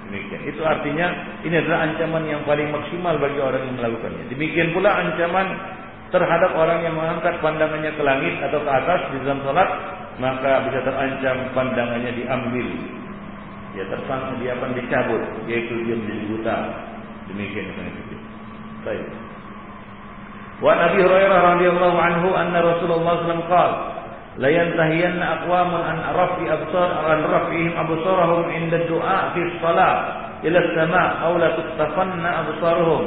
Demikian. 0.10 0.42
Itu 0.46 0.62
artinya 0.62 1.10
ini 1.42 1.58
adalah 1.58 1.90
ancaman 1.90 2.24
yang 2.30 2.46
paling 2.46 2.70
maksimal 2.70 3.18
bagi 3.18 3.42
orang 3.42 3.66
yang 3.66 3.76
melakukannya. 3.82 4.30
Demikian 4.30 4.70
pula 4.70 4.94
ancaman 4.94 5.48
terhadap 6.14 6.54
orang 6.54 6.86
yang 6.86 6.94
mengangkat 6.94 7.42
pandangannya 7.42 7.98
ke 7.98 8.04
langit 8.06 8.38
atau 8.46 8.62
ke 8.62 8.70
atas 8.70 9.02
di 9.10 9.18
dalam 9.26 9.42
salat, 9.42 9.70
maka 10.22 10.70
bisa 10.70 10.86
terancam 10.86 11.38
pandangannya 11.58 12.14
diambil. 12.14 12.99
Ya 13.78 13.84
tersangka 13.86 14.34
dia 14.42 14.58
akan 14.58 14.74
dicabut, 14.74 15.22
yaitu 15.46 15.74
dia 15.86 15.94
menjadi 15.94 16.24
buta. 16.34 16.58
Demikian 17.30 17.70
yang 17.70 17.94
itu. 17.94 18.18
Baik. 18.82 19.06
Wa 20.60 20.74
Nabi 20.76 21.00
Hurairah 21.06 21.40
radhiyallahu 21.56 21.98
anhu 21.98 22.28
anna 22.36 22.60
Rasulullah 22.60 23.16
sallallahu 23.24 23.48
alaihi 23.48 23.98
la 24.40 24.50
yantahiyanna 24.50 25.26
aqwamun 25.44 25.82
an 25.84 25.98
rafi 26.16 26.46
absar 26.48 26.90
an 27.04 27.20
rafihim 27.28 27.76
absarahum 27.76 28.48
inda 28.56 28.88
du'a 28.88 29.36
fi 29.36 29.42
shalah 29.60 29.96
ila 30.40 30.58
as-sama' 30.64 31.08
aw 31.28 31.32
la 31.36 31.50
tustafanna 31.60 32.30
absaruhum 32.48 33.04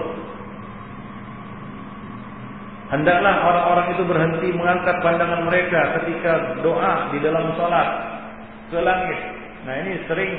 Hendaklah 2.92 3.34
orang-orang 3.40 3.86
itu 3.96 4.04
berhenti 4.04 4.48
mengangkat 4.52 5.00
pandangan 5.00 5.48
mereka 5.48 5.96
ketika 5.96 6.60
doa 6.60 7.08
di 7.08 7.24
dalam 7.24 7.56
salat 7.56 7.88
ke 8.68 8.76
langit. 8.84 9.41
Nah 9.62 9.74
ini 9.78 9.92
sering 10.10 10.32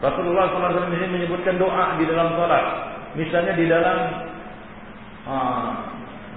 Rasulullah 0.00 0.48
SAW 0.50 0.90
ini 0.96 1.08
menyebutkan 1.12 1.60
doa 1.60 2.00
di 2.00 2.08
dalam 2.08 2.32
salat. 2.34 2.64
Misalnya 3.14 3.52
di 3.52 3.66
dalam 3.68 3.98
ah, 5.28 5.68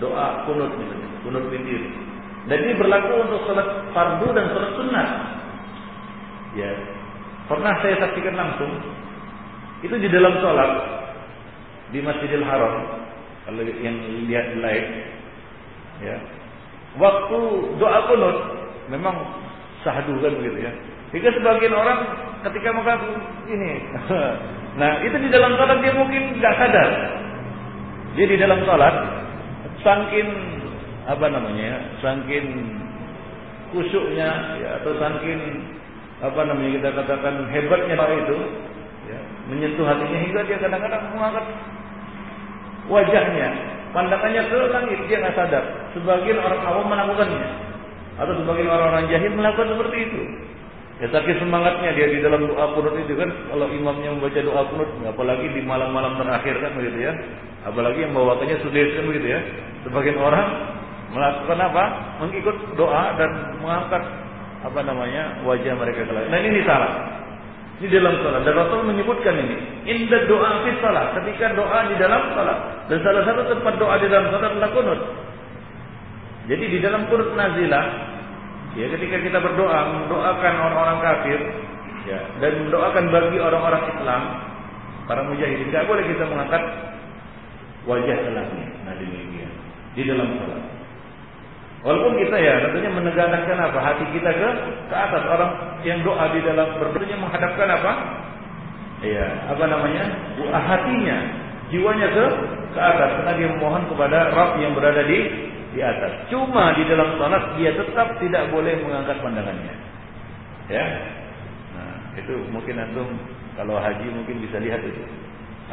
doa 0.03 0.43
kunut 0.43 0.71
misalnya, 0.75 1.09
kunut 1.23 1.45
witir. 1.47 1.81
Dan 2.51 2.57
ini 2.59 2.73
berlaku 2.75 3.23
untuk 3.23 3.39
salat 3.47 3.67
fardu 3.95 4.27
dan 4.35 4.45
salat 4.51 4.71
sunnah. 4.75 5.07
Ya. 6.59 6.71
Pernah 7.47 7.73
saya 7.79 7.95
saksikan 8.03 8.35
langsung 8.35 8.71
itu 9.83 9.95
di 9.99 10.07
dalam 10.11 10.39
salat 10.43 10.71
di 11.91 11.99
Masjidil 12.03 12.43
Haram 12.43 13.03
kalau 13.47 13.63
yang 13.79 13.95
lihat 14.27 14.59
live 14.59 14.89
ya. 16.03 16.15
Waktu 16.99 17.39
doa 17.79 17.99
kunut 18.11 18.37
memang 18.91 19.15
sahdu 19.87 20.19
kan 20.19 20.35
begitu 20.35 20.67
ya. 20.67 20.73
Jika 21.13 21.29
sebagian 21.29 21.77
orang 21.77 21.99
ketika 22.41 22.73
mengaku 22.73 23.13
ini, 23.45 23.85
nah 24.81 24.97
itu 25.05 25.13
di 25.21 25.29
dalam 25.29 25.53
salat 25.61 25.77
dia 25.85 25.93
mungkin 25.93 26.41
nggak 26.41 26.57
sadar. 26.57 26.89
Dia 28.17 28.25
di 28.25 28.37
dalam 28.41 28.65
salat 28.65 28.95
sangkin 29.85 30.25
apa 31.05 31.25
namanya, 31.29 32.01
sangkin 32.01 32.65
kusuknya 33.69 34.57
ya, 34.57 34.69
atau 34.81 34.97
sangkin 34.97 35.37
apa 36.17 36.41
namanya 36.49 36.81
kita 36.81 36.89
katakan 36.97 37.45
hebatnya 37.53 37.93
doa 37.93 38.15
itu 38.17 38.37
ya, 39.05 39.19
menyentuh 39.53 39.85
hatinya 39.85 40.17
hingga 40.17 40.41
dia 40.49 40.57
kadang-kadang 40.57 41.13
mengangkat 41.13 41.45
wajahnya 42.89 43.47
pandangannya 43.93 44.41
ke 44.49 44.57
langit 44.73 44.99
dia 45.05 45.21
nggak 45.21 45.37
sadar. 45.37 45.63
Sebagian 45.93 46.41
orang 46.41 46.61
awam 46.65 46.89
melakukannya 46.89 47.45
atau 48.17 48.33
sebagian 48.33 48.69
orang-orang 48.73 49.05
jahil 49.13 49.31
melakukan 49.37 49.77
seperti 49.77 49.97
itu 50.09 50.21
ya 51.03 51.07
saking 51.11 51.35
semangatnya 51.43 51.91
dia 51.91 52.07
di 52.07 52.23
dalam 52.23 52.47
doa 52.47 52.65
kunut 52.71 52.95
itu 52.95 53.11
kan 53.19 53.27
kalau 53.51 53.67
imamnya 53.67 54.15
membaca 54.15 54.39
doa 54.39 54.61
kunut 54.71 54.89
apalagi 55.03 55.51
di 55.51 55.61
malam-malam 55.67 56.15
terakhir 56.15 56.55
kan 56.63 56.71
begitu 56.79 57.11
ya 57.11 57.13
apalagi 57.67 58.07
yang 58.07 58.15
bawakannya 58.15 58.57
sulit 58.63 58.95
kan 58.95 59.03
begitu 59.03 59.27
ya 59.35 59.39
sebagian 59.83 60.15
orang 60.15 60.47
melakukan 61.11 61.59
apa 61.59 61.83
mengikut 62.23 62.57
doa 62.79 63.19
dan 63.19 63.59
mengangkat 63.59 64.03
apa 64.63 64.79
namanya 64.79 65.43
wajah 65.43 65.75
mereka 65.75 66.07
ke 66.07 66.13
langit 66.15 66.29
nah 66.31 66.39
ini 66.39 66.63
salah 66.63 66.91
di 67.83 67.91
dalam 67.91 68.15
salat. 68.23 68.47
Dan 68.47 68.55
Rasul 68.55 68.87
menyebutkan 68.87 69.35
ini. 69.35 69.57
Indah 69.83 70.23
doa 70.29 70.63
fi 70.63 70.71
salat. 70.79 71.19
Ketika 71.19 71.51
doa 71.51 71.89
di 71.91 71.95
dalam 71.99 72.31
salat. 72.31 72.87
Dan 72.87 73.03
salah 73.03 73.27
satu 73.27 73.41
tempat 73.51 73.73
doa 73.75 73.95
di 73.99 74.07
dalam 74.07 74.31
salat 74.31 74.55
adalah 74.55 74.71
kunut. 74.71 74.99
Jadi 76.47 76.65
di 76.69 76.79
dalam 76.79 77.09
kunut 77.11 77.35
nazilah. 77.35 77.85
Ya 78.73 78.85
ketika 78.89 79.17
kita 79.21 79.37
berdoa. 79.41 79.79
Mendoakan 79.93 80.53
orang-orang 80.59 80.97
kafir. 81.01 81.39
Ya, 82.03 82.19
dan 82.43 82.67
mendoakan 82.67 83.03
bagi 83.13 83.39
orang-orang 83.39 83.83
Islam. 83.93 84.21
Para 85.07 85.21
mujahidin. 85.27 85.69
Tidak 85.69 85.85
boleh 85.87 86.03
kita 86.09 86.23
mengangkat 86.27 86.63
wajah 87.85 88.17
telahnya. 88.17 88.67
Nah 88.87 88.93
demikian. 88.97 89.51
Di 89.93 90.01
dalam 90.09 90.27
salat. 90.39 90.63
Walaupun 91.83 92.15
kita 92.15 92.39
ya 92.39 92.63
tentunya 92.63 92.87
menegakkan 92.95 93.59
apa 93.59 93.75
hati 93.75 94.07
kita 94.15 94.31
ke 94.31 94.49
ke 94.87 94.95
atas 94.95 95.23
orang 95.27 95.51
yang 95.83 95.99
doa 95.99 96.31
di 96.31 96.39
dalam 96.39 96.79
berdoanya 96.79 97.19
menghadapkan 97.19 97.67
apa? 97.67 97.91
Iya, 99.03 99.51
apa 99.51 99.67
namanya? 99.67 100.03
Hatinya, 100.47 101.17
jiwanya 101.67 102.07
ke 102.07 102.25
ke 102.71 102.79
atas 102.79 103.09
karena 103.19 103.31
dia 103.35 103.49
memohon 103.51 103.83
kepada 103.91 104.31
Rabb 104.31 104.63
yang 104.63 104.71
berada 104.79 105.03
di 105.03 105.19
di 105.73 105.81
atas. 105.81 106.29
Cuma 106.29 106.77
di 106.77 106.85
dalam 106.85 107.17
salat 107.17 107.57
dia 107.57 107.73
tetap 107.73 108.17
tidak 108.21 108.53
boleh 108.53 108.77
mengangkat 108.85 109.17
pandangannya. 109.19 109.75
Ya. 110.69 110.85
Nah, 111.75 111.95
itu 112.17 112.33
mungkin 112.53 112.77
antum 112.79 113.09
kalau 113.57 113.81
haji 113.81 114.07
mungkin 114.13 114.41
bisa 114.45 114.61
lihat 114.61 114.81
itu. 114.85 115.03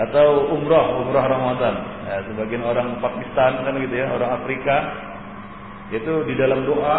Atau 0.00 0.56
umrah, 0.56 0.96
umrah 1.04 1.28
Ramadan. 1.28 1.74
Ya, 2.08 2.24
sebagian 2.24 2.64
orang 2.64 2.98
Pakistan 3.04 3.60
kan 3.62 3.74
gitu 3.76 3.94
ya, 3.94 4.08
orang 4.08 4.40
Afrika 4.40 4.76
itu 5.90 6.12
di 6.24 6.34
dalam 6.38 6.64
doa, 6.64 6.98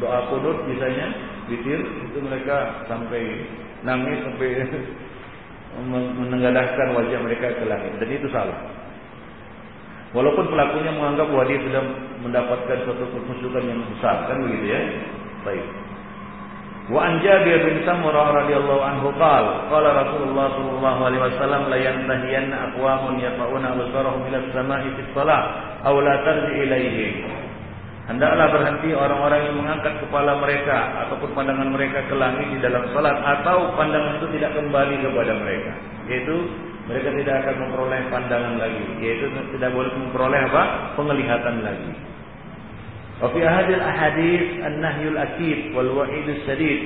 doa 0.00 0.18
kunut 0.32 0.64
misalnya, 0.66 1.12
witir, 1.46 1.78
itu 1.78 2.18
mereka 2.24 2.82
sampai 2.88 3.44
nangis 3.84 4.18
sampai 4.24 4.50
menengadahkan 5.92 6.88
wajah 6.96 7.18
mereka 7.20 7.52
ke 7.54 7.64
langit 7.68 7.92
dan 8.00 8.08
itu 8.08 8.26
salah. 8.32 8.58
Walaupun 10.14 10.46
pelakunya 10.46 10.94
menganggap 10.94 11.26
bahwa 11.26 11.44
dia 11.50 11.58
sudah 11.58 11.82
mendapatkan 12.22 12.78
suatu 12.86 13.04
kekhusyukan 13.10 13.64
yang 13.64 13.80
besar 13.94 14.30
kan 14.30 14.38
begitu 14.44 14.66
ya. 14.70 14.80
Baik. 15.42 15.66
Wa 16.92 17.00
an 17.00 17.24
Jabir 17.24 17.64
bin 17.64 17.80
Samurah 17.88 18.44
radhiyallahu 18.44 18.82
anhu 18.84 19.08
qala 19.16 19.72
qala 19.72 19.88
Rasulullah 20.04 20.52
sallallahu 20.52 21.00
alaihi 21.00 21.22
wasallam 21.32 21.62
la 21.72 21.78
yantahiyanna 21.80 22.56
aqwamun 22.70 23.24
yaqauna 23.24 23.72
absarahum 23.72 24.20
ila 24.28 24.38
as-sama'i 24.44 24.88
fi 24.92 25.02
shalah 25.16 25.42
aw 25.80 25.94
la 25.96 26.14
tarji 26.28 26.52
ilaihim 26.60 27.14
Hendaklah 28.04 28.52
berhenti 28.52 28.92
orang-orang 28.92 29.48
yang 29.48 29.56
mengangkat 29.64 29.96
kepala 29.96 30.36
mereka 30.36 31.08
ataupun 31.08 31.32
pandangan 31.32 31.72
mereka 31.72 32.04
ke 32.04 32.12
langit 32.12 32.52
di 32.52 32.60
dalam 32.60 32.84
salat 32.92 33.16
atau 33.16 33.72
pandangan 33.80 34.20
itu 34.20 34.28
tidak 34.36 34.52
kembali 34.52 35.00
kepada 35.00 35.32
mereka. 35.40 35.72
Yaitu 36.04 36.36
mereka 36.84 37.08
tidak 37.16 37.34
akan 37.44 37.56
memperoleh 37.64 38.00
pandangan 38.12 38.54
lagi, 38.60 38.84
yaitu 39.00 39.26
tidak 39.56 39.70
boleh 39.72 39.92
memperoleh 39.96 40.40
apa? 40.52 40.62
penglihatan 41.00 41.56
lagi. 41.64 41.92
Wa 43.24 43.28
fi 43.32 43.40
hadil 43.40 43.80
ahadits 43.80 44.50
an-nahyul 44.60 45.16
akid 45.16 45.58
wal 45.72 45.90
wa'idus 46.02 46.44
sadid 46.44 46.80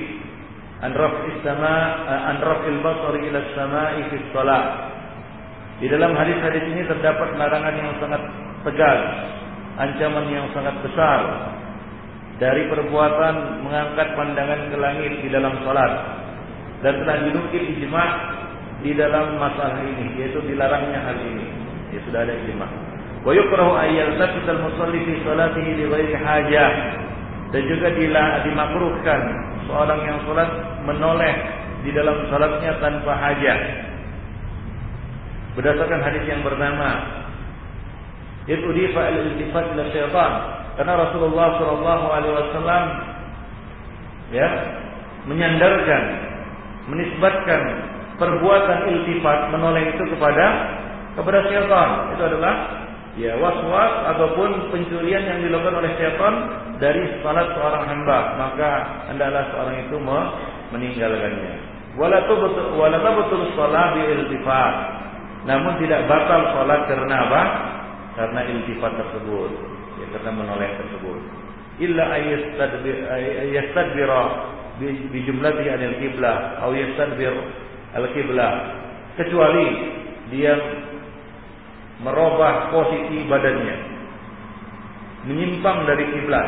an 0.79 0.95
raf'is 0.95 1.37
sama 1.43 1.75
an 2.07 2.37
raf'il 2.39 2.79
basari 2.79 3.27
ila 3.27 3.39
samai 3.57 4.07
fi 4.07 4.15
shalah. 4.31 4.65
Di 5.83 5.87
dalam 5.91 6.15
hadis-hadis 6.15 6.63
ini 6.75 6.83
terdapat 6.87 7.35
larangan 7.35 7.75
yang 7.75 7.91
sangat 7.99 8.21
tegas 8.67 9.01
ancaman 9.79 10.27
yang 10.27 10.47
sangat 10.51 10.75
besar 10.83 11.19
dari 12.39 12.67
perbuatan 12.67 13.63
mengangkat 13.63 14.07
pandangan 14.15 14.71
ke 14.71 14.77
langit 14.79 15.13
di 15.23 15.27
dalam 15.31 15.55
salat 15.63 15.91
dan 16.83 17.03
telah 17.03 17.17
dinukil 17.27 17.63
ijma 17.79 18.05
di 18.79 18.95
dalam 18.95 19.35
masalah 19.35 19.83
ini 19.83 20.15
yaitu 20.19 20.39
dilarangnya 20.45 20.99
hal 21.03 21.17
ini. 21.19 21.45
Ya 21.91 21.99
sudah 22.07 22.23
ada 22.23 22.33
ijma. 22.33 22.67
Wa 23.27 23.31
yukrahu 23.35 23.75
ayyal 23.75 24.15
al 24.15 24.61
musalli 24.63 25.03
fi 25.03 25.13
salatihi 25.27 25.69
li 25.75 25.83
ghairi 25.89 26.15
hajah 26.15 26.71
dan 27.49 27.61
juga 27.65 27.87
dimakruhkan 28.45 29.21
seorang 29.65 29.99
yang 30.05 30.17
salat 30.23 30.49
menoleh 30.85 31.35
di 31.83 31.89
dalam 31.91 32.29
salatnya 32.29 32.77
tanpa 32.79 33.11
hajat 33.17 33.59
berdasarkan 35.57 35.99
hadis 36.05 36.23
yang 36.29 36.41
bernama 36.45 37.19
Itu 38.49 38.65
difa 38.73 39.13
al-iltifat 39.13 39.77
ila 39.77 39.83
syaitan. 39.93 40.33
Karena 40.73 40.93
Rasulullah 41.05 41.53
sallallahu 41.61 42.05
alaihi 42.09 42.33
wasallam 42.33 42.83
ya 44.33 44.49
menyandarkan, 45.29 46.03
menisbatkan 46.89 47.61
perbuatan 48.19 48.79
iltifat 48.91 49.55
menoleh 49.55 49.95
itu 49.95 50.03
kepada 50.13 50.45
kepada 51.15 51.39
syaitan. 51.47 51.89
Itu 52.13 52.23
adalah 52.27 52.53
ya 53.17 53.33
waswas 53.39 53.93
ataupun 54.15 54.69
pencurian 54.69 55.23
yang 55.25 55.39
dilakukan 55.41 55.81
oleh 55.81 55.91
syaitan 55.97 56.33
dari 56.77 57.01
salat 57.23 57.47
seorang 57.55 57.83
hamba, 57.87 58.37
maka 58.37 58.69
hendaklah 59.09 59.43
seorang 59.55 59.75
itu 59.87 59.95
meninggalkannya. 60.75 61.53
Wala 61.97 62.21
betul 62.23 62.77
wala 62.77 62.97
betul 62.99 63.49
salat 63.57 63.97
bi 63.97 64.01
iltifat. 64.05 64.73
Namun 65.47 65.79
tidak 65.79 66.03
batal 66.05 66.51
salat 66.53 66.85
karena 66.85 67.15
apa? 67.25 67.41
Karena 68.19 68.43
iltifat 68.51 68.99
tersebut, 68.99 69.51
ya 70.03 70.05
karena 70.11 70.35
menoleh 70.35 70.67
tersebut. 70.75 71.19
Illa 71.79 72.11
ayastadbira 72.11 74.23
bi 74.83 75.19
jumlati 75.23 75.63
anil 75.71 75.95
qiblah 76.03 76.59
atau 76.59 76.75
yastadbir 76.75 77.31
al 77.95 78.05
qiblah 78.13 78.53
kecuali 79.17 79.65
dia 80.29 80.53
merubah 81.99 82.71
posisi 82.71 83.25
badannya. 83.25 83.77
Menyimpang 85.27 85.83
dari 85.83 86.05
kiblat 86.15 86.47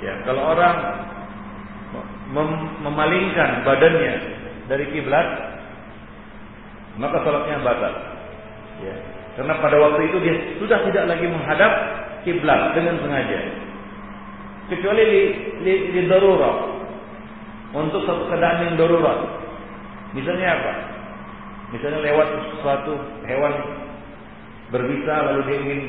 ya 0.00 0.14
kalau 0.24 0.54
orang 0.54 0.76
mem 2.30 2.48
memalingkan 2.86 3.66
badannya 3.66 4.14
dari 4.70 4.86
kiblat 4.94 5.28
maka 7.00 7.16
salatnya 7.26 7.58
batal. 7.64 7.94
Ya 8.80 8.96
karena 9.40 9.56
pada 9.56 9.76
waktu 9.80 10.00
itu 10.10 10.16
dia 10.20 10.34
sudah 10.60 10.78
tidak 10.84 11.04
lagi 11.16 11.26
menghadap 11.26 11.72
kiblat 12.28 12.76
dengan 12.76 13.00
sengaja. 13.00 13.40
Kecuali 14.68 15.02
di, 15.02 15.22
di, 15.64 15.72
di 15.96 16.00
darurat 16.06 16.76
untuk 17.74 18.04
satu 18.06 18.28
keadaan 18.30 18.70
yang 18.70 18.74
darurat 18.78 19.39
misalnya 20.16 20.48
apa? 20.58 20.72
Misalnya 21.70 22.00
lewat 22.02 22.28
suatu 22.62 22.94
hewan 23.26 23.54
berbisa 24.70 25.14
lalu 25.30 25.40
dia 25.46 25.58
ingin 25.62 25.80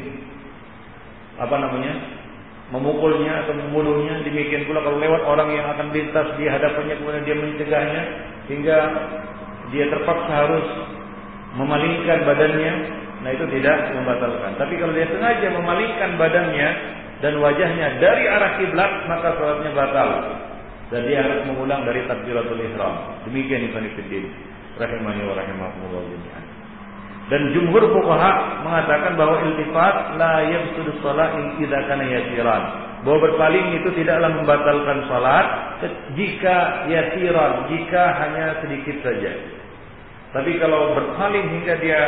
apa 1.42 1.56
namanya 1.58 1.94
memukulnya 2.72 3.46
atau 3.46 3.54
membunuhnya 3.58 4.24
demikian 4.24 4.66
pula 4.70 4.82
kalau 4.82 4.98
lewat 5.02 5.22
orang 5.26 5.50
yang 5.54 5.68
akan 5.74 5.92
lintas 5.92 6.28
di 6.38 6.46
hadapannya 6.48 6.96
kemudian 6.98 7.26
dia 7.28 7.38
mencegahnya 7.38 8.02
hingga 8.48 8.78
dia 9.74 9.86
terpaksa 9.90 10.32
harus 10.32 10.66
memalingkan 11.58 12.20
badannya 12.26 12.74
nah 13.22 13.30
itu 13.30 13.46
tidak 13.54 13.94
membatalkan. 13.94 14.58
Tapi 14.58 14.74
kalau 14.82 14.94
dia 14.98 15.06
sengaja 15.14 15.48
memalingkan 15.54 16.18
badannya 16.18 16.70
dan 17.22 17.38
wajahnya 17.38 18.02
dari 18.02 18.24
arah 18.26 18.52
kiblat 18.58 18.92
maka 19.06 19.38
sholatnya 19.38 19.72
batal 19.78 20.10
dan 20.92 21.02
dia 21.08 21.24
harus 21.24 21.48
mengulang 21.48 21.88
dari 21.88 22.04
takbiratul 22.06 22.60
ihram 22.60 23.24
demikian 23.26 23.72
Ibnu 23.72 23.90
Fiddin 23.96 24.28
rahimani 24.76 25.24
wa 25.26 25.34
rahimakumullah 25.40 26.04
jami'an 26.12 26.52
dan 27.32 27.48
jumhur 27.56 27.80
fuqaha 27.96 28.60
mengatakan 28.68 29.16
bahwa 29.16 29.40
iltifat 29.48 30.20
la 30.20 30.44
yabsudu 30.52 31.00
shalah 31.00 31.32
idza 31.56 31.80
kana 31.88 32.04
yasiran. 32.04 32.64
Bahwa 33.08 33.24
berpaling 33.24 33.82
itu 33.82 33.88
tidaklah 33.96 34.36
membatalkan 34.36 35.08
salat 35.08 35.48
jika 36.20 36.86
yasiran, 36.92 37.72
jika 37.72 38.04
hanya 38.20 38.60
sedikit 38.60 39.00
saja. 39.00 39.32
Tapi 40.36 40.60
kalau 40.60 40.92
berpaling 40.92 41.56
hingga 41.56 41.80
dia 41.80 42.00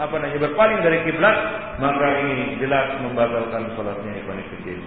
apa 0.00 0.14
namanya 0.16 0.40
berpaling 0.40 0.80
dari 0.80 1.04
kiblat, 1.04 1.36
maka 1.76 2.08
ini 2.24 2.56
jelas 2.56 2.96
membatalkan 3.04 3.76
salatnya 3.76 4.24
ibnu 4.24 4.40
Fiddin. 4.56 4.80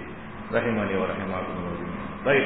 Rahimani 0.49 0.97
wa 0.97 1.05
rahimakumullah. 1.13 1.77
Baik. 2.25 2.45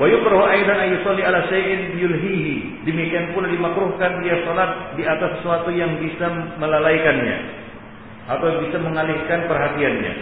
Wa 0.00 0.08
yukrahu 0.08 0.48
aidan 0.48 0.80
ay 0.80 0.96
yusalli 0.96 1.20
ala 1.20 1.44
syai'in 1.52 1.92
yulhihi. 2.00 2.88
Demikian 2.88 3.36
pula 3.36 3.52
dimakruhkan 3.52 4.24
dia 4.24 4.40
salat 4.48 4.96
di 4.96 5.04
atas 5.04 5.44
sesuatu 5.44 5.68
yang 5.68 6.00
bisa 6.00 6.24
melalaikannya 6.56 7.36
atau 8.32 8.64
bisa 8.64 8.80
mengalihkan 8.80 9.44
perhatiannya. 9.44 10.14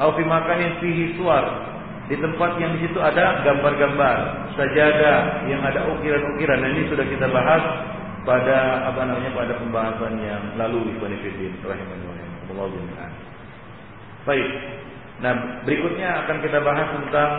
Au 0.00 0.16
fi 0.16 0.24
makanin 0.24 0.80
fihi 0.80 1.20
suar. 1.20 1.68
Di 2.08 2.16
tempat 2.18 2.58
yang 2.58 2.74
di 2.74 2.88
situ 2.88 2.98
ada 2.98 3.44
gambar-gambar, 3.46 4.16
sajadah 4.58 5.46
yang 5.46 5.62
ada 5.62 5.86
ukiran-ukiran. 5.94 6.58
Nah, 6.58 6.70
ini 6.74 6.90
sudah 6.90 7.06
kita 7.06 7.30
bahas 7.30 7.62
pada 8.26 8.88
apa 8.90 9.04
namanya 9.06 9.30
pada 9.30 9.54
pembahasan 9.60 10.18
yang 10.18 10.42
lalu 10.58 10.90
di 10.90 10.94
Banifidin 10.98 11.54
rahimahullah. 11.62 12.66
Baik. 14.26 14.48
Nah, 15.22 15.32
berikutnya 15.68 16.24
akan 16.24 16.36
kita 16.42 16.58
bahas 16.64 16.88
tentang 16.98 17.30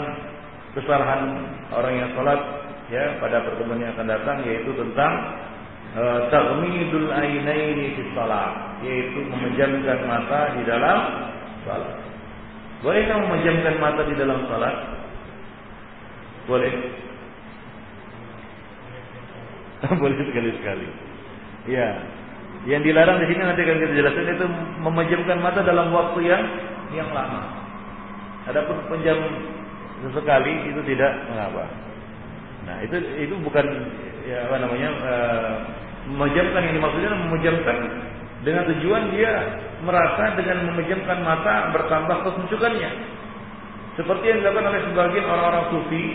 kesalahan 0.75 1.51
orang 1.75 1.93
yang 1.99 2.09
sholat 2.15 2.39
ya 2.91 3.19
pada 3.19 3.43
pertemuan 3.47 3.79
yang 3.79 3.91
akan 3.95 4.07
datang 4.07 4.37
yaitu 4.43 4.71
tentang 4.75 5.13
uh, 5.95 6.19
taghmidul 6.31 7.09
ainaini 7.11 7.95
fi 7.95 8.01
shalah 8.15 8.79
yaitu 8.83 9.19
memejamkan 9.27 9.99
mata 10.07 10.55
di 10.55 10.61
dalam 10.67 10.97
salat. 11.67 11.95
Bolehkah 12.81 13.17
memejamkan 13.21 13.75
mata 13.77 14.01
di 14.09 14.15
dalam 14.17 14.39
salat? 14.49 14.75
Boleh. 16.49 16.73
Boleh 20.01 20.17
sekali-sekali. 20.17 20.87
Ya. 21.69 21.89
Yang 22.65 22.93
dilarang 22.93 23.17
di 23.21 23.25
sini 23.29 23.41
nanti 23.41 23.61
akan 23.65 23.77
kita 23.81 23.93
jelaskan 23.97 24.25
itu 24.37 24.45
memejamkan 24.85 25.37
mata 25.41 25.65
dalam 25.65 25.89
waktu 25.93 26.19
yang 26.25 26.43
yang 26.93 27.09
lama. 27.09 27.41
Adapun 28.49 28.77
penjam 28.89 29.17
sesekali 30.01 30.73
itu 30.73 30.81
tidak 30.89 31.11
mengapa. 31.29 31.65
Nah, 32.65 32.77
itu 32.85 32.95
itu 33.17 33.35
bukan 33.41 33.65
ya 34.25 34.45
apa 34.49 34.55
namanya 34.61 34.89
uh, 35.01 35.51
memejamkan 36.13 36.61
yang 36.69 36.75
dimaksudnya 36.77 37.11
memejamkan 37.29 37.77
dengan 38.41 38.63
tujuan 38.73 39.03
dia 39.13 39.31
merasa 39.85 40.33
dengan 40.37 40.73
memejamkan 40.73 41.21
mata 41.21 41.73
bertambah 41.73 42.17
kesucukannya. 42.25 42.91
Seperti 43.97 44.23
yang 44.23 44.39
dilakukan 44.41 44.71
oleh 44.71 44.81
sebagian 44.87 45.25
orang-orang 45.27 45.65
sufi. 45.73 46.05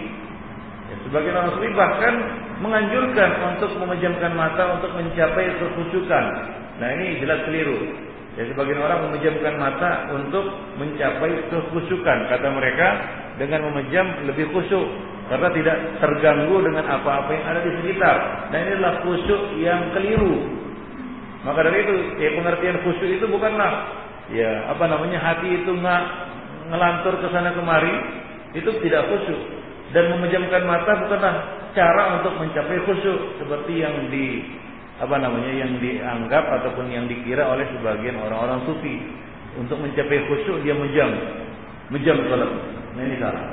Ya, 0.87 0.97
sebagian 1.07 1.35
orang 1.35 1.53
sufi 1.55 1.69
bahkan 1.77 2.15
menganjurkan 2.63 3.31
untuk 3.55 3.71
memejamkan 3.79 4.33
mata 4.33 4.81
untuk 4.81 4.91
mencapai 4.97 5.55
kesucukan. 5.61 6.25
Nah, 6.83 6.89
ini 6.99 7.21
jelas 7.21 7.43
keliru. 7.47 8.06
Ya 8.37 8.45
sebagian 8.53 8.85
orang 8.85 9.09
memejamkan 9.09 9.57
mata 9.57 10.13
untuk 10.13 10.45
mencapai 10.77 11.49
kekhusyukan 11.49 12.19
kata 12.29 12.49
mereka 12.53 12.89
dengan 13.41 13.73
memejam 13.73 14.29
lebih 14.29 14.53
khusyuk 14.53 14.85
karena 15.33 15.49
tidak 15.57 15.77
terganggu 16.05 16.61
dengan 16.61 16.85
apa-apa 16.85 17.33
yang 17.33 17.45
ada 17.49 17.61
di 17.65 17.73
sekitar. 17.81 18.17
Nah 18.53 18.59
inilah 18.61 18.93
khusyuk 19.09 19.43
yang 19.57 19.89
keliru. 19.97 20.37
Maka 21.49 21.65
dari 21.65 21.81
itu 21.81 21.95
ya 22.21 22.31
pengertian 22.37 22.77
khusyuk 22.85 23.11
itu 23.17 23.25
bukanlah 23.25 23.73
ya 24.29 24.69
apa 24.69 24.85
namanya 24.85 25.17
hati 25.17 25.65
itu 25.65 25.73
nggak 25.73 26.03
ngelantur 26.69 27.17
ke 27.23 27.27
sana 27.33 27.57
kemari 27.57 27.95
itu 28.53 28.69
tidak 28.85 29.09
khusyuk 29.09 29.41
dan 29.97 30.13
memejamkan 30.13 30.61
mata 30.69 30.93
bukanlah 31.09 31.35
cara 31.73 32.21
untuk 32.21 32.37
mencapai 32.37 32.85
khusyuk 32.85 33.41
seperti 33.41 33.81
yang 33.81 34.13
di 34.13 34.45
apa 34.97 35.17
namanya 35.21 35.53
yang 35.53 35.77
dianggap 35.77 36.45
ataupun 36.61 36.89
yang 36.89 37.05
dikira 37.05 37.45
oleh 37.45 37.69
sebagian 37.77 38.17
orang-orang 38.17 38.65
sufi. 38.65 38.97
Untuk 39.57 39.81
mencapai 39.81 40.21
khusyuk 40.29 40.61
dia 40.69 40.77
menjam 40.77 41.09
menjam 41.89 42.17
salat 42.29 42.53
nah 42.97 43.03
ini 43.05 43.17
salah. 43.21 43.45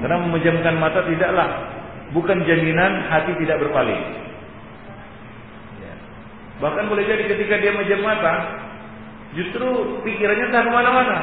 Karena 0.00 0.16
memejamkan 0.24 0.74
mata 0.80 1.00
tidaklah. 1.04 1.48
Bukan 2.08 2.40
jaminan 2.48 3.04
hati 3.12 3.36
tidak 3.36 3.60
berpaling. 3.60 4.00
Ya. 5.84 5.92
bahkan 6.64 6.88
boleh 6.88 7.04
jadi 7.04 7.24
ketika 7.28 7.60
dia 7.60 7.76
menjam 7.76 8.00
mata 8.00 8.64
justru 9.36 10.00
pikirannya 10.08 10.48
tak 10.48 10.64
ke 10.64 10.70
mana-mana. 10.72 11.18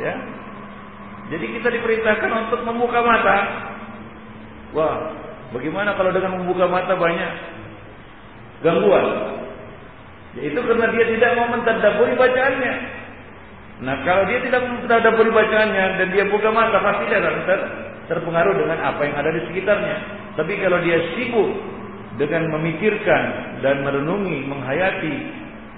Ya. 0.00 0.14
Jadi 1.28 1.60
kita 1.60 1.68
diperintahkan 1.76 2.30
untuk 2.48 2.60
membuka 2.64 3.04
mata. 3.04 3.36
Wah 4.72 5.12
bagaimana 5.52 5.92
kalau 5.94 6.10
dengan 6.10 6.40
membuka 6.40 6.66
mata 6.66 6.96
banyak 6.96 7.53
gangguan. 8.64 9.06
Yaitu 10.34 10.58
karena 10.58 10.86
dia 10.90 11.04
tidak 11.14 11.30
mau 11.38 11.46
mentadaburi 11.54 12.14
bacaannya. 12.18 12.74
Nah, 13.84 13.96
kalau 14.02 14.24
dia 14.26 14.40
tidak 14.42 14.62
mentadaburi 14.66 15.30
bacaannya 15.30 15.84
dan 16.00 16.08
dia 16.10 16.24
buka 16.26 16.48
mata, 16.50 16.80
pasti 16.82 17.04
dia 17.06 17.22
akan 17.22 17.36
ter 17.46 17.60
terpengaruh 18.04 18.54
dengan 18.58 18.78
apa 18.84 19.00
yang 19.04 19.14
ada 19.16 19.30
di 19.30 19.40
sekitarnya. 19.48 19.96
Tapi 20.34 20.52
kalau 20.58 20.78
dia 20.82 20.98
sibuk 21.14 21.50
dengan 22.18 22.50
memikirkan 22.58 23.22
dan 23.62 23.86
merenungi, 23.86 24.44
menghayati 24.44 25.16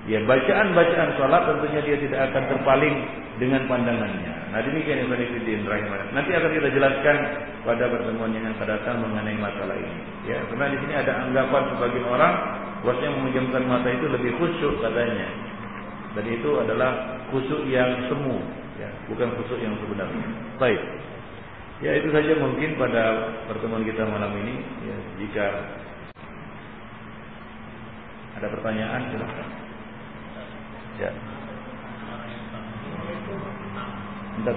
ya 0.07 0.23
bacaan-bacaan 0.23 1.11
salat 1.19 1.43
tentunya 1.51 1.81
dia 1.83 1.97
tidak 1.99 2.21
akan 2.31 2.43
terpaling 2.51 2.97
dengan 3.37 3.63
pandangannya. 3.69 4.33
Nah 4.55 4.61
demikian 4.65 5.05
yang 5.05 5.13
Ibn 5.13 5.67
rahimah. 5.69 6.17
Nanti 6.17 6.31
akan 6.33 6.51
kita 6.55 6.69
jelaskan 6.73 7.17
pada 7.67 7.85
pertemuan 7.91 8.33
yang 8.33 8.49
akan 8.57 8.67
datang 8.67 8.97
mengenai 9.03 9.37
masalah 9.37 9.77
ini. 9.77 9.97
Ya, 10.25 10.41
karena 10.49 10.73
di 10.73 10.79
sini 10.81 10.95
ada 10.97 11.13
anggapan 11.27 11.63
sebagian 11.77 12.07
orang 12.09 12.33
bahwasanya 12.87 13.19
memejamkan 13.19 13.67
mata 13.67 13.91
itu 13.91 14.07
lebih 14.07 14.39
khusyuk 14.39 14.79
katanya. 14.79 15.27
Dan 16.15 16.25
itu 16.31 16.51
adalah 16.63 17.19
khusyuk 17.35 17.67
yang 17.67 18.07
semu, 18.07 18.39
ya, 18.79 18.87
bukan 19.11 19.35
khusyuk 19.35 19.59
yang 19.59 19.75
sebenarnya. 19.83 20.27
Baik. 20.63 20.79
Ya 21.83 21.93
itu 21.99 22.09
saja 22.09 22.33
mungkin 22.39 22.79
pada 22.79 23.35
pertemuan 23.51 23.83
kita 23.83 24.07
malam 24.07 24.33
ini. 24.39 24.63
Ya, 24.87 24.97
jika 25.21 25.47
Ada 28.37 28.53
pertanyaan 28.53 29.01
silakan. 29.13 29.49
Ya. 31.01 31.11
Bentar. 34.37 34.57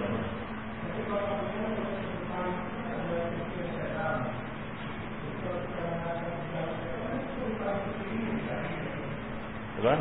Apa? 9.79 9.95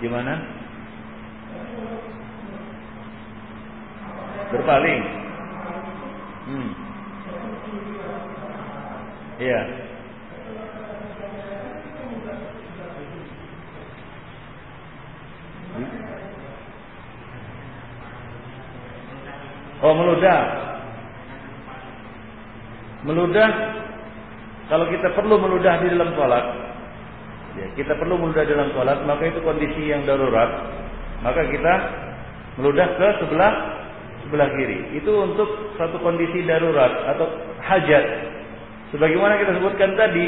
Gimana? 0.00 0.34
Berpaling. 4.48 5.02
Hmm. 6.48 6.70
Iya. 9.36 9.60
Oh 19.84 19.92
meludah. 19.92 20.40
Meludah. 23.04 23.50
Kalau 24.72 24.88
kita 24.88 25.12
perlu 25.12 25.36
meludah 25.36 25.76
di 25.84 25.92
dalam 25.92 26.08
sholat, 26.16 26.44
ya, 27.58 27.66
kita 27.78 27.92
perlu 27.98 28.18
meludah 28.18 28.44
dalam 28.46 28.70
sholat, 28.74 28.98
maka 29.06 29.30
itu 29.30 29.40
kondisi 29.42 29.90
yang 29.90 30.02
darurat. 30.06 30.50
Maka 31.24 31.46
kita 31.48 31.74
meludah 32.60 32.88
ke 32.98 33.08
sebelah 33.24 33.52
sebelah 34.26 34.48
kiri. 34.56 34.98
Itu 34.98 35.12
untuk 35.24 35.76
satu 35.76 36.00
kondisi 36.00 36.44
darurat 36.44 36.92
atau 37.16 37.26
hajat. 37.60 38.04
Sebagaimana 38.94 39.40
kita 39.40 39.58
sebutkan 39.58 39.96
tadi, 39.98 40.26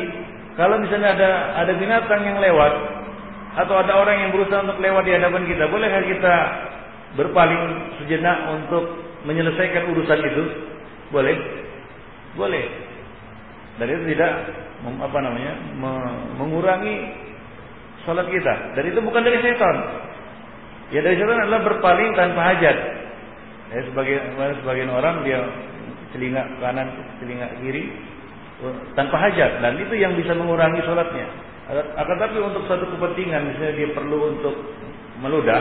kalau 0.59 0.81
misalnya 0.81 1.15
ada 1.15 1.31
ada 1.65 1.73
binatang 1.77 2.23
yang 2.25 2.39
lewat 2.41 2.73
atau 3.57 3.75
ada 3.81 3.93
orang 3.97 4.17
yang 4.27 4.31
berusaha 4.33 4.65
untuk 4.65 4.81
lewat 4.81 5.03
di 5.07 5.13
hadapan 5.17 5.43
kita, 5.49 5.65
bolehkah 5.71 6.05
kita 6.05 6.37
berpaling 7.17 7.63
sejenak 8.03 8.53
untuk 8.53 8.85
menyelesaikan 9.25 9.89
urusan 9.91 10.21
itu? 10.21 10.45
Boleh? 11.11 11.37
Boleh. 12.37 12.65
Dan 13.81 13.87
itu 13.93 14.03
tidak 14.17 14.33
apa 14.85 15.19
namanya? 15.23 15.55
mengurangi 16.37 16.97
salat 18.05 18.29
kita. 18.29 18.77
Dan 18.77 18.85
itu 18.93 19.01
bukan 19.01 19.23
dari 19.25 19.39
setan. 19.41 19.77
Ya 20.95 21.01
dari 21.03 21.17
setan 21.19 21.39
adalah 21.41 21.63
berpaling 21.65 22.13
tanpa 22.15 22.41
hajat. 22.55 22.77
Ya, 23.67 23.83
sebagian 23.91 24.39
sebagian 24.63 24.91
orang 24.95 25.27
dia 25.27 25.43
telinga 26.15 26.43
kanan, 26.63 26.89
telinga 27.19 27.51
kiri 27.59 27.91
tanpa 28.97 29.17
hajat 29.21 29.61
dan 29.61 29.77
itu 29.77 29.95
yang 29.99 30.17
bisa 30.17 30.33
mengurangi 30.33 30.81
sholatnya. 30.87 31.27
Akan 31.99 32.17
tapi 32.17 32.39
untuk 32.39 32.63
satu 32.71 32.87
kepentingan 32.95 33.53
misalnya 33.53 33.75
dia 33.75 33.89
perlu 33.91 34.39
untuk 34.39 34.55
meludah, 35.19 35.61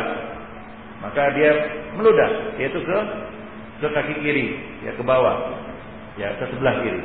maka 1.01 1.34
dia 1.34 1.51
meludah 1.97 2.55
yaitu 2.61 2.78
ke 2.80 2.97
ke 3.82 3.88
kaki 3.89 4.16
kiri, 4.22 4.45
ya 4.86 4.93
ke 4.95 5.03
bawah, 5.03 5.36
ya 6.16 6.30
ke 6.38 6.45
sebelah 6.53 6.78
kiri. 6.86 7.03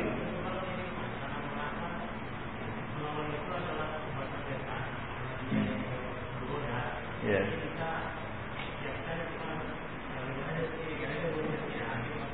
Ya. 7.21 7.41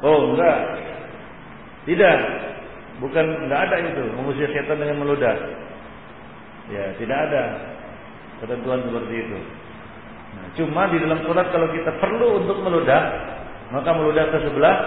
Oh 0.05 0.33
enggak, 0.33 0.57
tidak, 1.89 2.17
bukan 3.01 3.25
enggak 3.47 3.61
ada 3.65 3.75
itu 3.81 4.03
mengusir 4.13 4.49
setan 4.53 4.77
dengan 4.77 5.01
meludah. 5.01 5.35
Ya 6.67 6.93
tidak 7.01 7.17
ada 7.31 7.43
ketentuan 8.43 8.85
seperti 8.85 9.13
itu. 9.23 9.39
Nah, 10.37 10.45
cuma 10.53 10.81
di 10.91 10.97
dalam 11.01 11.19
sholat 11.25 11.47
kalau 11.49 11.71
kita 11.73 11.91
perlu 11.97 12.43
untuk 12.43 12.61
meludah, 12.61 13.01
maka 13.73 13.89
meludah 13.95 14.29
ke 14.29 14.37
sebelah 14.45 14.77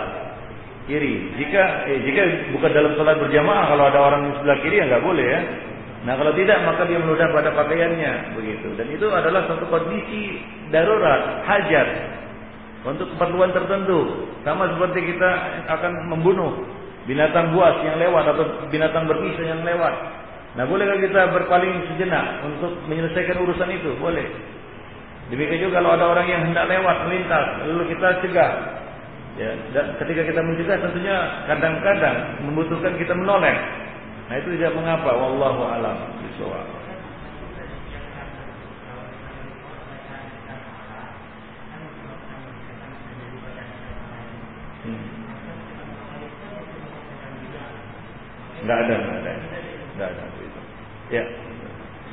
kiri. 0.86 1.34
Jika 1.42 1.62
eh, 1.90 1.98
jika 2.06 2.20
bukan 2.54 2.70
dalam 2.70 2.92
sholat 2.94 3.16
berjamaah, 3.18 3.64
kalau 3.74 3.84
ada 3.90 3.98
orang 3.98 4.30
di 4.30 4.32
sebelah 4.38 4.58
kiri 4.62 4.76
ya 4.78 4.84
nggak 4.86 5.04
boleh 5.04 5.26
ya. 5.26 5.40
Nah 6.00 6.14
kalau 6.16 6.32
tidak 6.32 6.58
maka 6.64 6.82
dia 6.88 7.00
meludah 7.02 7.28
pada 7.34 7.50
pakaiannya 7.52 8.12
begitu. 8.38 8.68
Dan 8.78 8.86
itu 8.88 9.06
adalah 9.10 9.44
satu 9.50 9.66
kondisi 9.68 10.40
darurat, 10.72 11.44
hajat 11.44 11.88
untuk 12.84 13.06
keperluan 13.16 13.52
tertentu. 13.52 14.28
Sama 14.44 14.70
seperti 14.72 15.14
kita 15.14 15.30
akan 15.68 16.08
membunuh 16.08 16.64
binatang 17.04 17.52
buas 17.52 17.76
yang 17.84 18.00
lewat 18.00 18.24
atau 18.36 18.44
binatang 18.72 19.04
berbisa 19.04 19.42
yang 19.44 19.60
lewat. 19.64 19.94
Nah 20.56 20.64
bolehkah 20.66 20.98
kita 20.98 21.30
berpaling 21.30 21.86
sejenak 21.92 22.42
untuk 22.42 22.74
menyelesaikan 22.90 23.38
urusan 23.38 23.70
itu? 23.70 23.90
Boleh. 24.00 24.26
Demikian 25.30 25.70
juga 25.70 25.78
kalau 25.78 25.94
ada 25.94 26.04
orang 26.10 26.26
yang 26.26 26.42
hendak 26.42 26.66
lewat 26.66 27.06
melintas, 27.06 27.46
lalu 27.62 27.94
kita 27.94 28.08
cegah. 28.18 28.52
Ya, 29.38 29.54
dan 29.70 29.94
ketika 30.02 30.26
kita 30.26 30.40
mencegah 30.42 30.76
tentunya 30.82 31.16
kadang-kadang 31.46 32.16
membutuhkan 32.50 32.98
kita 32.98 33.14
menoleh. 33.14 33.54
Nah 34.26 34.34
itu 34.42 34.58
tidak 34.58 34.74
mengapa. 34.74 35.14
Wallahu 35.14 35.62
alam 35.70 35.96
bisawab. 36.26 36.79
Enggak 48.60 48.78
ada, 48.86 48.94
enggak 48.96 49.18
ada. 49.24 49.32
Enggak 49.96 50.08
ada 50.12 50.22
itu. 50.40 50.60
Ya. 51.10 51.24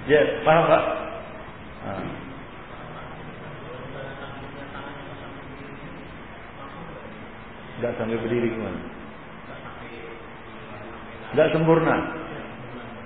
Ya, 0.07 0.21
paham 0.47 0.63
Pak? 0.71 0.83
Ah. 1.83 2.05
Enggak 7.77 7.93
sampai 7.99 8.17
berdiri 8.17 8.47
gimana? 8.55 8.79
Enggak 11.35 11.49
sempurna. 11.53 11.95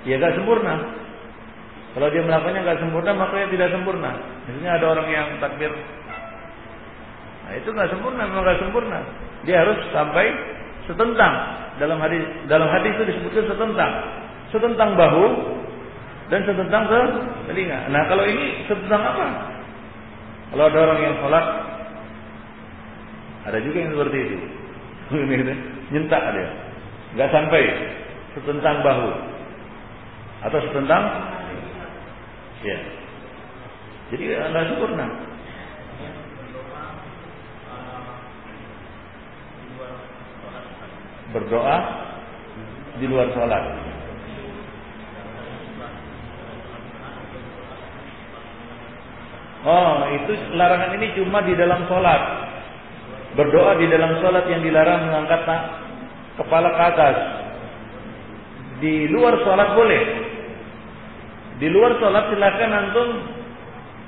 Ya 0.06 0.16
enggak 0.18 0.36
sempurna. 0.38 0.74
Kalau 1.92 2.08
dia 2.08 2.24
melakukannya 2.24 2.62
enggak 2.64 2.80
sempurna, 2.80 3.12
makanya 3.18 3.48
tidak 3.52 3.70
sempurna. 3.76 4.12
Misalnya 4.48 4.72
ada 4.80 4.86
orang 4.96 5.08
yang 5.12 5.28
takbir 5.44 5.74
Nah, 7.52 7.60
itu 7.60 7.68
enggak 7.68 7.92
sempurna, 7.92 8.32
memang 8.32 8.48
enggak 8.48 8.62
sempurna. 8.64 9.00
Dia 9.44 9.60
harus 9.60 9.76
sampai 9.92 10.24
setentang. 10.86 11.34
Dalam 11.82 11.98
hadis 11.98 12.22
dalam 12.46 12.70
hadis 12.70 12.94
itu 12.98 13.04
disebutkan 13.16 13.46
setentang. 13.50 13.92
Setentang 14.54 14.90
bahu 14.96 15.26
dan 16.30 16.46
setentang 16.46 16.84
ke 16.88 17.00
telinga. 17.52 17.90
Nah, 17.90 18.06
kalau 18.08 18.24
ini 18.28 18.68
setentang 18.70 19.02
apa? 19.02 19.28
Kalau 20.52 20.68
ada 20.68 20.80
orang 20.84 21.00
yang 21.00 21.16
sholat, 21.24 21.46
ada 23.48 23.58
juga 23.64 23.78
yang 23.80 23.92
seperti 23.96 24.20
itu. 24.20 24.38
nyentak 25.92 26.24
dia 26.32 26.50
nggak 27.20 27.30
sampai 27.36 27.64
setentang 28.32 28.80
bahu 28.80 29.10
atau 30.48 30.60
setentang 30.64 31.04
ya 32.64 32.78
jadi 34.16 34.24
nggak 34.56 34.66
sempurna 34.72 35.06
berdoa 41.32 41.78
di 43.00 43.06
luar 43.08 43.32
sholat 43.32 43.64
Oh, 49.62 50.10
itu 50.10 50.34
larangan 50.58 50.98
ini 50.98 51.14
cuma 51.14 51.46
di 51.46 51.54
dalam 51.54 51.86
sholat. 51.86 52.50
Berdoa 53.38 53.78
di 53.78 53.86
dalam 53.94 54.18
sholat 54.18 54.50
yang 54.50 54.66
dilarang 54.66 55.06
mengangkat 55.06 55.46
kepala 56.34 56.70
ke 56.74 56.82
atas. 56.82 57.16
Di 58.82 59.06
luar 59.06 59.38
sholat 59.46 59.78
boleh. 59.78 60.04
Di 61.62 61.70
luar 61.70 61.94
sholat 62.02 62.34
silakan 62.34 62.72
antum 62.74 63.10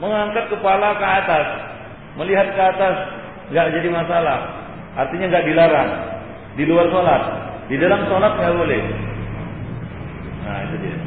mengangkat 0.02 0.50
kepala 0.50 0.98
ke 0.98 1.06
atas, 1.06 1.48
melihat 2.18 2.50
ke 2.58 2.62
atas, 2.74 2.96
nggak 3.54 3.78
jadi 3.78 3.90
masalah. 3.94 4.40
Artinya 4.98 5.38
nggak 5.38 5.48
dilarang. 5.54 5.90
Di 6.54 6.64
luar 6.70 6.86
sholat, 6.94 7.22
di 7.68 7.76
dalam 7.82 8.06
sholat 8.06 8.34
nggak 8.38 8.56
boleh. 8.58 8.82
Nah 10.44 10.58
itu 10.70 10.76
dia. 10.82 10.98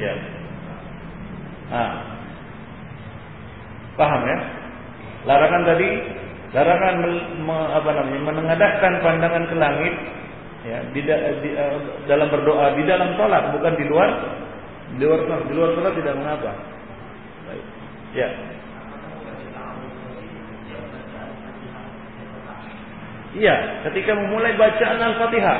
Ya. 0.00 0.14
Nah. 1.70 1.92
Paham 4.00 4.22
ya? 4.24 4.38
Larangan 5.28 5.62
tadi 5.68 5.88
Larangan 6.50 6.94
me, 7.46 7.56
apa 7.78 7.90
namanya 7.94 8.20
menengadahkan 8.26 8.92
pandangan 9.06 9.44
ke 9.46 9.54
langit 9.54 9.94
ya 10.66 10.82
di, 10.90 11.00
di, 11.06 11.50
uh, 11.54 11.78
dalam 12.10 12.26
berdoa 12.26 12.74
di 12.74 12.82
dalam 12.84 13.14
sholat 13.14 13.54
bukan 13.54 13.72
di 13.78 13.86
luar 13.86 14.10
di 14.98 15.06
luar 15.06 15.20
sholat 15.24 15.42
di 15.46 15.52
luar 15.54 15.70
sholat 15.78 15.92
tidak 15.94 16.14
mengapa 16.18 16.52
Baik. 17.46 17.64
ya 18.18 18.28
Iya, 23.30 23.86
ketika 23.86 24.18
memulai 24.18 24.58
bacaan 24.58 24.98
Al-Fatihah. 24.98 25.58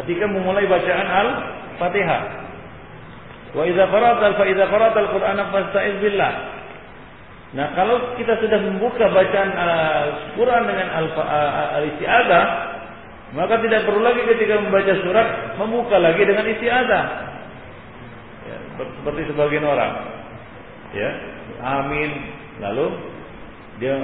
Ketika 0.00 0.24
memulai 0.24 0.64
bacaan 0.64 1.28
Fatihah. 1.76 2.22
Wa 3.52 3.64
idza 3.64 3.84
qara'ta 3.88 4.36
fa 4.36 4.44
idza 4.44 4.64
qara'ta 4.68 4.98
al-Qur'ana 5.08 5.42
fasta'iz 5.52 5.96
billah. 6.04 6.32
Nah, 7.48 7.72
kalau 7.72 8.12
kita 8.20 8.36
sudah 8.44 8.60
membuka 8.60 9.08
bacaan 9.08 9.50
uh, 9.56 10.04
Quran 10.36 10.68
dengan 10.68 10.88
al-isti'adzah, 11.80 12.44
maka 13.32 13.56
tidak 13.64 13.88
perlu 13.88 14.04
lagi 14.04 14.20
ketika 14.36 14.60
membaca 14.60 14.92
surat 15.00 15.56
membuka 15.56 15.96
lagi 15.96 16.28
dengan 16.28 16.44
isti'adzah. 16.44 17.04
Ya, 18.48 18.58
seperti 19.00 19.32
sebagian 19.32 19.64
orang. 19.64 19.92
Ya, 20.92 21.10
amin. 21.64 22.10
Lalu 22.60 22.86
dia 23.80 23.96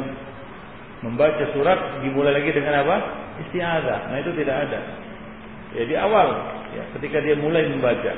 membaca 1.04 1.44
surat 1.52 2.00
dimulai 2.00 2.32
lagi 2.32 2.50
dengan 2.56 2.80
apa? 2.80 2.96
Isti'adzah. 3.44 4.00
Nah, 4.08 4.18
itu 4.24 4.32
tidak 4.40 4.56
ada. 4.64 4.80
Ya, 5.76 6.06
awal 6.06 6.28
ya, 6.72 6.82
ketika 6.96 7.20
dia 7.20 7.36
mulai 7.36 7.68
membaca. 7.68 8.12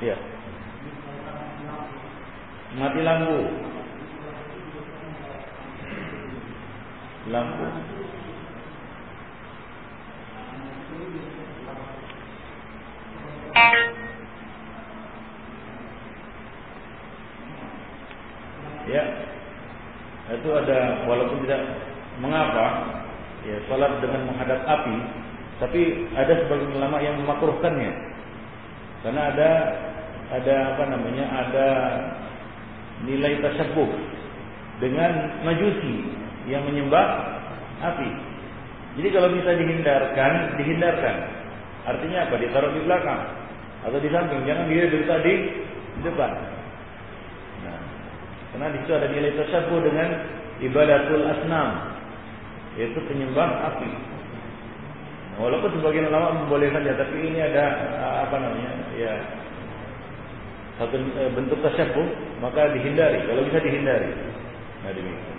Ya. 0.00 0.16
Mati 2.80 3.00
lampu. 3.04 3.38
Lampu. 7.28 7.66
Ya. 18.90 19.04
Itu 20.32 20.48
ada 20.56 21.04
walaupun 21.04 21.44
tidak 21.44 21.60
mengapa 22.20 22.66
ya 23.44 23.60
salat 23.68 24.00
dengan 24.00 24.32
menghadap 24.32 24.64
api, 24.64 24.96
tapi 25.60 26.08
ada 26.16 26.32
sebagian 26.44 26.72
ulama 26.80 26.96
yang 27.04 27.20
memakruhkannya. 27.20 27.92
Karena 29.04 29.22
ada 29.32 29.50
ada 30.32 30.54
apa 30.74 30.84
namanya? 30.88 31.24
Ada 31.28 31.68
nilai 33.04 33.36
tersebut 33.44 33.90
dengan 34.80 35.44
majusi 35.44 36.08
yang 36.48 36.64
menyembah 36.64 37.06
api. 37.84 38.10
Jadi 38.94 39.08
kalau 39.10 39.28
bisa 39.34 39.50
dihindarkan, 39.58 40.32
dihindarkan. 40.56 41.16
Artinya 41.84 42.30
apa? 42.30 42.34
Ditaruh 42.40 42.72
di 42.72 42.80
belakang 42.86 43.20
atau 43.84 43.98
di 44.00 44.08
samping. 44.08 44.46
Jangan 44.48 44.70
dia 44.70 44.88
dari 44.88 45.04
tadi 45.04 45.34
di 45.98 46.00
depan. 46.00 46.53
Karena 48.54 48.70
di 48.70 48.78
situ 48.86 48.92
ada 48.94 49.08
nilai 49.10 49.34
tersebut 49.34 49.80
dengan 49.82 50.08
ibadatul 50.62 51.26
asnam, 51.26 51.68
yaitu 52.78 53.02
penyembah 53.10 53.74
api. 53.74 53.90
Walaupun 55.42 55.74
sebagian 55.82 56.14
ulama 56.14 56.46
membolehkan 56.46 56.86
ya, 56.86 56.94
tapi 56.94 57.18
ini 57.18 57.42
ada 57.42 57.64
apa 58.22 58.38
namanya? 58.38 58.70
Ya 58.94 59.14
satu 60.78 60.96
eh, 60.98 61.30
bentuk 61.30 61.58
tasyabuh 61.62 62.06
maka 62.42 62.74
dihindari 62.74 63.22
kalau 63.30 63.46
bisa 63.46 63.62
dihindari 63.62 64.10
nah 64.82 64.90
demikian 64.90 65.38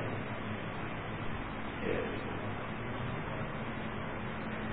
ya. 1.83 1.99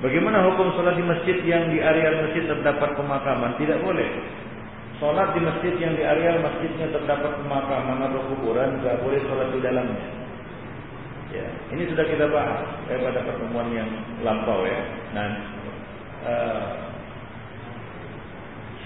bagaimana 0.06 0.38
hukum 0.52 0.70
sholat 0.78 0.94
di 0.94 1.04
masjid 1.04 1.36
yang 1.42 1.66
di 1.66 1.82
area 1.82 2.22
masjid 2.22 2.46
terdapat 2.46 2.94
pemakaman 2.94 3.58
tidak 3.58 3.82
boleh 3.82 4.06
sholat 5.02 5.34
di 5.34 5.42
masjid 5.42 5.74
yang 5.82 5.98
di 5.98 6.06
area 6.06 6.38
masjidnya 6.38 6.86
terdapat 6.94 7.34
pemakaman 7.42 8.06
atau 8.06 8.22
kuburan 8.30 8.78
tidak 8.78 9.02
boleh 9.02 9.18
sholat 9.26 9.50
di 9.50 9.58
dalamnya. 9.58 10.06
Ya 11.34 11.46
ini 11.74 11.90
sudah 11.90 12.06
kita 12.06 12.30
bahas 12.30 12.62
eh, 12.86 13.02
pada 13.02 13.26
pertemuan 13.26 13.66
yang 13.74 13.90
lampau 14.22 14.62
ya. 14.62 14.78
Nah 15.10 15.28
uh, 16.22 16.66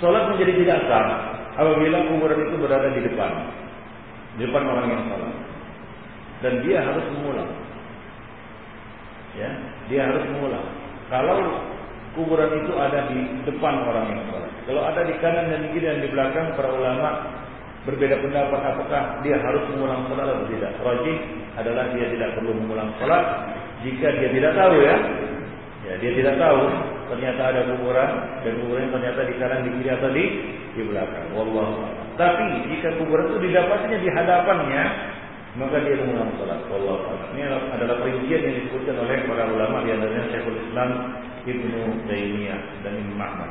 sholat 0.01 0.33
menjadi 0.33 0.57
tidak 0.57 0.81
sah 0.89 1.07
apabila 1.61 2.09
kuburan 2.09 2.49
itu 2.49 2.57
berada 2.65 2.89
di 2.97 3.01
depan 3.05 3.33
di 4.41 4.49
depan 4.49 4.65
orang 4.73 4.87
yang 4.89 5.03
salah 5.13 5.33
dan 6.41 6.53
dia 6.65 6.79
harus 6.81 7.05
mengulang. 7.13 7.51
Ya 9.37 9.53
dia 9.93 10.01
harus 10.09 10.25
mengulang. 10.33 10.65
Kalau 11.13 11.61
kuburan 12.17 12.57
itu 12.65 12.73
ada 12.73 13.05
di 13.13 13.21
depan 13.45 13.85
orang 13.85 14.17
yang 14.17 14.23
salah 14.33 14.46
kalau 14.67 14.83
ada 14.83 15.01
di 15.07 15.15
kanan 15.23 15.47
dan 15.49 15.61
di 15.65 15.69
kiri 15.73 15.87
dan 15.87 16.03
di 16.03 16.11
belakang 16.11 16.47
para 16.59 16.71
ulama 16.75 17.09
berbeda 17.87 18.19
pendapat 18.19 18.61
apakah 18.75 19.03
dia 19.23 19.39
harus 19.39 19.63
mengulang 19.71 20.11
salat 20.11 20.27
atau 20.27 20.47
tidak 20.51 20.73
rajih 20.83 21.17
adalah 21.55 21.85
dia 21.95 22.07
tidak 22.11 22.31
perlu 22.35 22.53
mengulang 22.53 22.91
salat 22.99 23.25
jika 23.87 24.11
dia 24.19 24.29
tidak 24.35 24.53
tahu 24.59 24.75
ya 24.83 24.97
ya 25.87 25.95
dia 26.03 26.13
tidak 26.19 26.35
tahu 26.35 26.63
ternyata 27.15 27.43
ada 27.55 27.61
kuburan 27.71 28.11
dan 28.43 28.53
kuburan 28.59 28.91
ternyata 28.91 29.21
di 29.23 29.35
kanan 29.39 29.61
di 29.63 29.71
kiri 29.79 29.91
atau 29.95 30.11
di 30.11 30.25
di 30.77 30.83
belakang. 30.85 31.33
Wallahu 31.33 31.89
Tapi 32.21 32.45
jika 32.75 32.97
kuburan 33.01 33.33
itu 33.33 33.39
didapatnya 33.49 33.97
di 33.97 34.09
hadapannya, 34.13 34.83
maka 35.57 35.77
dia 35.85 35.97
mengulang 36.01 36.33
salat. 36.37 36.61
Wallahu 36.69 37.33
Ini 37.33 37.43
adalah 37.49 37.97
perincian 38.05 38.41
yang 38.45 38.55
disebutkan 38.61 38.97
oleh 39.01 39.17
para 39.25 39.45
ulama 39.49 39.85
di 39.85 39.91
antaranya 39.97 40.25
Syekhul 40.33 40.61
Islam 40.69 40.91
Ibnu 41.49 41.81
Taimiyah 42.11 42.61
dan 42.85 42.93
Imam 43.01 43.21
Ahmad. 43.21 43.51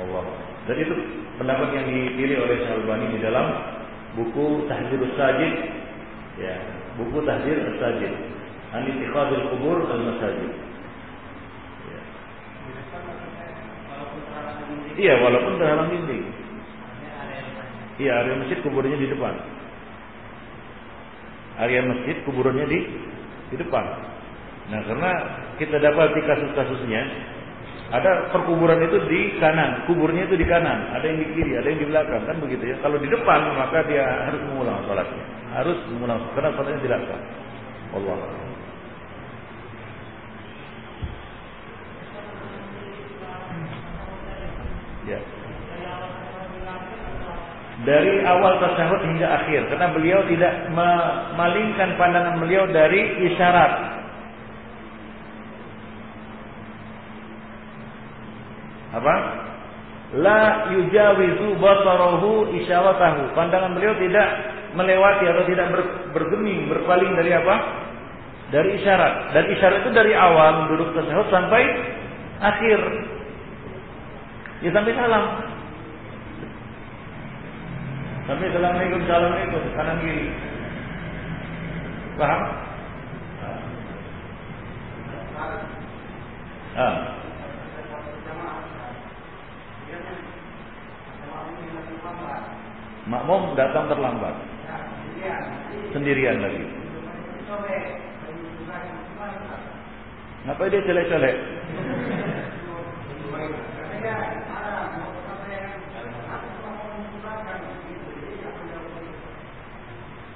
Allah. 0.00 0.24
Dan 0.66 0.76
itu 0.80 0.94
pendapat 1.38 1.68
yang 1.76 1.86
dipilih 1.86 2.38
oleh 2.42 2.56
Syalbani 2.66 3.06
di 3.14 3.18
dalam 3.22 3.46
buku 4.18 4.66
Tahzirus 4.66 5.14
Sajid 5.14 5.54
ya, 6.40 6.54
buku 6.98 7.18
Tahzir 7.22 7.58
Sajid 7.78 8.12
An 8.74 8.90
Ittikhadul 8.90 9.44
Qubur 9.54 9.86
al-Masajid. 9.86 10.50
Iya, 14.94 15.14
walaupun 15.22 15.58
terhalang 15.58 15.90
dinding. 15.90 16.26
Iya, 17.98 18.12
area 18.18 18.34
masjid 18.42 18.58
kuburannya 18.66 18.98
di 18.98 19.08
depan. 19.10 19.34
Area 21.62 21.82
masjid 21.86 22.16
kuburannya 22.26 22.66
di 22.66 22.78
di 23.54 23.56
depan. 23.58 23.84
Nah, 24.74 24.80
karena 24.86 25.12
kita 25.62 25.78
dapat 25.78 26.18
di 26.18 26.22
kasus-kasusnya 26.26 27.02
ada 27.94 28.26
perkuburan 28.34 28.82
itu 28.82 28.98
di 29.06 29.38
kanan, 29.38 29.86
kuburnya 29.86 30.26
itu 30.26 30.34
di 30.34 30.42
kanan, 30.42 30.90
ada 30.98 31.06
yang 31.06 31.22
di 31.22 31.30
kiri, 31.30 31.54
ada 31.54 31.66
yang 31.70 31.78
di 31.78 31.86
belakang, 31.86 32.26
kan 32.26 32.42
begitu 32.42 32.74
ya. 32.74 32.76
Kalau 32.82 32.98
di 32.98 33.06
depan 33.06 33.54
maka 33.54 33.86
dia 33.86 34.02
harus 34.02 34.42
mengulang 34.50 34.82
salatnya. 34.90 35.24
Harus 35.54 35.78
mengulang 35.94 36.18
karena 36.34 36.50
salatnya 36.58 36.82
tidak 36.82 37.00
sah. 37.06 37.22
Allah. 37.94 38.16
Ya. 45.06 45.20
Dari 47.84 48.14
awal 48.26 48.58
tasawuf 48.58 49.02
hingga 49.06 49.28
akhir 49.38 49.70
karena 49.70 49.86
beliau 49.94 50.18
tidak 50.26 50.66
memalingkan 50.74 51.94
pandangan 51.94 52.42
beliau 52.42 52.66
dari 52.74 53.30
isyarat. 53.30 54.02
Apa? 58.94 59.14
La 60.14 60.70
yujawizu 60.70 61.58
basarahu 61.58 62.54
isyaratahu. 62.62 63.34
Pandangan 63.34 63.74
beliau 63.74 63.98
tidak 63.98 64.28
melewati 64.78 65.24
atau 65.26 65.44
tidak 65.50 65.66
bergeming, 66.14 66.70
berpaling 66.70 67.10
dari 67.18 67.34
apa? 67.34 67.56
Dari 68.54 68.78
isyarat. 68.78 69.34
Dan 69.34 69.44
isyarat 69.50 69.82
itu 69.82 69.90
dari 69.90 70.14
awal 70.14 70.70
duduk 70.70 70.94
tasawuf 70.94 71.26
sampai 71.34 71.62
akhir. 72.38 72.80
Ya 74.62 74.70
sampai 74.70 74.94
salam. 74.94 75.24
Sampai 78.24 78.48
assalamualaikum, 78.48 79.04
assalamualaikum, 79.04 79.62
kanan 79.76 79.96
kiri. 80.00 80.32
Paham? 82.16 82.40
Ah. 86.74 87.23
Makmum 93.04 93.52
datang 93.52 93.84
terlambat. 93.92 94.34
Sendirian 95.92 96.40
lagi. 96.40 96.64
Ngapain 100.44 100.72
dia 100.72 100.86
celek-celek? 100.88 101.36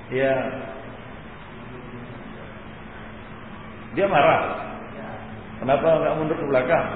Ya. 0.09 0.35
Dia 3.93 4.07
marah. 4.09 4.41
Kenapa 5.61 5.89
nggak 6.01 6.17
mundur 6.17 6.37
ke 6.39 6.47
belakang? 6.49 6.87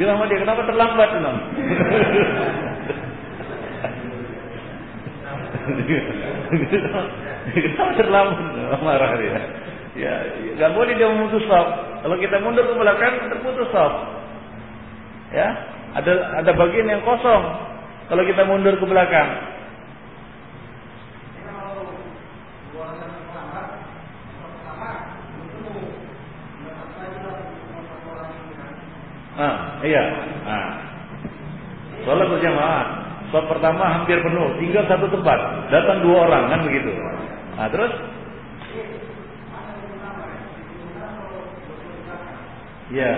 Bilang 0.00 0.16
sama 0.16 0.30
dia, 0.30 0.40
kenapa 0.40 0.60
terlambat 0.64 1.08
bilang? 1.12 1.38
kenapa 7.54 7.92
terlambat? 7.96 8.38
Marah 8.84 9.12
dia. 9.16 9.40
Ya, 9.94 10.14
nggak 10.58 10.74
boleh 10.74 10.92
dia 10.98 11.06
memutus 11.06 11.46
stop. 11.46 11.66
Kalau 12.02 12.16
kita 12.18 12.42
mundur 12.42 12.66
ke 12.66 12.74
belakang, 12.74 13.30
terputus 13.30 13.70
stop. 13.70 13.92
Ya, 15.30 15.48
ada 15.94 16.42
ada 16.42 16.50
bagian 16.54 16.90
yang 16.90 17.02
kosong 17.06 17.42
kalau 18.10 18.22
kita 18.26 18.42
mundur 18.44 18.74
ke 18.76 18.86
belakang. 18.86 19.54
Ah, 29.34 29.82
iya. 29.82 30.04
Ah. 30.46 30.70
Sholat 32.06 32.30
berjamaah. 32.30 33.03
Sholat 33.34 33.50
pertama 33.50 33.82
hampir 33.90 34.14
penuh, 34.22 34.46
tinggal 34.62 34.86
satu 34.86 35.10
tempat. 35.10 35.66
Datang 35.66 36.06
dua 36.06 36.30
orang 36.30 36.54
kan 36.54 36.60
begitu. 36.70 36.86
Nah, 37.58 37.66
terus 37.66 37.90
Ya, 42.94 43.10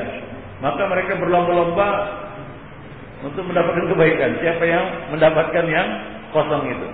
maka 0.65 0.89
mereka 0.89 1.21
berlomba-lomba 1.21 1.89
untuk 3.29 3.45
mendapatkan 3.45 3.93
kebaikan. 3.93 4.41
Siapa 4.41 4.65
yang 4.65 4.85
mendapatkan 5.13 5.65
yang 5.69 5.89
kosong 6.33 6.65
itu? 6.65 6.89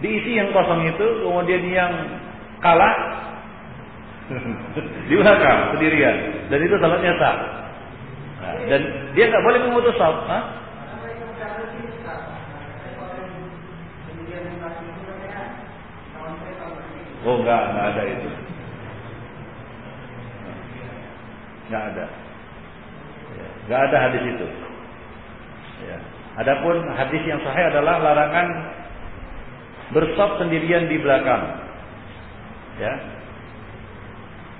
Diisi 0.00 0.40
yang 0.40 0.56
kosong 0.56 0.88
itu, 0.88 1.04
kemudian 1.20 1.68
yang 1.68 1.92
kalah 2.64 2.96
di 5.12 5.20
sendirian. 5.20 6.16
Dan 6.48 6.64
itu 6.64 6.80
salatnya 6.80 7.12
sah. 7.20 7.36
Nah, 8.40 8.56
dan 8.72 8.80
dia 9.12 9.28
nggak 9.28 9.44
boleh 9.44 9.60
memutus 9.68 10.00
saf. 10.00 10.16
Oh 17.28 17.36
enggak, 17.44 17.62
enggak 17.68 17.86
ada 17.92 18.02
itu. 18.08 18.28
Enggak 21.68 21.82
ada. 21.92 22.04
Ya, 23.30 23.48
enggak 23.66 23.80
ada 23.88 23.96
hadis 24.08 24.22
itu. 24.24 24.46
Ya. 25.84 25.98
Adapun 26.40 26.76
hadis 26.96 27.22
yang 27.28 27.40
sahih 27.44 27.64
adalah 27.68 28.00
larangan 28.00 28.48
bersop 29.92 30.40
sendirian 30.40 30.88
di 30.88 30.96
belakang. 30.96 31.42
Ya. 32.80 32.94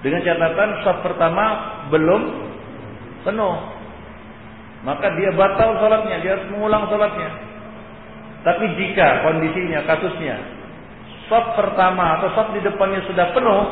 Dengan 0.04 0.20
catatan 0.24 0.70
sop 0.84 1.00
pertama 1.04 1.44
belum 1.88 2.22
penuh. 3.24 3.56
Maka 4.80 5.12
dia 5.12 5.28
batal 5.36 5.76
sholatnya, 5.76 6.24
dia 6.24 6.40
harus 6.40 6.48
mengulang 6.52 6.88
sholatnya. 6.88 7.30
Tapi 8.40 8.64
jika 8.80 9.20
kondisinya, 9.28 9.84
kasusnya, 9.84 10.59
sop 11.30 11.54
pertama 11.54 12.18
atau 12.18 12.28
sop 12.34 12.50
di 12.50 12.60
depannya 12.60 13.06
sudah 13.06 13.30
penuh, 13.30 13.62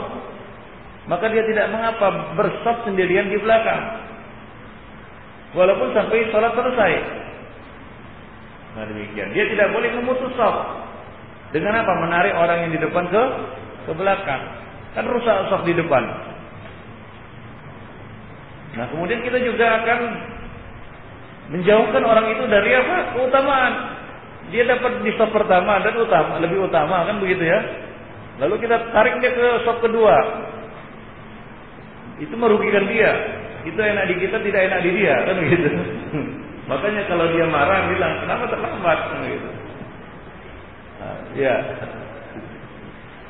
maka 1.10 1.26
dia 1.28 1.42
tidak 1.42 1.74
mengapa 1.74 2.38
bersop 2.38 2.86
sendirian 2.86 3.26
di 3.26 3.36
belakang. 3.42 4.06
Walaupun 5.58 5.90
sampai 5.90 6.30
sholat 6.30 6.54
selesai. 6.54 6.92
Nah 8.78 8.84
demikian. 8.86 9.34
Dia 9.34 9.44
tidak 9.50 9.74
boleh 9.74 9.90
memutus 9.98 10.30
sop. 10.38 10.54
Dengan 11.50 11.82
apa? 11.82 11.92
Menarik 12.06 12.38
orang 12.38 12.68
yang 12.68 12.72
di 12.76 12.80
depan 12.80 13.10
ke 13.10 13.22
ke 13.90 13.92
belakang. 13.98 14.42
Kan 14.94 15.04
rusak 15.08 15.50
saf 15.50 15.66
di 15.66 15.74
depan. 15.74 16.04
Nah, 18.76 18.86
kemudian 18.94 19.24
kita 19.26 19.42
juga 19.42 19.82
akan 19.82 19.98
menjauhkan 21.50 22.04
orang 22.04 22.30
itu 22.30 22.44
dari 22.46 22.70
apa? 22.78 22.96
Keutamaan. 23.16 23.72
Dia 24.48 24.64
dapat 24.64 25.04
di 25.04 25.12
saf 25.20 25.28
pertama 25.28 25.76
dan 25.84 25.92
utama, 26.00 26.40
lebih 26.40 26.64
utama 26.64 27.04
kan 27.04 27.20
begitu 27.20 27.44
ya. 27.44 27.60
Lalu 28.40 28.64
kita 28.64 28.94
tarik 28.94 29.20
dia 29.20 29.32
ke 29.36 29.46
saf 29.68 29.78
kedua. 29.84 30.16
Itu 32.18 32.34
merugikan 32.34 32.88
dia. 32.88 33.12
Itu 33.68 33.76
enak 33.76 34.08
di 34.08 34.14
kita, 34.24 34.40
tidak 34.40 34.60
enak 34.72 34.80
di 34.80 34.90
dia, 34.96 35.14
kan 35.28 35.36
begitu. 35.36 35.68
Makanya 36.70 37.02
kalau 37.08 37.26
dia 37.32 37.44
marah 37.48 37.92
bilang, 37.92 38.24
"Kenapa 38.24 38.44
terlambat?" 38.48 38.98
kan 39.12 39.18
begitu. 39.24 39.48
Nah, 40.98 41.16
ya. 41.36 41.54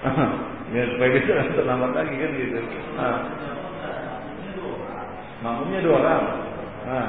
Ya, 0.68 0.84
supaya 0.84 1.16
bisa 1.16 1.32
terlambat 1.56 1.96
lagi 1.96 2.12
kan 2.12 2.30
gitu. 2.36 2.60
Nah. 2.92 3.24
Makmumnya 5.40 5.80
dua 5.80 5.96
orang. 5.96 6.24
Nah. 6.84 7.08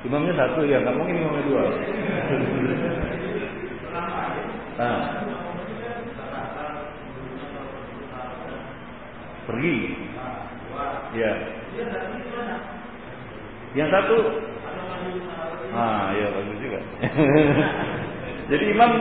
Imamnya 0.00 0.32
satu 0.32 0.64
ya, 0.64 0.80
nggak 0.80 0.96
mungkin 0.96 1.20
imamnya 1.20 1.44
dua. 1.44 1.62
Nah. 4.80 5.00
Pergi. 9.44 9.76
Ya. 11.12 11.32
Yang 13.76 13.88
satu 13.92 14.16
Ah, 15.70 16.10
ya 16.18 16.26
bagus 16.34 16.58
juga. 16.58 16.80
Jadi 18.50 18.64
imam 18.74 18.92